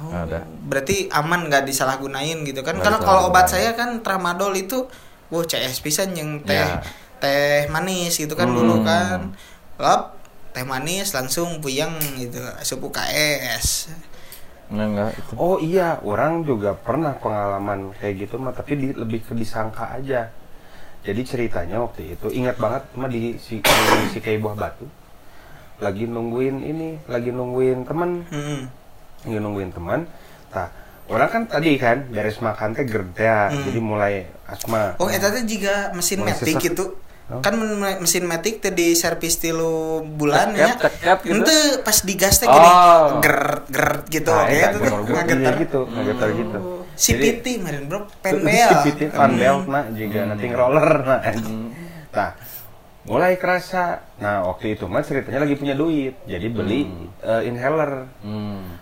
Oh, 0.00 0.08
Ada. 0.10 0.48
berarti 0.64 1.06
aman 1.08 1.46
nggak 1.46 1.64
disalahgunain 1.64 2.40
gitu 2.42 2.60
kan? 2.60 2.80
Karena 2.80 2.96
kalau 2.96 3.28
obat 3.28 3.46
saya 3.46 3.76
kan 3.76 4.00
tramadol 4.00 4.56
itu, 4.56 4.88
wow 5.28 5.42
CS 5.42 5.78
pisan 5.78 6.16
yang 6.16 6.40
teh 6.40 6.56
Ya. 6.56 6.80
teh 7.20 7.68
manis 7.68 8.16
gitu 8.16 8.32
kan 8.32 8.48
Hmm. 8.48 8.56
dulu 8.56 8.74
kan, 8.80 9.36
lap 9.76 10.16
teh 10.50 10.64
manis 10.64 11.12
langsung 11.12 11.60
puyeng 11.60 11.92
gitu, 12.16 12.40
asup 12.56 12.80
UKS. 12.82 13.92
Enggak, 14.68 14.86
enggak 14.86 15.10
itu. 15.14 15.32
Oh 15.36 15.56
iya, 15.58 15.98
orang 16.00 16.42
juga 16.42 16.72
pernah 16.72 17.12
pengalaman 17.12 17.90
kayak 17.92 18.14
gitu 18.20 18.38
mah, 18.38 18.50
tapi 18.50 18.72
di, 18.74 18.88
lebih 18.90 19.20
ke 19.20 19.34
disangka 19.34 19.92
aja. 19.92 20.30
Jadi 21.00 21.20
ceritanya 21.22 21.80
waktu 21.80 22.14
itu 22.14 22.28
ingat 22.30 22.56
banget 22.56 22.84
mah 22.92 23.08
di 23.08 23.34
si 23.36 23.58
di 23.58 24.06
si 24.08 24.18
kayak 24.18 24.40
buah 24.40 24.54
batu. 24.54 24.86
Lagi 25.76 26.04
nungguin 26.04 26.60
ini, 26.60 27.00
lagi 27.04 27.30
nungguin 27.30 27.82
teman, 27.82 28.22
Hmm. 28.28 28.68
Lagi 29.22 29.38
nungguin 29.38 29.70
teman. 29.70 30.08
Nah, 30.50 30.68
orang 31.06 31.28
kan 31.28 31.42
tadi 31.46 31.76
kan 31.76 32.06
beres 32.06 32.38
makan 32.38 32.72
teh 32.72 32.82
gerda, 32.82 33.48
Hmm. 33.48 33.62
jadi 33.64 33.80
mulai 33.80 34.14
asma. 34.44 34.94
Oh, 34.96 35.06
eta 35.06 35.28
teh 35.28 35.44
juga 35.44 35.90
mesin 35.92 36.20
Mulai 36.20 36.32
metik 36.32 36.54
sesak. 36.54 36.64
gitu. 36.66 36.84
Oh. 37.28 37.38
Kan 37.38 37.54
mesin 38.00 38.26
metik 38.26 38.58
teh 38.58 38.70
di 38.70 38.90
servis 38.92 39.38
tilu 39.38 40.02
bulan 40.04 40.50
ya. 40.50 40.74
Gitu. 40.74 41.30
Ente 41.30 41.56
pas 41.80 41.94
digas 42.00 42.36
teh 42.36 42.44
Oh. 42.44 42.52
gini 42.52 42.70
ger 43.20 43.38
ger 43.68 43.88
gitu 44.08 44.32
Nah, 44.32 44.46
iya, 44.46 44.66
itu 44.68 44.78
ngagetar. 44.82 45.54
gitu, 45.56 45.80
ngagetar 45.86 46.28
gitu. 46.34 46.58
Oh, 46.58 46.82
Jadi- 46.96 47.22
piti 47.38 47.52
meren 47.56 47.86
bro 47.86 48.04
penbel 48.18 48.68
Piti 48.84 49.06
Van 49.08 49.32
Belt 49.32 49.64
nah 49.64 49.86
juga 49.88 50.20
nanti 50.26 50.46
roller 50.50 50.90
nah. 51.00 51.20
Nah, 52.10 52.30
mulai 53.02 53.34
kerasa. 53.34 54.02
Nah, 54.18 54.42
waktu 54.44 54.74
itu 54.74 54.84
mah 54.84 55.00
ceritanya 55.00 55.40
lagi 55.40 55.54
punya 55.54 55.72
duit. 55.72 56.18
Jadi 56.24 56.46
beli 56.48 56.90
eh, 57.22 57.42
inhaler. 57.46 58.10
Hmm. 58.20 58.74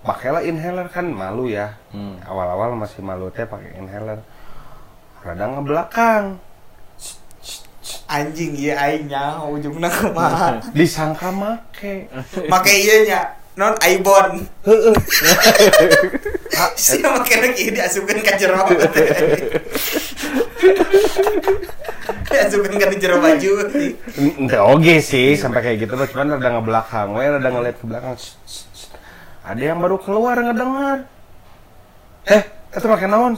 Pakailah 0.00 0.40
inhaler 0.44 0.88
kan 0.88 1.04
malu 1.04 1.52
ya. 1.52 1.76
Hmm. 1.92 2.16
Awal-awal 2.24 2.72
masih 2.76 3.04
malu 3.04 3.28
teh 3.28 3.44
pakai 3.44 3.76
inhaler. 3.76 4.20
Rada 5.20 5.44
ngebelakang. 5.48 6.40
anjing 8.10 8.58
iya 8.58 8.74
aingnya 8.74 9.38
ujungna 9.46 9.86
kumaha 9.86 10.58
Disangka 10.78 11.30
make. 11.30 12.10
make 12.50 12.72
ieu 12.74 13.06
nya 13.06 13.38
non 13.54 13.74
aibon 13.82 14.46
Heeh. 14.66 14.94
sih 16.78 17.02
make 17.02 17.34
lagi 17.38 17.70
diasupkeun 17.70 18.18
ka 18.22 18.34
jero 18.34 18.62
diasupkeun 22.30 22.76
ka 22.78 22.86
jero 22.98 23.22
baju 23.22 23.50
oke 24.74 24.94
sih 25.02 25.38
sampai 25.38 25.60
kayak 25.62 25.86
gitu 25.86 25.94
cuman 25.94 26.34
rada 26.38 26.48
ngebelakang, 26.58 27.14
we 27.14 27.26
rada 27.26 27.48
ngeliat 27.50 27.76
ke 27.78 27.86
belakang. 27.86 28.16
Ada 29.50 29.74
yang 29.74 29.82
baru 29.82 29.98
keluar 29.98 30.38
ngedengar. 30.38 31.10
Eh, 32.30 32.42
itu 32.70 32.86
pakai 32.86 33.10
naon? 33.10 33.34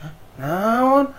Hah? 0.00 0.12
Naon? 0.40 1.12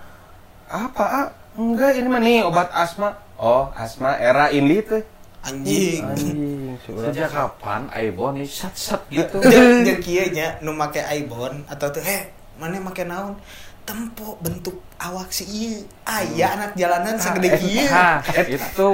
Apa? 0.65 1.05
Ah? 1.05 1.27
Enggak, 1.53 1.93
ini 1.93 2.07
mah 2.09 2.17
nih 2.17 2.41
obat 2.49 2.73
asma. 2.73 3.13
Oh, 3.37 3.69
asma 3.77 4.17
era 4.17 4.49
ini 4.49 4.81
tuh. 4.81 5.05
anjing 5.45 6.01
Anjing. 6.01 6.37
Sejak 6.81 7.29
kapan 7.29 7.85
Aibon 7.93 8.41
nih 8.41 8.49
sat-sat 8.49 9.05
gitu? 9.13 9.37
jeung 9.45 9.85
jeung 9.85 10.01
kieu 10.01 10.25
nya 10.33 10.57
nu 10.65 10.73
make 10.73 11.05
aibon 11.05 11.61
atau 11.69 11.93
tuh 11.93 12.01
eh 12.01 12.33
mana 12.57 12.81
make 12.81 13.05
naon 13.05 13.37
tempo 13.85 14.41
bentuk 14.41 14.81
awak 14.97 15.29
si 15.29 15.45
ieu 15.45 15.85
aya 16.09 16.57
anak 16.57 16.73
jalanan 16.73 17.21
segede 17.21 17.61
kieu 17.61 17.85
Nah, 17.85 18.25
itu 18.49 18.89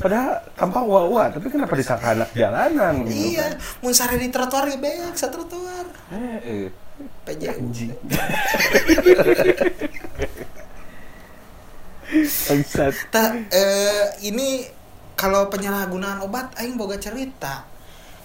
Padahal 0.00 0.40
tampak 0.56 0.80
wa 0.88 1.28
tapi 1.28 1.46
kenapa 1.52 1.76
disangka 1.76 2.16
anak 2.16 2.32
jalanan? 2.32 3.04
gitu 3.04 3.36
iya 3.36 3.52
mun 3.84 3.92
sare 3.92 4.16
di 4.16 4.32
trotoar 4.32 4.64
ya 4.72 4.80
beak 4.80 5.12
sa 5.12 5.28
trotoar. 5.28 5.84
Eh, 6.08 6.40
eh, 6.40 6.66
PJU. 7.28 7.68
Ta, 13.12 13.24
eh, 13.54 14.06
ini 14.26 14.66
kalau 15.14 15.52
penyalahgunaan 15.52 16.24
obat 16.24 16.56
aing 16.56 16.80
boga 16.80 16.96
cerita. 16.96 17.68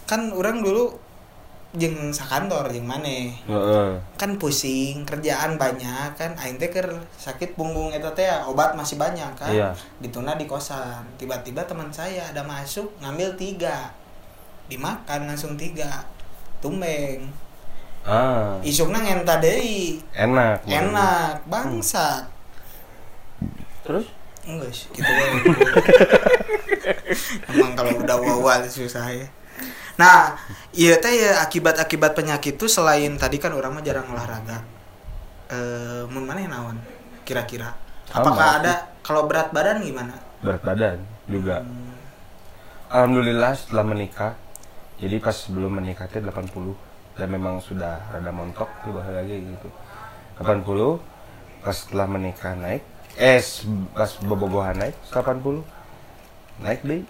Kan 0.08 0.32
orang 0.32 0.64
dulu 0.64 1.05
jeung 1.76 2.10
sakantor 2.10 2.72
jeung 2.72 2.88
maneh. 2.88 3.36
Heeh. 3.46 4.00
kan 4.16 4.32
pusing 4.40 5.04
kerjaan 5.04 5.60
banyak 5.60 6.16
kan 6.16 6.32
aing 6.40 6.56
teh 6.56 6.72
sakit 7.20 7.60
punggung 7.60 7.92
eta 7.92 8.16
teh 8.16 8.28
obat 8.48 8.74
masih 8.74 8.96
banyak 8.96 9.28
kan? 9.36 9.52
Iya. 9.52 9.70
dituna 10.00 10.40
di 10.40 10.50
kosan. 10.50 11.04
Tiba-tiba 11.20 11.68
teman 11.68 11.92
saya 11.92 12.32
ada 12.32 12.42
masuk 12.42 12.90
ngambil 13.00 13.36
tiga. 13.38 13.92
Dimakan 14.72 15.30
langsung 15.30 15.60
tiga. 15.60 16.08
Tumbeng. 16.64 17.30
Ah, 18.06 18.62
isukna 18.62 19.02
ngenta 19.02 19.42
deui. 19.42 19.98
Enak. 20.14 20.62
enak 20.66 21.42
bangsat. 21.50 22.26
Terus? 23.86 24.06
enggak 24.46 24.70
sih 24.70 24.88
gitu 24.94 25.10
emang 27.50 27.74
kalau 27.74 27.98
udah 27.98 28.18
wawal 28.22 28.62
susah 28.70 29.10
ya 29.10 29.26
nah 29.96 30.36
iya 30.76 31.00
teh 31.00 31.16
ya 31.16 31.40
akibat-akibat 31.46 32.12
penyakit 32.12 32.60
tuh 32.60 32.68
selain 32.68 33.16
tadi 33.16 33.40
kan 33.40 33.56
orang 33.56 33.80
mah 33.80 33.84
jarang 33.84 34.08
olahraga 34.12 34.64
eh 35.52 36.04
mun 36.12 36.28
mana 36.28 36.44
naon 36.46 36.78
kira-kira 37.24 37.72
apakah 38.12 38.60
ada 38.60 38.92
kalau 39.06 39.30
berat 39.30 39.56
badan 39.56 39.80
gimana 39.82 40.14
berat 40.44 40.62
badan 40.62 40.98
juga. 41.26 41.66
Alhamdulillah 42.86 43.58
setelah 43.58 43.82
menikah, 43.82 44.38
jadi 45.02 45.18
pas 45.18 45.34
sebelum 45.34 45.82
menikah 45.82 46.06
teh 46.06 46.22
80 46.22 47.18
dan 47.18 47.28
memang 47.34 47.58
sudah 47.58 47.98
rada 48.14 48.30
montok 48.30 48.70
tuh 48.86 48.94
lagi 48.94 49.42
gitu. 49.42 49.70
80 50.38 51.02
pas 51.66 51.74
setelah 51.74 52.06
menikah 52.06 52.54
naik, 52.54 52.86
eh 53.18 53.42
pas 53.98 54.12
bobogohan 54.22 54.78
naik 54.78 54.96
80 55.10 55.66
naik 56.62 56.86
deh. 56.86 57.02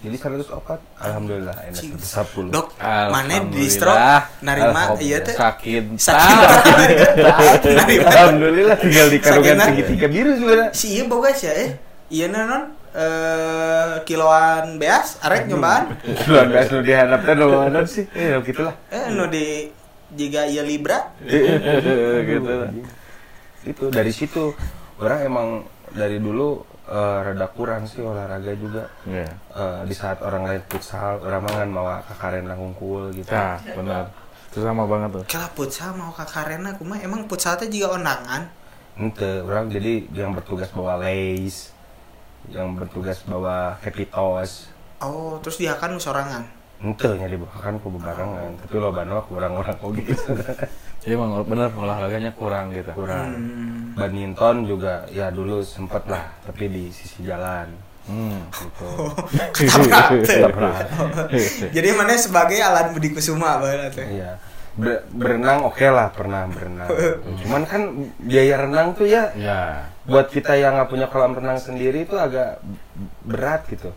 Jadi 0.00 0.16
104, 0.16 0.48
alhamdulillah 0.96 1.56
enak. 1.68 1.82
110. 2.00 2.48
dok 2.48 2.72
mana 2.80 3.44
di 3.52 3.68
stroke 3.68 4.00
narima? 4.40 4.96
Iya 4.96 5.20
teh 5.20 5.36
sakit. 5.36 6.00
sakit 6.00 6.48
Alhamdulillah 8.08 8.80
tinggal 8.80 9.12
di 9.12 9.20
karungan 9.20 9.60
segitiga 9.60 10.08
biru 10.08 10.32
sebenarnya. 10.40 10.72
si 10.72 10.96
iya 10.96 11.04
boga 11.04 11.36
sih 11.36 11.52
eh? 11.52 11.70
Iya 12.08 12.32
non 12.32 12.72
eh 12.96 14.00
kiloan 14.08 14.80
beas 14.80 15.20
arek 15.20 15.46
nyobaan 15.46 15.94
Luar 16.26 16.48
biasa 16.48 16.68
nu 16.74 16.80
diharap 16.80 17.20
teh 17.20 17.34
nu 17.36 17.46
naon 17.52 17.84
sih. 17.84 18.08
Eh 18.16 18.40
gitulah. 18.40 18.72
eh 18.88 19.04
nu 19.12 19.28
di 19.28 19.68
jika 20.16 20.48
iya 20.48 20.64
libra. 20.64 21.12
Gitu 21.28 22.52
itu 23.68 23.84
dari 23.92 24.12
situ. 24.16 24.56
Orang 24.96 25.20
emang 25.28 25.48
dari 25.92 26.16
dulu 26.16 26.64
eh, 26.90 27.18
rada 27.22 27.46
kurang 27.48 27.86
sih 27.86 28.02
olahraga 28.02 28.52
juga 28.52 28.84
Iya. 29.04 29.30
Eh, 29.52 29.78
di 29.86 29.94
saat 29.94 30.18
orang 30.20 30.42
lain 30.44 30.62
futsal 30.66 31.18
orang 31.18 31.40
mah 31.40 31.54
kan 31.54 31.68
mau 31.68 31.86
kakaren 32.04 32.44
ngungkul 32.44 33.14
gitu 33.14 33.30
Nah, 33.30 33.56
benar. 33.62 34.04
Itu 34.50 34.58
sama 34.60 34.82
banget 34.84 35.10
tuh. 35.14 35.24
kalau 35.30 35.50
futsal 35.54 35.90
mau 35.94 36.10
ke 36.10 36.26
karena 36.26 36.74
aku 36.74 36.82
mah 36.82 36.98
emang 36.98 37.24
futsal 37.24 37.54
teh 37.54 37.66
juga 37.66 37.94
ondangan 37.94 38.50
ente 38.98 39.40
orang 39.40 39.70
jadi 39.70 40.04
yang 40.12 40.34
bertugas 40.34 40.68
bawa 40.70 40.98
lace 40.98 41.70
yang 42.48 42.74
bertugas 42.74 43.22
bawa 43.22 43.78
happy 43.78 44.04
toast 44.04 44.68
oh 44.98 45.38
terus 45.38 45.56
dia 45.56 45.78
kan 45.78 45.94
sorangan 45.96 46.42
ente 46.78 47.08
nya 47.14 47.24
dibawakan 47.24 47.78
ku 47.78 47.88
bebarengan 47.90 48.58
tapi 48.58 48.74
lo 48.76 48.90
banyak 48.90 49.24
orang-orang 49.30 49.72
kok 49.72 49.90
gitu 49.94 50.34
Jadi 51.00 51.16
emang 51.16 51.40
bener 51.42 51.72
olahraganya 51.72 52.28
kurang 52.34 52.74
gitu. 52.74 52.90
kurang 52.92 53.30
Hmm. 53.32 53.79
Badminton 53.92 54.64
juga 54.64 55.04
ya 55.08 55.28
dulu 55.28 55.60
sempet 55.60 56.06
lah 56.06 56.30
tapi 56.40 56.66
di 56.66 56.84
sisi 56.88 57.22
jalan 57.22 57.68
Hmm. 58.00 58.42
gitu. 58.50 58.90
Ketabrak. 59.54 60.82
jadi 61.70 61.88
mana 61.92 62.16
sebagai 62.16 62.58
alat 62.58 62.90
budi 62.90 63.12
kusuma 63.12 63.60
teh 63.88 64.02
Iya. 64.02 64.40
Ber- 64.70 65.02
berenang 65.10 65.62
oke 65.64 65.82
lah 65.84 66.08
pernah 66.08 66.46
berenang. 66.46 66.88
Cuman 67.38 67.62
kan 67.64 67.82
biaya 68.18 68.54
renang 68.56 68.94
tuh 68.94 69.04
ya 69.04 69.30
Ya. 69.34 69.86
buat 70.06 70.26
kita 70.26 70.54
yang 70.54 70.74
nggak 70.74 70.88
punya 70.88 71.06
kolam 71.06 71.34
renang 71.34 71.58
sendiri 71.58 72.02
itu 72.02 72.16
agak 72.16 72.58
berat 73.22 73.66
gitu. 73.68 73.90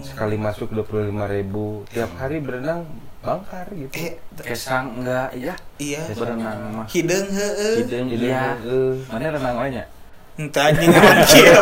Sekali 0.00 0.34
masuk 0.34 0.70
25.000 0.72 1.12
ribu 1.28 1.82
tiap 1.86 2.10
hari 2.16 2.38
berenang 2.38 2.86
bangkar 3.22 3.66
gitu. 3.70 3.94
eh 3.94 4.18
Kesang 4.36 4.98
enggak 4.98 5.30
ya? 5.38 5.54
iya 5.78 6.02
Berenang 6.10 6.58
mah. 6.74 6.86
hideung 6.90 7.30
heueuh 7.30 7.76
Hideung 7.86 8.08
iya. 8.10 8.58
Mana 9.06 9.30
renang 9.30 9.56
lainnya? 9.62 9.86
Entah 10.32 10.72
anjing 10.72 10.88
emang 10.90 11.20
kieu 11.28 11.60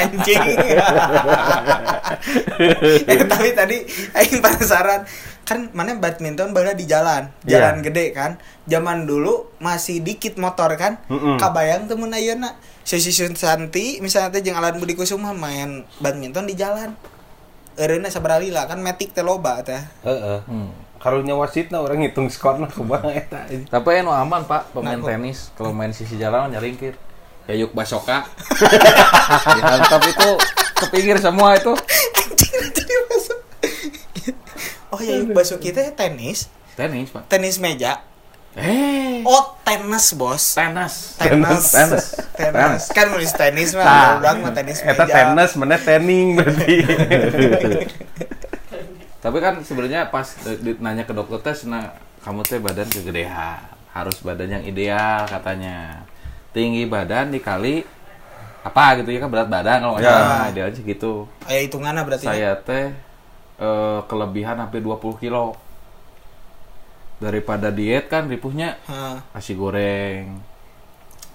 anjing. 0.00 0.42
eh, 3.10 3.20
tapi 3.26 3.48
tadi 3.52 3.76
aing 4.14 4.38
penasaran 4.38 5.02
kan 5.44 5.68
mana 5.76 5.92
badminton 6.00 6.56
baheula 6.56 6.72
di 6.72 6.88
jalan, 6.88 7.28
jalan 7.44 7.82
Iya. 7.82 7.84
gede 7.84 8.06
kan. 8.16 8.40
Zaman 8.64 9.04
dulu 9.04 9.52
masih 9.60 10.00
dikit 10.00 10.40
motor 10.40 10.72
kan. 10.80 10.96
Mm-mm. 11.12 11.36
Kabayang 11.36 11.84
teu 11.84 12.00
mun 12.00 12.16
ayeuna 12.16 12.56
Sisi 12.80 13.12
Santi 13.12 14.00
misalnya 14.00 14.32
teh 14.32 14.40
jeung 14.40 14.56
Alan 14.56 14.80
Budi 14.80 14.96
Kusuma 14.96 15.36
main 15.36 15.84
badminton 16.00 16.48
di 16.48 16.56
jalan. 16.56 16.96
Eureuna 17.74 18.06
sabaraha 18.06 18.38
lila 18.38 18.64
kan 18.64 18.78
metik 18.78 19.10
teh 19.10 19.20
loba 19.20 19.60
teh. 19.60 19.82
Heeh. 20.02 20.38
Hmm. 20.46 20.70
Karunya 20.98 21.34
wasitna 21.34 21.78
orang 21.78 22.00
ngitung 22.00 22.28
skorna 22.28 22.64
kumaha 22.66 23.12
eta. 23.20 23.44
Tapi 23.44 23.88
anu 24.00 24.08
aman 24.08 24.42
pak 24.44 24.72
pemain 24.72 24.96
Kenapa? 24.96 25.10
tenis 25.12 25.52
kalau 25.52 25.70
main 25.70 25.90
sisi 25.90 26.16
jalan 26.16 26.50
nyalingkir. 26.50 26.94
Ya 27.44 27.52
yuk 27.60 27.76
basoka. 27.76 28.24
Dihantam 29.52 30.00
itu 30.00 30.30
ke 30.80 30.86
pinggir 30.88 31.20
semua 31.20 31.52
itu. 31.52 31.76
Oh 34.88 34.96
ya, 34.96 35.20
basuk 35.28 35.58
kita 35.58 35.92
tenis, 35.92 36.48
Tenis 36.72 37.10
pak. 37.10 37.26
tenis 37.28 37.58
meja. 37.58 38.00
Eh. 38.54 39.22
Oh, 39.22 39.56
tenis, 39.60 40.14
Bos. 40.14 40.54
Tenis. 40.54 41.16
Tenis. 41.16 41.64
Tenis. 41.68 42.04
Tenis. 42.32 42.82
Kan 42.88 43.10
nulis 43.10 43.32
tenis 43.32 43.72
mah, 43.72 43.82
Nah, 43.82 44.10
ulang 44.20 44.36
mah 44.40 44.52
tenis 44.52 44.78
meja. 44.80 44.94
Eta 44.94 45.04
tenis 45.06 45.50
mana 45.54 45.76
tening 45.76 46.36
berarti. 46.36 46.74
Tapi 49.18 49.36
kan 49.40 49.54
sebenarnya 49.58 50.06
pas 50.06 50.28
di- 50.36 50.60
di- 50.62 50.78
nanya 50.78 51.02
ke 51.02 51.10
dokter 51.10 51.40
tes, 51.42 51.64
nah 51.64 51.96
kamu 52.20 52.44
teh 52.44 52.60
badan 52.60 52.84
kegedean, 52.86 53.56
harus 53.90 54.20
badan 54.20 54.52
yang 54.52 54.64
ideal 54.64 55.24
katanya. 55.24 56.04
Tinggi 56.52 56.84
badan 56.84 57.32
dikali 57.32 57.82
apa 58.60 58.96
gitu 58.96 59.10
ya 59.10 59.18
kan 59.18 59.28
berat 59.28 59.48
badan 59.48 59.80
kalau 59.82 59.96
Ya. 59.98 60.08
salah 60.08 60.46
idealnya 60.46 60.78
gitu. 60.78 61.24
Aya 61.42 61.60
hitungannya 61.64 62.02
berarti. 62.02 62.24
ya? 62.24 62.30
Saya 62.30 62.50
teh 62.58 62.86
eh, 63.56 64.00
kelebihan 64.04 64.56
hampir 64.58 64.78
20 64.78 65.00
kilo. 65.18 65.56
Daripada 67.18 67.70
diet 67.70 68.10
kan 68.10 68.26
ripuhnya 68.26 68.78
Hah. 68.90 69.22
nasi 69.34 69.54
goreng, 69.54 70.38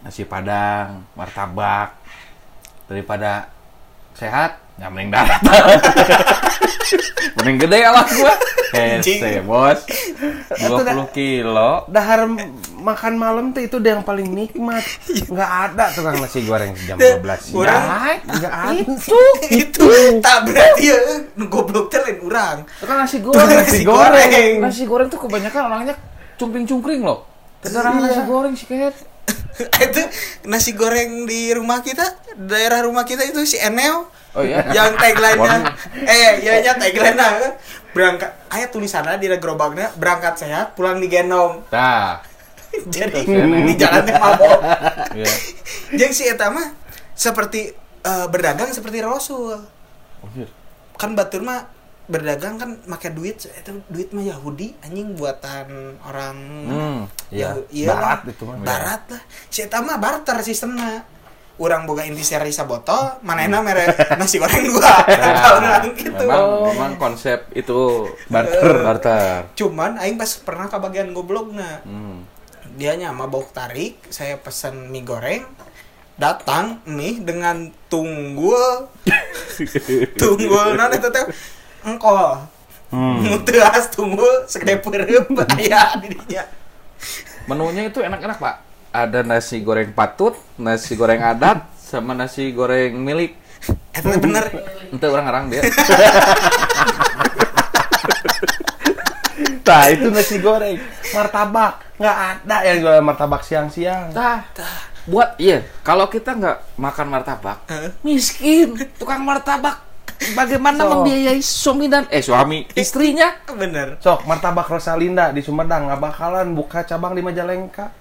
nasi 0.03 0.23
padang, 0.27 1.05
martabak. 1.15 1.95
Daripada 2.89 3.53
sehat, 4.17 4.57
ya 4.81 4.89
mending 4.89 5.13
darat. 5.13 5.41
mending 7.37 7.57
gede 7.61 7.79
lah 7.85 8.05
gua. 8.05 8.33
Hese, 8.69 9.41
bos. 9.41 9.79
20 10.49 11.09
kilo. 11.09 11.85
Dahar 11.85 12.29
makan 12.75 13.13
malam 13.15 13.45
tuh 13.49 13.61
itu 13.61 13.75
udah 13.75 13.91
yang 13.91 14.03
paling 14.03 14.27
nikmat. 14.27 14.85
Nggak 15.25 15.51
ada 15.65 15.85
tukang 15.89 16.15
nasi 16.15 16.43
goreng 16.43 16.71
jam 16.79 16.95
Deh, 16.95 17.17
12 17.17 17.39
siang. 17.41 17.57
orang- 17.59 18.21
Nggak 18.25 18.53
ada. 18.53 18.71
itu 18.85 19.19
itu 19.49 19.85
tak 20.19 20.37
berarti 20.45 20.83
ya 20.85 20.97
goblok 21.43 21.87
teh 21.87 21.99
lain 21.99 22.19
urang 22.21 22.57
Itu 22.63 22.85
kan 22.85 22.97
nasi 22.99 23.17
Tukang 23.19 23.41
goreng. 23.41 23.57
nasi 23.59 23.79
goreng. 23.83 24.53
Nasi 24.59 24.83
goreng 24.85 25.07
tuh 25.07 25.19
kebanyakan 25.19 25.61
orangnya 25.65 25.95
cungkring-cungkring 26.35 27.01
loh. 27.01 27.25
Kedatangan 27.59 28.01
nasi 28.01 28.21
goreng 28.23 28.53
sih 28.53 28.65
kayak 28.65 28.93
itu 29.87 30.01
nasi 30.47 30.71
goreng 30.73 31.27
di 31.27 31.51
rumah 31.51 31.83
kita 31.83 32.03
daerah 32.35 32.83
rumah 32.83 33.03
kita 33.03 33.27
itu 33.27 33.43
si 33.43 33.59
Enel 33.59 34.07
Oh 34.37 34.45
iya. 34.45 34.61
yang 34.69 34.93
tagline-nya 34.93 35.73
eh 36.05 36.45
ya 36.45 36.61
nya 36.61 36.73
tagline-nya 36.77 37.57
berangkat 37.91 38.29
ayat 38.53 38.69
tulisannya 38.69 39.17
di 39.17 39.25
gerobaknya 39.41 39.89
berangkat 39.97 40.37
sehat 40.37 40.77
pulang 40.77 41.01
digendong 41.01 41.65
Nah, 41.73 42.21
jadi 42.93 43.25
Enel. 43.25 43.65
di 43.65 43.73
jalannya 43.73 44.15
mabok 44.15 44.59
iya. 45.17 45.29
jeung 45.97 46.13
si 46.13 46.29
eta 46.29 46.53
mah 46.53 46.69
seperti 47.17 47.73
eh, 48.05 48.25
berdagang 48.29 48.69
seperti 48.69 49.01
Rasul 49.01 49.57
Oh, 50.19 50.27
iya. 50.35 50.45
kan 50.99 51.15
batur 51.15 51.41
mah 51.41 51.63
berdagang 52.09 52.57
kan 52.57 52.69
pakai 52.83 53.13
duit 53.13 53.37
itu 53.37 53.69
duit 53.85 54.09
mah 54.09 54.25
Yahudi 54.25 54.73
anjing 54.81 55.13
buatan 55.13 55.69
orang 56.01 56.37
Hmm, 56.65 56.99
iya. 57.29 57.53
Yahu- 57.53 57.67
iya 57.69 57.87
Barat 57.91 58.19
lah. 58.19 58.27
itu 58.27 58.43
mah. 58.43 58.55
barat 58.59 59.01
lah 59.07 59.21
si 59.45 59.59
eta 59.61 59.77
mah 59.79 59.95
barter 59.95 60.37
sistemnya 60.41 61.05
orang 61.55 61.83
boga 61.83 62.01
inti 62.01 62.23
seri 62.23 62.49
botol 62.59 63.21
manehna 63.21 63.59
mere 63.59 63.85
nasi 64.17 64.37
goreng 64.37 64.63
dua 64.65 64.89
lalu 65.77 65.91
gitu 65.93 66.23
Memang, 66.23 66.45
memang 66.67 66.93
konsep 66.97 67.45
itu 67.51 68.09
Barter. 68.25 68.79
barter. 68.81 69.33
cuman 69.53 69.99
aing 69.99 70.15
pas 70.15 70.31
pernah 70.35 70.65
ke 70.65 70.77
bagian 70.77 71.11
goblokna 71.11 71.83
Hmm. 71.83 72.25
dia 72.73 72.95
nyama 72.95 73.27
bau 73.27 73.45
tarik 73.45 74.01
saya 74.07 74.33
pesan 74.35 74.87
mie 74.87 75.03
goreng 75.03 75.45
datang 76.15 76.79
mie 76.85 77.19
dengan 77.19 77.69
tunggul 77.85 78.87
tunggul 80.15 80.73
non 80.73 80.89
itu 80.89 81.07
teh 81.07 81.25
engkol 81.83 82.39
Hmm. 82.89 83.21
muteas 83.29 83.93
tunggul 83.93 84.49
segede 84.49 84.81
pereup 84.81 85.29
aya 85.53 85.93
di 86.01 86.09
dinya 86.09 86.43
Menunya 87.45 87.89
itu 87.89 88.03
enak-enak, 88.05 88.37
Pak. 88.37 88.55
Ada 88.93 89.25
nasi 89.25 89.57
goreng 89.65 89.89
patut, 89.89 90.37
nasi 90.61 90.93
goreng 90.93 91.17
adat, 91.17 91.65
sama 91.81 92.13
nasi 92.13 92.53
goreng 92.53 92.93
milik. 92.93 93.33
eta 93.89 94.05
teh 94.05 94.21
bener 94.21 94.45
Itu 94.93 95.05
orang-orang 95.09 95.49
dia. 95.49 95.63
Nah, 99.69 99.85
itu 99.85 100.09
nasi 100.09 100.41
goreng. 100.41 100.81
Martabak. 101.13 101.85
Nggak 102.01 102.17
ada 102.17 102.57
yang 102.65 102.77
jual 102.81 103.05
martabak 103.05 103.45
siang-siang. 103.45 104.09
Tah, 104.09 104.41
buat 105.05 105.37
iya, 105.37 105.61
kalau 105.85 106.09
kita 106.09 106.33
nggak 106.33 106.73
makan 106.73 107.07
martabak, 107.13 107.69
miskin. 108.01 108.73
Tukang 108.97 109.21
martabak 109.21 109.88
bagaimana 110.35 110.83
So. 110.83 110.91
membiayai 110.99 111.41
suami 111.41 111.85
dan 111.87 112.03
eh 112.11 112.19
suami 112.19 112.67
istrinya? 112.75 113.39
bener 113.55 113.99
Sok, 114.03 114.27
martabak 114.27 114.67
Rosalinda 114.67 115.31
di 115.31 115.39
Sumedang 115.39 115.87
nggak 115.87 115.99
bakalan 115.99 116.51
buka 116.55 116.83
cabang 116.83 117.15
di 117.15 117.23
Majalengka. 117.23 117.91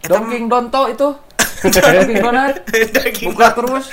Eta 0.00 0.16
Dongking 0.16 0.46
Donto 0.46 0.86
itu. 0.88 1.08
Dongking 1.74 2.18
Donat 2.22 2.54
buka 3.26 3.46
terus. 3.52 3.86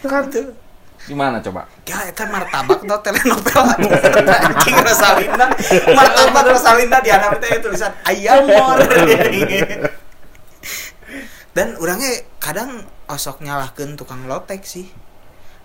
Itu 0.00 0.08
kan 0.08 0.26
tuh 0.32 0.68
gimana 1.08 1.40
coba? 1.40 1.64
Ya, 1.88 2.04
itu 2.04 2.22
martabak 2.28 2.84
atau 2.84 3.00
telenovela 3.00 3.74
Anjing 4.44 4.76
Rosalinda 4.76 5.46
Martabak 5.96 6.44
Rosalinda 6.52 7.00
di 7.00 7.08
anak 7.08 7.40
itu 7.40 7.64
tulisan 7.64 7.92
Ayam 8.04 8.44
mor 8.44 8.76
Dan 11.56 11.80
orangnya 11.80 12.12
kadang 12.36 12.84
osok 13.08 13.40
nyalahkan 13.40 13.96
tukang 13.96 14.28
lotek 14.28 14.68
sih 14.68 14.92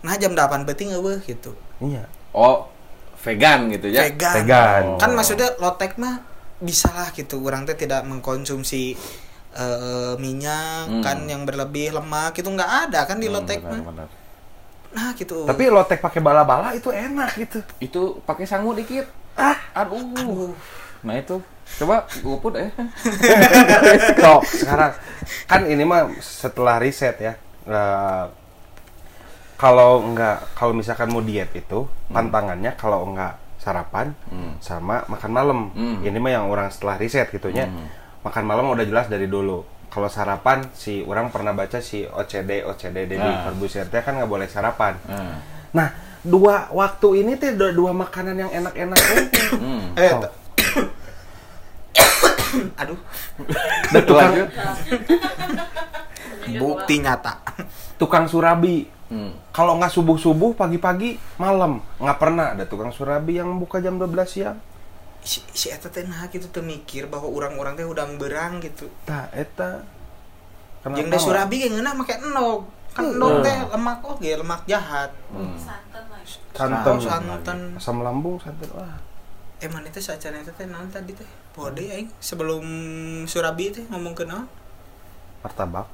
Nah 0.03 0.15
jam 0.15 0.31
8 0.31 0.63
penting 0.63 0.91
eueuh 0.91 1.19
gitu 1.19 1.55
Iya. 1.79 2.05
Oh, 2.31 2.67
vegan 3.19 3.67
gitu 3.69 3.87
ya. 3.87 4.03
Vegan 4.05 4.35
Vegan. 4.37 4.83
Kan 4.97 5.11
maksudnya 5.13 5.55
lotek 5.57 5.95
mah 5.95 6.19
bisa 6.57 6.87
lah 6.89 7.09
gitu 7.09 7.39
Orang 7.39 7.63
teh 7.63 7.73
tidak 7.73 8.03
mengkonsumsi 8.03 8.95
eh, 9.53 10.13
minyak 10.17 10.85
Hmm. 10.85 10.99
kan 10.99 11.23
yang 11.23 11.43
berlebih 11.43 11.91
lemak 11.91 12.33
itu 12.33 12.47
nggak 12.47 12.71
ada 12.87 13.05
kan 13.05 13.15
di 13.15 13.27
Hmm, 13.27 13.35
lotek 13.37 13.59
benar, 13.59 13.71
mah 13.73 13.83
benar. 13.87 14.07
nah 14.91 15.09
gitu 15.11 15.43
Tapi 15.43 15.63
lotek 15.67 15.99
pakai 15.99 16.19
bala-bala 16.19 16.71
itu 16.71 16.89
enak 16.89 17.31
gitu. 17.35 17.59
Itu 17.79 18.01
pakai 18.21 18.43
sangu 18.43 18.73
dikit. 18.73 19.05
Ah, 19.33 19.57
aduh. 19.73 20.53
Nah 21.01 21.15
itu 21.15 21.37
coba 21.75 22.03
goput 22.19 22.53
eh. 22.55 22.69
Sok, 24.19 24.41
sekarang 24.45 24.91
kan 25.45 25.61
ini 25.63 25.81
mah 25.81 26.11
setelah 26.17 26.77
riset 26.77 27.15
ya. 27.19 27.33
eh, 27.63 28.23
kalau 29.55 30.03
nggak 30.05 30.53
kalau 30.53 30.73
misalkan 30.73 31.07
mau 31.07 31.19
diet 31.19 31.49
itu 31.53 31.83
pantangannya 32.07 32.73
kalau 32.73 33.05
nggak 33.07 33.33
sarapan 33.57 34.11
Hmm. 34.27 34.59
sama 34.59 35.07
makan 35.07 35.31
malam. 35.31 35.59
Hmm. 35.71 36.03
Ini 36.03 36.17
mah 36.17 36.31
yang 36.31 36.45
orang 36.47 36.67
setelah 36.67 36.97
riset 36.97 37.29
gitunya. 37.29 37.63
Hmm. 37.65 37.87
Makan 38.21 38.43
malam 38.43 38.67
udah 38.69 38.83
jelas 38.83 39.07
dari 39.07 39.25
dulu. 39.25 39.63
Kalau 39.87 40.09
sarapan 40.09 40.67
si 40.73 40.99
orang 41.01 41.29
pernah 41.29 41.53
baca 41.53 41.77
si 41.77 42.03
OCD 42.03 42.61
OCD 42.61 43.05
Deddy 43.05 43.21
Nah. 43.21 43.45
Corbuzier 43.45 43.87
kan 43.87 44.17
nggak 44.17 44.27
boleh 44.27 44.47
sarapan. 44.47 44.97
Nah. 45.05 45.37
Nah, 45.71 45.87
dua 46.19 46.67
waktu 46.69 47.21
ini 47.21 47.35
tuh 47.35 47.53
dua, 47.53 47.71
dua 47.71 47.91
makanan 47.93 48.35
yang 48.37 48.51
enak-enak 48.51 48.99
Hmm. 49.53 49.93
eh, 49.95 50.11
Oh. 50.11 50.23
aduh 52.75 52.99
tukang, 53.91 54.29
Lanjut. 54.29 54.49
bukti 56.55 56.95
nyata 56.99 57.41
tukang 57.95 58.25
surabi. 58.27 58.85
Hmm. 59.05 59.31
Kalau 59.49 59.75
nggak 59.75 59.91
subuh-subuh, 59.91 60.53
pagi-pagi, 60.53 61.15
malam. 61.35 61.83
Nggak 61.95 62.17
pernah 62.17 62.45
ada 62.51 62.63
tukang 62.63 62.89
surabi 62.89 63.35
yang 63.35 63.55
buka 63.55 63.77
jam 63.77 63.95
12 63.95 64.09
siang. 64.25 64.57
si, 65.21 65.39
si 65.49 65.71
eta 65.71 65.87
teh 65.87 66.03
nah 66.03 66.27
gitu 66.27 66.47
tuh 66.49 66.59
mikir 66.59 67.07
bahwa 67.07 67.25
orang-orang 67.25 67.73
teh 67.73 67.87
udang 67.87 68.19
berang 68.19 68.59
gitu 68.59 68.91
Tah, 69.03 69.31
eta. 69.31 69.79
yang 70.85 71.07
da 71.07 71.15
surabi 71.15 71.63
ge 71.63 71.71
ngeuna 71.71 71.95
make 71.95 72.11
enog 72.13 72.67
kan 72.91 73.07
enog 73.07 73.39
teh 73.39 73.55
lemak 73.71 74.03
oge 74.03 74.35
lemak 74.35 74.67
jahat 74.67 75.15
Hmm. 75.31 75.55
santan 75.55 76.03
lah 76.05 76.19
Santan. 76.51 76.85
Oh, 76.85 76.99
santan. 76.99 77.59
Asam 77.73 78.03
lambung, 78.03 78.35
santan. 78.37 78.67
Wah. 78.73 78.99
eh 79.57 79.71
mana 79.71 79.87
teh 79.87 80.03
sacana 80.03 80.37
eta 80.37 80.51
teh 80.51 80.67
naon 80.67 80.91
tadi 80.91 81.15
teh 81.15 81.23
bode 81.51 81.87
aing 81.87 82.11
sebelum 82.19 82.65
surabi 83.23 83.71
teh 83.71 83.87
ngomong 83.87 84.11
ke 84.11 84.27
naon 84.27 84.43
Martabak, 85.39 85.87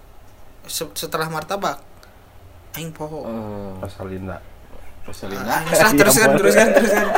Se- 0.66 0.90
setelah 0.96 1.30
martabak 1.30 1.86
aing 2.72 2.92
poho 2.92 3.24
Eh, 3.24 3.72
Rosalinda. 3.80 4.38
Rosalinda. 5.02 5.50
Ah, 5.50 5.62
teruskan 5.64 5.94
teruskan 5.96 6.28
teruskan 6.38 6.68
teruskan 6.72 7.06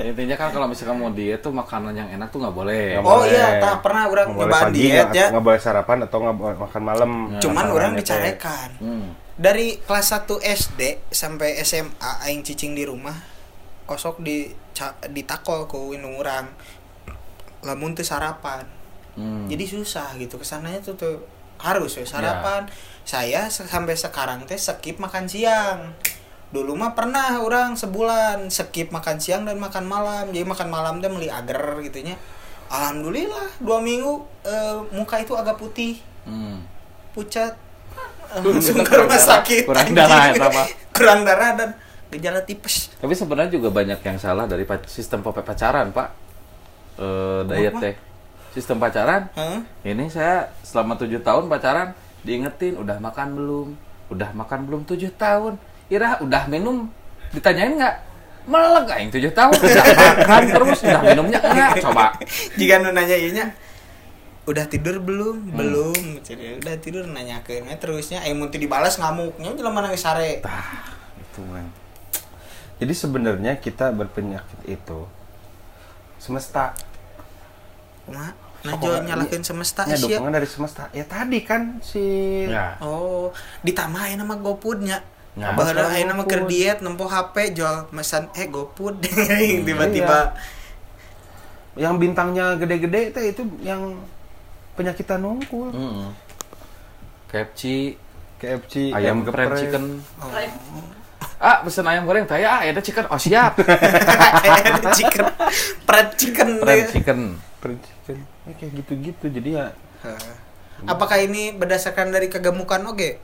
Intinya 0.00 0.36
kan 0.36 0.48
kalau 0.50 0.66
misalkan 0.66 0.96
mau 0.96 1.10
diet 1.10 1.38
tuh 1.38 1.50
makanan 1.50 1.92
yang 1.92 2.08
enak 2.08 2.30
tuh 2.30 2.40
nggak 2.40 2.54
boleh. 2.54 2.96
Oh 2.96 3.20
boleh. 3.20 3.28
iya 3.28 3.58
tak 3.58 3.82
pernah 3.82 4.06
orang 4.06 4.30
nyoba 4.32 4.70
diet 4.70 5.08
ya 5.10 5.28
Nggak 5.28 5.44
boleh 5.44 5.60
sarapan 5.60 5.98
atau 6.02 6.18
nggak 6.18 6.36
boleh 6.36 6.56
makan 6.56 6.82
malam. 6.82 7.10
Ya. 7.28 7.40
cuman 7.40 7.66
orang 7.68 7.92
dicarekan 7.92 8.68
Hmm. 8.78 9.12
dari 9.34 9.76
kelas 9.78 10.06
1 10.08 10.38
SD 10.40 10.80
sampai 11.10 11.60
SMA 11.60 11.92
aing 12.24 12.40
cicing 12.40 12.72
di 12.72 12.82
rumah 12.82 13.14
kosok 13.84 14.18
di 14.18 14.48
ditakol 15.08 15.66
ku 15.66 15.92
indung 15.92 16.14
urang 16.14 16.46
lamun 17.60 17.92
teu 17.92 18.02
sarapan 18.02 18.64
Hmm. 19.12 19.44
jadi 19.44 19.64
susah 19.68 20.14
gitu 20.16 20.38
ke 20.38 20.46
sananya 20.46 20.78
tuh 20.80 20.94
tuh 20.94 21.16
harus 21.58 21.94
ya 21.94 22.04
sarapan. 22.04 22.66
Saya 23.02 23.48
se- 23.48 23.64
sampai 23.64 23.94
sekarang 23.94 24.44
teh 24.44 24.54
skip 24.54 24.96
makan 24.96 25.26
siang. 25.26 25.92
Dulu 26.48 26.72
mah 26.72 26.92
pernah 26.92 27.36
orang 27.38 27.74
sebulan 27.74 28.48
skip 28.48 28.88
makan 28.88 29.18
siang 29.18 29.44
dan 29.44 29.56
makan 29.56 29.84
malam. 29.84 30.28
Jadi 30.28 30.44
makan 30.44 30.68
malam 30.68 30.94
teh 30.98 31.08
meli 31.08 31.28
ager 31.28 31.60
gitunya. 31.82 32.16
Alhamdulillah 32.68 33.48
dua 33.58 33.80
minggu 33.80 34.12
eh, 34.42 34.76
muka 34.92 35.18
itu 35.18 35.32
agak 35.32 35.56
putih. 35.56 36.00
Hmm. 36.24 36.64
pucat. 37.12 37.56
Eh, 38.28 38.44
langsung 38.44 38.84
ke 38.84 38.92
rumah 38.92 39.16
sakit 39.16 39.64
Kurang 39.64 39.96
darah 39.96 40.28
ya, 40.28 40.36
apa? 40.36 40.68
kurang 40.96 41.24
darah 41.24 41.56
dan 41.56 41.72
gejala 42.12 42.44
tipes. 42.44 42.92
Tapi 43.00 43.16
sebenarnya 43.16 43.56
juga 43.56 43.72
banyak 43.72 44.04
yang 44.04 44.20
salah 44.20 44.44
dari 44.44 44.68
sistem 44.84 45.24
pa- 45.24 45.32
pacaran, 45.32 45.88
Pak. 45.96 46.08
Eh, 47.00 47.40
diet 47.48 47.72
teh. 47.80 47.94
Sistem 48.52 48.80
pacaran. 48.80 49.28
Hah? 49.36 49.60
Ini 49.84 50.08
saya 50.08 50.48
selama 50.64 50.96
tujuh 50.96 51.20
tahun 51.20 51.46
pacaran 51.46 51.92
diingetin 52.22 52.76
udah 52.76 52.98
makan 52.98 53.36
belum, 53.36 53.68
udah 54.10 54.30
makan 54.34 54.66
belum 54.66 54.82
tujuh 54.88 55.12
tahun. 55.14 55.56
Ira 55.88 56.20
udah 56.20 56.44
minum, 56.48 56.88
ditanyain 57.32 57.76
nggak? 57.76 57.96
Melek 58.48 58.88
aing 58.96 59.12
7 59.12 59.28
tahun 59.36 59.52
udah 59.60 59.84
makan 60.24 60.42
terus 60.48 60.80
udah 60.80 61.02
minumnya 61.04 61.36
enggak 61.36 61.84
coba. 61.84 62.16
jika 62.56 62.80
nu 62.80 62.96
nanya 62.96 63.12
ieu 63.12 63.44
udah 64.48 64.64
tidur 64.64 65.04
belum 65.04 65.52
Hmm. 65.52 65.56
belum 65.60 66.24
jadi 66.24 66.56
udah 66.56 66.74
tidur 66.80 67.04
nanya 67.04 67.44
ke 67.44 67.60
terusnya 67.76 68.24
aing 68.24 68.40
mun 68.40 68.48
teu 68.48 68.56
dibalas 68.56 68.96
ngamuknya 68.96 69.52
jelema 69.52 69.84
nangis 69.84 70.00
sare 70.00 70.40
Tah, 70.40 70.96
itu 71.20 71.44
man. 71.44 71.68
Jadi 72.80 72.94
sebenarnya 72.96 73.60
kita 73.60 73.92
berpenyakit 73.92 74.64
itu 74.64 75.04
semesta. 76.16 76.72
Sok, 78.10 78.36
najo 78.60 78.90
nyalakeun 79.00 79.42
semesta 79.42 79.82
Ya 79.84 79.94
siap 79.94 80.18
dukungan 80.18 80.34
dari 80.34 80.44
semesta. 80.44 80.82
Ya 80.90 81.04
tadi 81.04 81.38
kan 81.40 81.78
si 81.78 82.02
Ya. 82.44 82.74
oh 82.78 83.30
ditambah 83.62 84.00
ayeuna 84.00 84.24
mah 84.24 84.38
GoFoodnya 84.38 84.98
Nah, 85.34 85.54
Bahwa 85.54 85.70
ayeuna 85.88 86.12
mah 86.12 86.26
keur 86.26 86.42
GoFood. 86.42 86.50
diet 86.50 86.78
nempo 86.80 87.06
HP 87.06 87.54
jual 87.54 87.86
mesan 87.88 88.26
eh 88.32 88.46
GoFood 88.46 88.98
Hmm, 89.06 89.62
tiba-tiba 89.62 90.34
yang 91.74 91.94
bintangnya 91.94 92.58
gede-gede 92.58 93.14
teh 93.14 93.24
itu 93.30 93.46
yang 93.60 94.02
penyakitan 94.74 95.22
nungkul. 95.22 95.70
Heeh. 95.70 96.10
KFC, 97.28 97.94
KFC, 98.34 98.90
ayam 98.90 99.22
geprek. 99.22 99.54
chicken. 99.56 100.02
Oh. 100.18 100.30
Ah, 101.38 101.62
pesen 101.62 101.86
ayam 101.86 102.02
goreng 102.02 102.26
taya, 102.26 102.58
ada 102.60 102.82
chicken. 102.82 103.06
Oh, 103.06 103.14
siap. 103.14 103.54
chicken 104.98 105.26
fried 105.86 106.10
chicken 106.14 106.48
Fried 106.58 106.78
deh. 106.80 106.90
chicken. 106.90 107.18
Fried 107.60 107.78
chicken. 107.78 107.97
Ya, 108.48 108.52
kayak 108.56 108.72
gitu-gitu. 108.74 109.24
Jadi 109.28 109.50
ya 109.54 109.70
Heh. 110.00 110.34
Apakah 110.86 111.18
ini 111.18 111.50
berdasarkan 111.50 112.14
dari 112.14 112.30
kegemukan 112.30 112.78
oge? 112.86 113.18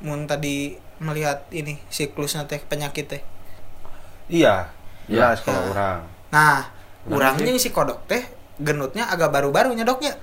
Mun 0.00 0.24
tadi 0.24 0.78
melihat 1.02 1.42
ini 1.50 1.76
siklusnya 1.90 2.46
teh 2.46 2.62
penyakit 2.62 3.10
teh. 3.10 3.22
iya, 4.30 4.70
Ya. 5.10 5.34
jelas 5.34 5.42
kalau 5.42 5.74
orang. 5.74 6.06
Nah, 6.30 6.70
Urang 7.10 7.34
urangnya 7.34 7.58
si 7.58 7.74
kodok 7.74 8.06
teh 8.06 8.22
genutnya 8.62 9.10
agak 9.10 9.34
baru-barunya 9.34 9.82
doknya. 9.82 10.14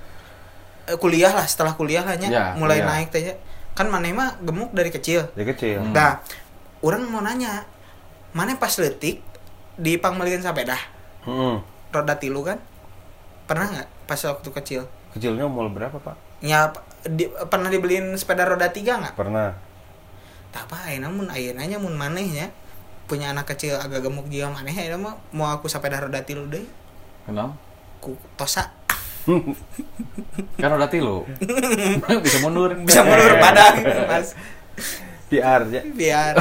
Eh, 0.88 0.96
kuliah 0.96 1.28
lah 1.28 1.44
setelah 1.44 1.76
kuliah 1.76 2.00
lah 2.00 2.16
nya 2.16 2.28
Ya, 2.32 2.44
mulai 2.56 2.80
iya. 2.80 2.88
naik 2.88 3.12
teh 3.12 3.20
nya. 3.20 3.34
Kan 3.76 3.92
maneh 3.92 4.16
mah 4.16 4.40
gemuk 4.40 4.72
dari 4.72 4.88
kecil. 4.88 5.28
Dari 5.36 5.46
kecil. 5.52 5.84
Hmm. 5.84 5.92
Nah, 5.92 6.24
orang 6.80 7.04
mau 7.12 7.20
nanya, 7.20 7.68
mana 8.32 8.56
pas 8.56 8.72
letik 8.80 9.20
di 9.76 10.00
pangmalian 10.00 10.40
sepeda 10.40 10.80
Hmm. 11.22 11.60
roda 11.92 12.16
tilu 12.16 12.40
kan? 12.40 12.56
Pernah 13.44 13.66
nggak 13.68 13.88
pas 14.08 14.16
waktu 14.18 14.48
kecil? 14.50 14.82
Kecilnya 15.12 15.44
umur 15.44 15.68
berapa, 15.68 15.94
Pak? 15.94 16.16
Ya 16.40 16.72
di- 17.04 17.28
pernah 17.44 17.68
dibeliin 17.68 18.10
sepeda 18.14 18.42
roda 18.42 18.66
tiga 18.68 18.96
nggak? 18.96 19.14
Pernah. 19.14 19.52
Tak 20.48 20.64
apa, 20.64 20.88
ayeuna 20.88 21.06
mun 21.06 21.28
ayeuna 21.28 21.62
nya 21.62 21.76
mun 21.76 21.92
manehnya 21.92 22.48
punya 23.04 23.30
anak 23.30 23.44
kecil 23.46 23.76
agak 23.76 24.00
gemuk 24.02 24.26
juga 24.26 24.48
maneh 24.50 24.72
ayeuna 24.72 24.96
mah 24.98 25.14
mau 25.30 25.48
aku 25.50 25.64
sepeda 25.64 25.96
roda 25.98 26.20
tilu 26.20 26.44
deh 26.46 26.64
Kenapa? 27.22 27.52
ku 27.98 28.16
tosa 28.34 28.72
Kan 30.56 30.70
udah 30.70 30.88
tilu. 30.88 31.28
Bisa 32.24 32.38
mundur. 32.40 32.72
bisa 32.80 33.00
mundur 33.02 33.36
badan 33.36 33.74
mas 34.06 34.32
PR 35.28 35.60
ya. 35.66 35.82
biar 35.86 36.32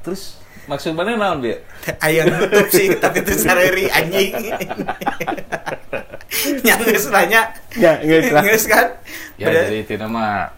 Terus 0.00 0.38
Maksud 0.68 0.92
mana 0.92 1.16
naon, 1.16 1.40
Bi? 1.40 1.56
ayam 1.98 2.28
nutup 2.28 2.68
sih 2.68 2.92
tapi 2.94 3.20
itu 3.20 3.32
sareri 3.34 3.88
anjing 3.88 4.36
nyangges 6.60 7.08
nanya 7.08 7.48
ya 7.74 7.96
nyangges 7.98 8.68
kan 8.68 8.86
Ya, 9.34 9.48
Beda- 9.48 9.70
jadi 9.70 9.78
itu 9.80 9.94
nama 9.94 10.50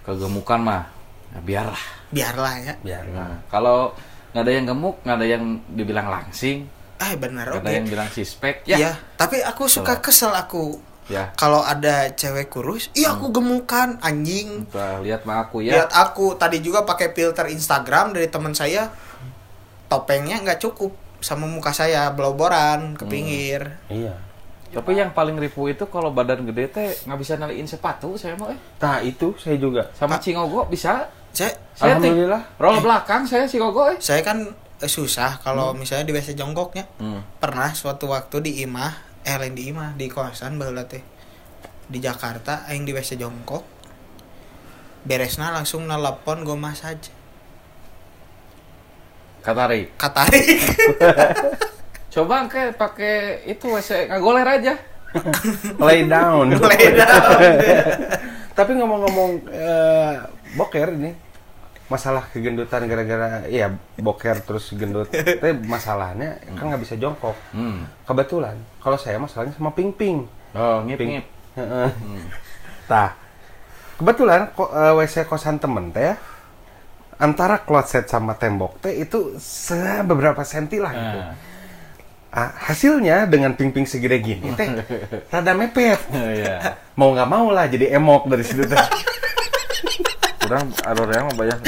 kegemukan 0.00 0.56
mah. 0.56 0.82
Ya, 1.28 1.38
biarlah. 1.38 1.84
biarlah 2.08 2.54
ya 2.58 2.74
Biar. 2.80 3.04
Nah, 3.06 3.44
kalau 3.46 3.92
nggak 4.32 4.40
ada 4.40 4.50
yang 4.50 4.64
gemuk, 4.66 4.96
nggak 5.04 5.16
ada 5.16 5.26
yang 5.28 5.44
dibilang 5.68 6.08
langsing, 6.08 6.64
ah 6.96 7.12
benar 7.14 7.44
nggak 7.46 7.60
oke 7.60 7.66
ada 7.66 7.76
yang 7.76 7.86
bilang 7.86 8.08
sispek, 8.08 8.64
ya. 8.64 8.76
ya. 8.78 8.92
tapi 9.14 9.40
aku 9.40 9.64
suka 9.66 10.00
kesel 10.00 10.32
aku 10.32 10.80
Ya. 11.06 11.30
kalau 11.34 11.60
ada 11.60 12.10
cewek 12.10 12.50
kurus 12.50 12.90
iya 12.90 13.14
aku 13.14 13.30
gemukan 13.30 13.94
anjing 14.00 14.66
lihat 15.00 15.22
mah 15.22 15.46
aku 15.46 15.62
ya. 15.62 15.78
lihat 15.78 15.94
aku 15.94 16.34
tadi 16.34 16.58
juga 16.58 16.82
pakai 16.82 17.14
filter 17.14 17.46
Instagram 17.46 18.10
dari 18.10 18.26
teman 18.26 18.50
saya 18.50 18.90
topengnya 19.86 20.38
nggak 20.38 20.58
cukup 20.58 20.90
sama 21.18 21.44
muka 21.44 21.70
saya 21.70 22.10
bloboran 22.10 22.92
ke 22.92 23.04
pinggir 23.04 23.78
Iya. 23.86 24.14
Tapi 24.68 24.92
yang 24.92 25.10
paling 25.10 25.34
ribu 25.34 25.66
itu 25.66 25.86
kalau 25.86 26.10
badan 26.10 26.44
gede 26.44 26.68
teh 26.68 26.88
nggak 27.02 27.16
bisa 27.16 27.34
naliin 27.34 27.64
sepatu 27.64 28.14
saya 28.14 28.34
mah 28.34 28.50
eh. 28.50 28.58
Nah, 28.76 28.98
itu 29.00 29.32
saya 29.34 29.56
juga. 29.56 29.88
Sama 29.92 30.18
Cingogo 30.18 30.66
bisa. 30.66 31.08
saya 31.30 31.52
Saya 31.72 31.96
Alhamdulillah. 31.96 32.42
roll 32.56 32.80
belakang 32.80 33.24
saya 33.24 33.44
Cingogo 33.44 33.86
eh. 33.86 33.96
saya 33.98 34.20
kan 34.20 34.42
eh, 34.76 34.86
susah 34.86 35.36
kalau 35.38 35.72
misalnya 35.72 36.04
di 36.04 36.12
WC 36.12 36.32
jongkoknya 36.32 36.84
Hmm. 36.96 37.20
pernah 37.36 37.70
suatu 37.70 38.06
waktu 38.06 38.36
di 38.40 38.52
imah 38.62 38.92
eh 39.22 39.36
lain 39.36 39.52
di 39.52 39.68
imah 39.68 39.92
di 39.94 40.06
kosan 40.06 40.56
baheula 40.56 40.84
teh 40.84 41.00
di 41.86 41.98
Jakarta 41.98 42.64
aing 42.66 42.82
di 42.82 42.92
WC 42.92 43.16
jongkok 43.16 43.64
beresna 45.02 45.52
langsung 45.52 45.84
nelpon 45.84 46.42
gue 46.42 46.54
massage 46.54 47.12
Katari. 49.46 49.86
katari 49.94 50.42
Coba 52.16 52.50
ke 52.50 52.74
pakai 52.74 53.46
itu 53.46 53.70
WC 53.70 54.10
ngagoler 54.10 54.42
aja. 54.42 54.74
Lay 55.78 56.08
down. 56.08 56.50
Lay 56.72 56.96
down. 56.96 57.40
Tapi 58.58 58.72
ngomong-ngomong 58.74 59.30
eh, 59.52 60.12
boker 60.56 60.96
ini 60.96 61.12
masalah 61.86 62.26
kegendutan 62.32 62.90
gara-gara 62.90 63.46
ya 63.46 63.70
boker 64.00 64.42
terus 64.42 64.72
gendut. 64.74 65.12
Tapi 65.12 65.60
masalahnya 65.68 66.40
kan 66.56 66.72
nggak 66.72 66.82
bisa 66.82 66.96
jongkok. 66.96 67.36
Hmm. 67.52 67.86
Kebetulan 68.08 68.56
kalau 68.82 68.98
saya 68.98 69.20
masalahnya 69.20 69.54
sama 69.54 69.70
Ping 69.76 69.92
Ping. 69.92 70.24
Oh, 70.56 70.82
ngip 70.88 70.98
Ping. 70.98 71.20
ngip. 71.20 71.26
Heeh. 71.60 71.88
Tah. 72.88 73.12
Kebetulan 74.00 74.56
ko, 74.56 74.72
eh, 74.72 74.92
WC 74.92 75.28
kosan 75.28 75.56
temen 75.60 75.88
teh 75.92 76.12
ya, 76.12 76.14
antara 77.16 77.64
kloset 77.64 78.08
sama 78.08 78.36
tembok 78.36 78.80
teh 78.84 78.92
itu 79.04 79.36
se 79.40 80.04
beberapa 80.04 80.44
senti 80.44 80.76
lah 80.76 80.92
gitu. 80.92 81.20
Nah. 81.20 81.34
Ah, 82.36 82.52
hasilnya 82.68 83.24
dengan 83.24 83.56
ping-ping 83.56 83.88
segede 83.88 84.20
gini 84.20 84.52
teh 84.52 84.68
rada 85.32 85.52
mepet. 85.56 86.00
Iya. 86.12 86.76
Mau 87.00 87.12
nggak 87.12 87.28
mau 87.28 87.52
lah 87.52 87.68
jadi 87.68 87.96
emok 88.00 88.28
dari 88.28 88.44
situ 88.44 88.64
teh. 88.64 88.76
Kurang 90.46 90.70
aror 90.86 91.08
yang 91.10 91.26
banyak. 91.34 91.58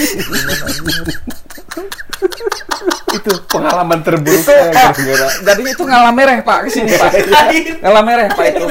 itu 3.08 3.32
pengalaman 3.50 4.04
terburuk 4.04 4.42
saya 4.44 4.68
gara-gara 4.70 5.28
Jadi 5.42 5.62
itu 5.66 5.82
ngalah 5.82 6.12
mereh 6.12 6.38
Pak 6.44 6.68
ke 6.68 6.70
sini 6.70 6.92
Pak. 6.94 7.10
ngalah 7.82 8.02
mereh 8.04 8.28
Pak 8.30 8.44
itu. 8.54 8.64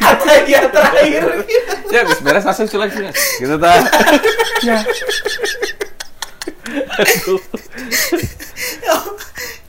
apa 0.00 0.30
yang 0.48 0.68
terakhir 0.72 1.22
Ya, 1.92 1.98
habis 2.06 2.18
beres 2.24 2.44
langsung 2.48 2.68
culik 2.70 2.88
sini. 2.94 3.10
Gitu 3.12 3.54
ta. 3.60 3.72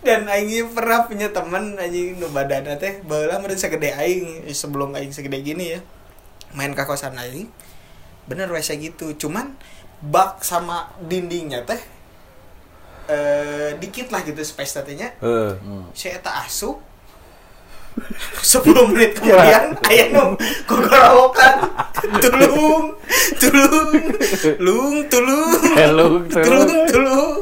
dan 0.04 0.28
aing 0.28 0.68
pernah 0.76 1.08
punya 1.08 1.32
teman 1.32 1.80
anjing 1.80 2.20
nu 2.20 2.28
badanna 2.32 2.76
teh 2.76 3.00
baheula 3.08 3.40
meureun 3.40 3.56
segede 3.56 3.96
aing 3.96 4.44
sebelum 4.52 4.92
aing 5.00 5.16
segede 5.16 5.40
gini 5.40 5.76
ya 5.76 5.80
main 6.54 6.76
ke 6.76 6.84
kosan 6.84 7.16
aing 7.16 7.48
bener 8.26 8.48
WC 8.48 8.80
gitu. 8.80 9.14
Cuman 9.18 9.56
bak 10.04 10.44
sama 10.44 10.92
dindingnya 11.00 11.64
teh 11.64 11.80
eh 13.04 13.76
dikit 13.80 14.12
lah 14.16 14.24
gitu 14.24 14.40
space 14.40 14.80
tadinya 14.80 15.12
Eh, 15.20 15.52
saya 15.92 16.20
tak 16.24 16.48
asup. 16.48 16.80
10 18.42 18.90
menit 18.90 19.14
kemudian 19.22 19.78
aya 19.86 20.10
nu 20.10 20.34
kogorowokan 20.66 21.62
tulung 22.18 22.98
tulung 23.38 23.90
lung 24.58 24.96
tulung. 25.14 25.62
Hello, 25.78 26.26
tulung. 26.26 26.90
Tulung 26.90 27.38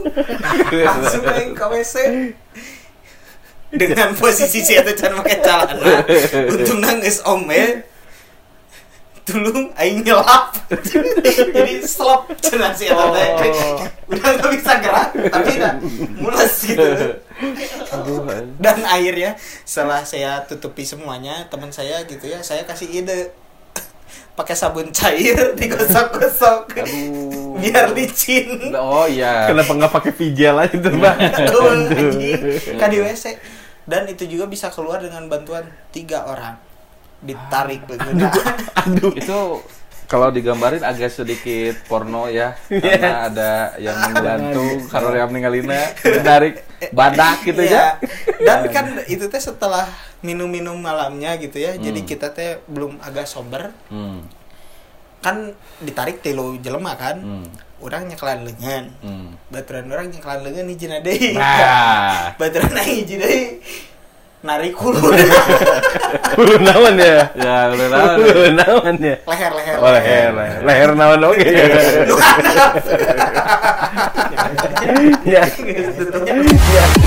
langsung 0.76 1.24
aing 1.24 1.56
ke 1.56 1.66
WC 1.72 1.96
dengan 3.72 4.12
posisi 4.12 4.60
si 4.60 4.76
eta 4.76 4.92
can 4.92 5.16
make 5.24 5.40
celana 5.40 6.04
untung 6.52 6.84
nangis 6.84 7.24
omel 7.24 7.88
tulung 9.32 9.72
aing 9.80 10.04
nyelap. 10.04 10.52
Jadi 10.68 11.80
slop 11.88 12.28
cenah 12.44 12.76
si 12.76 12.92
eta 12.92 13.08
teh. 13.16 13.30
Udah 14.12 14.30
nggak 14.36 14.52
bisa 14.52 14.72
gerak 14.84 15.10
tapi 15.32 15.50
udah 15.56 15.74
mules 16.20 16.56
gitu. 16.68 16.88
Dan 18.60 18.78
akhirnya 18.84 19.40
setelah 19.64 20.04
saya 20.04 20.44
tutupi 20.44 20.84
semuanya 20.84 21.48
teman 21.48 21.72
saya 21.72 22.04
gitu 22.04 22.28
ya 22.28 22.44
saya 22.44 22.68
kasih 22.68 22.92
ide. 22.92 23.32
Pakai 24.32 24.56
sabun 24.56 24.92
cair 24.96 25.56
digosok-gosok. 25.60 26.76
Biar 27.60 27.92
licin. 27.96 28.72
Oh 28.76 29.08
iya. 29.08 29.48
kenapa 29.48 29.72
nggak 29.76 29.92
pakai 29.92 30.12
pijel 30.16 30.56
aja 30.56 30.76
tuh 30.76 30.92
mbak 30.92 31.16
Aduh, 31.20 31.68
anjing. 31.68 32.80
kan 32.80 32.88
di 32.92 33.00
WC 33.00 33.36
dan 33.86 34.08
itu 34.08 34.24
juga 34.30 34.46
bisa 34.48 34.70
keluar 34.70 35.02
dengan 35.02 35.26
bantuan 35.28 35.66
tiga 35.92 36.24
orang 36.30 36.71
ditarik 37.22 37.86
begitu 37.86 38.26
Itu 39.16 39.62
Kalau 40.06 40.28
digambarin 40.28 40.84
agak 40.84 41.08
sedikit 41.08 41.88
porno 41.88 42.28
ya, 42.28 42.52
karena 42.68 43.32
ada 43.32 43.52
yang 43.80 43.96
menggantung, 44.04 44.84
kalau 44.92 45.16
yang 45.16 45.32
ninggalina 45.32 45.88
menarik 46.04 46.68
badak 46.92 47.48
gitu 47.48 47.64
Iya. 47.64 47.96
ya. 47.96 48.10
Dan 48.44 48.60
kan 48.68 48.86
itu 49.08 49.32
teh 49.32 49.40
setelah 49.40 49.88
minum-minum 50.20 50.76
malamnya 50.76 51.40
gitu 51.40 51.56
ya. 51.58 51.80
Jadi 51.80 52.04
Hmm. 52.04 52.10
kita 52.10 52.28
teh 52.28 52.60
belum 52.68 53.00
agak 53.00 53.24
sober. 53.24 53.72
Hmm, 53.88 54.28
Kan 55.24 55.56
ditarik 55.80 56.20
tilu 56.20 56.60
jelema 56.60 57.00
kan. 57.00 57.16
hmm, 57.16 57.48
Orang 57.80 58.12
nyekelan 58.12 58.44
lengan. 58.44 58.92
hmm. 59.00 59.48
Baturan 59.48 59.88
orang 59.88 60.12
nyekelan 60.12 60.44
lengan 60.44 60.68
hiji 60.68 60.92
deui. 61.00 61.34
Nah, 61.34 62.30
Baturan 62.42 62.76
aing 62.76 63.08
hiji 63.08 63.16
deui. 63.16 63.44
Narik 64.42 64.74
hulu. 64.74 65.14
Hulu 66.34 66.56
naon 66.66 66.98
ya? 66.98 67.30
ya 67.38 67.70
udah 67.70 67.88
lah. 67.94 68.18
Hulu 68.18 68.58
naon 68.58 68.96
ya? 68.98 69.16
leher 69.30 69.52
leher. 69.54 69.78
Oh, 69.78 69.94
leher, 69.94 70.34
leher, 70.34 70.60
leher 70.66 70.92
naon 70.98 71.22
oke. 71.30 71.46
Ya. 75.22 75.46
Gitu. 75.46 76.98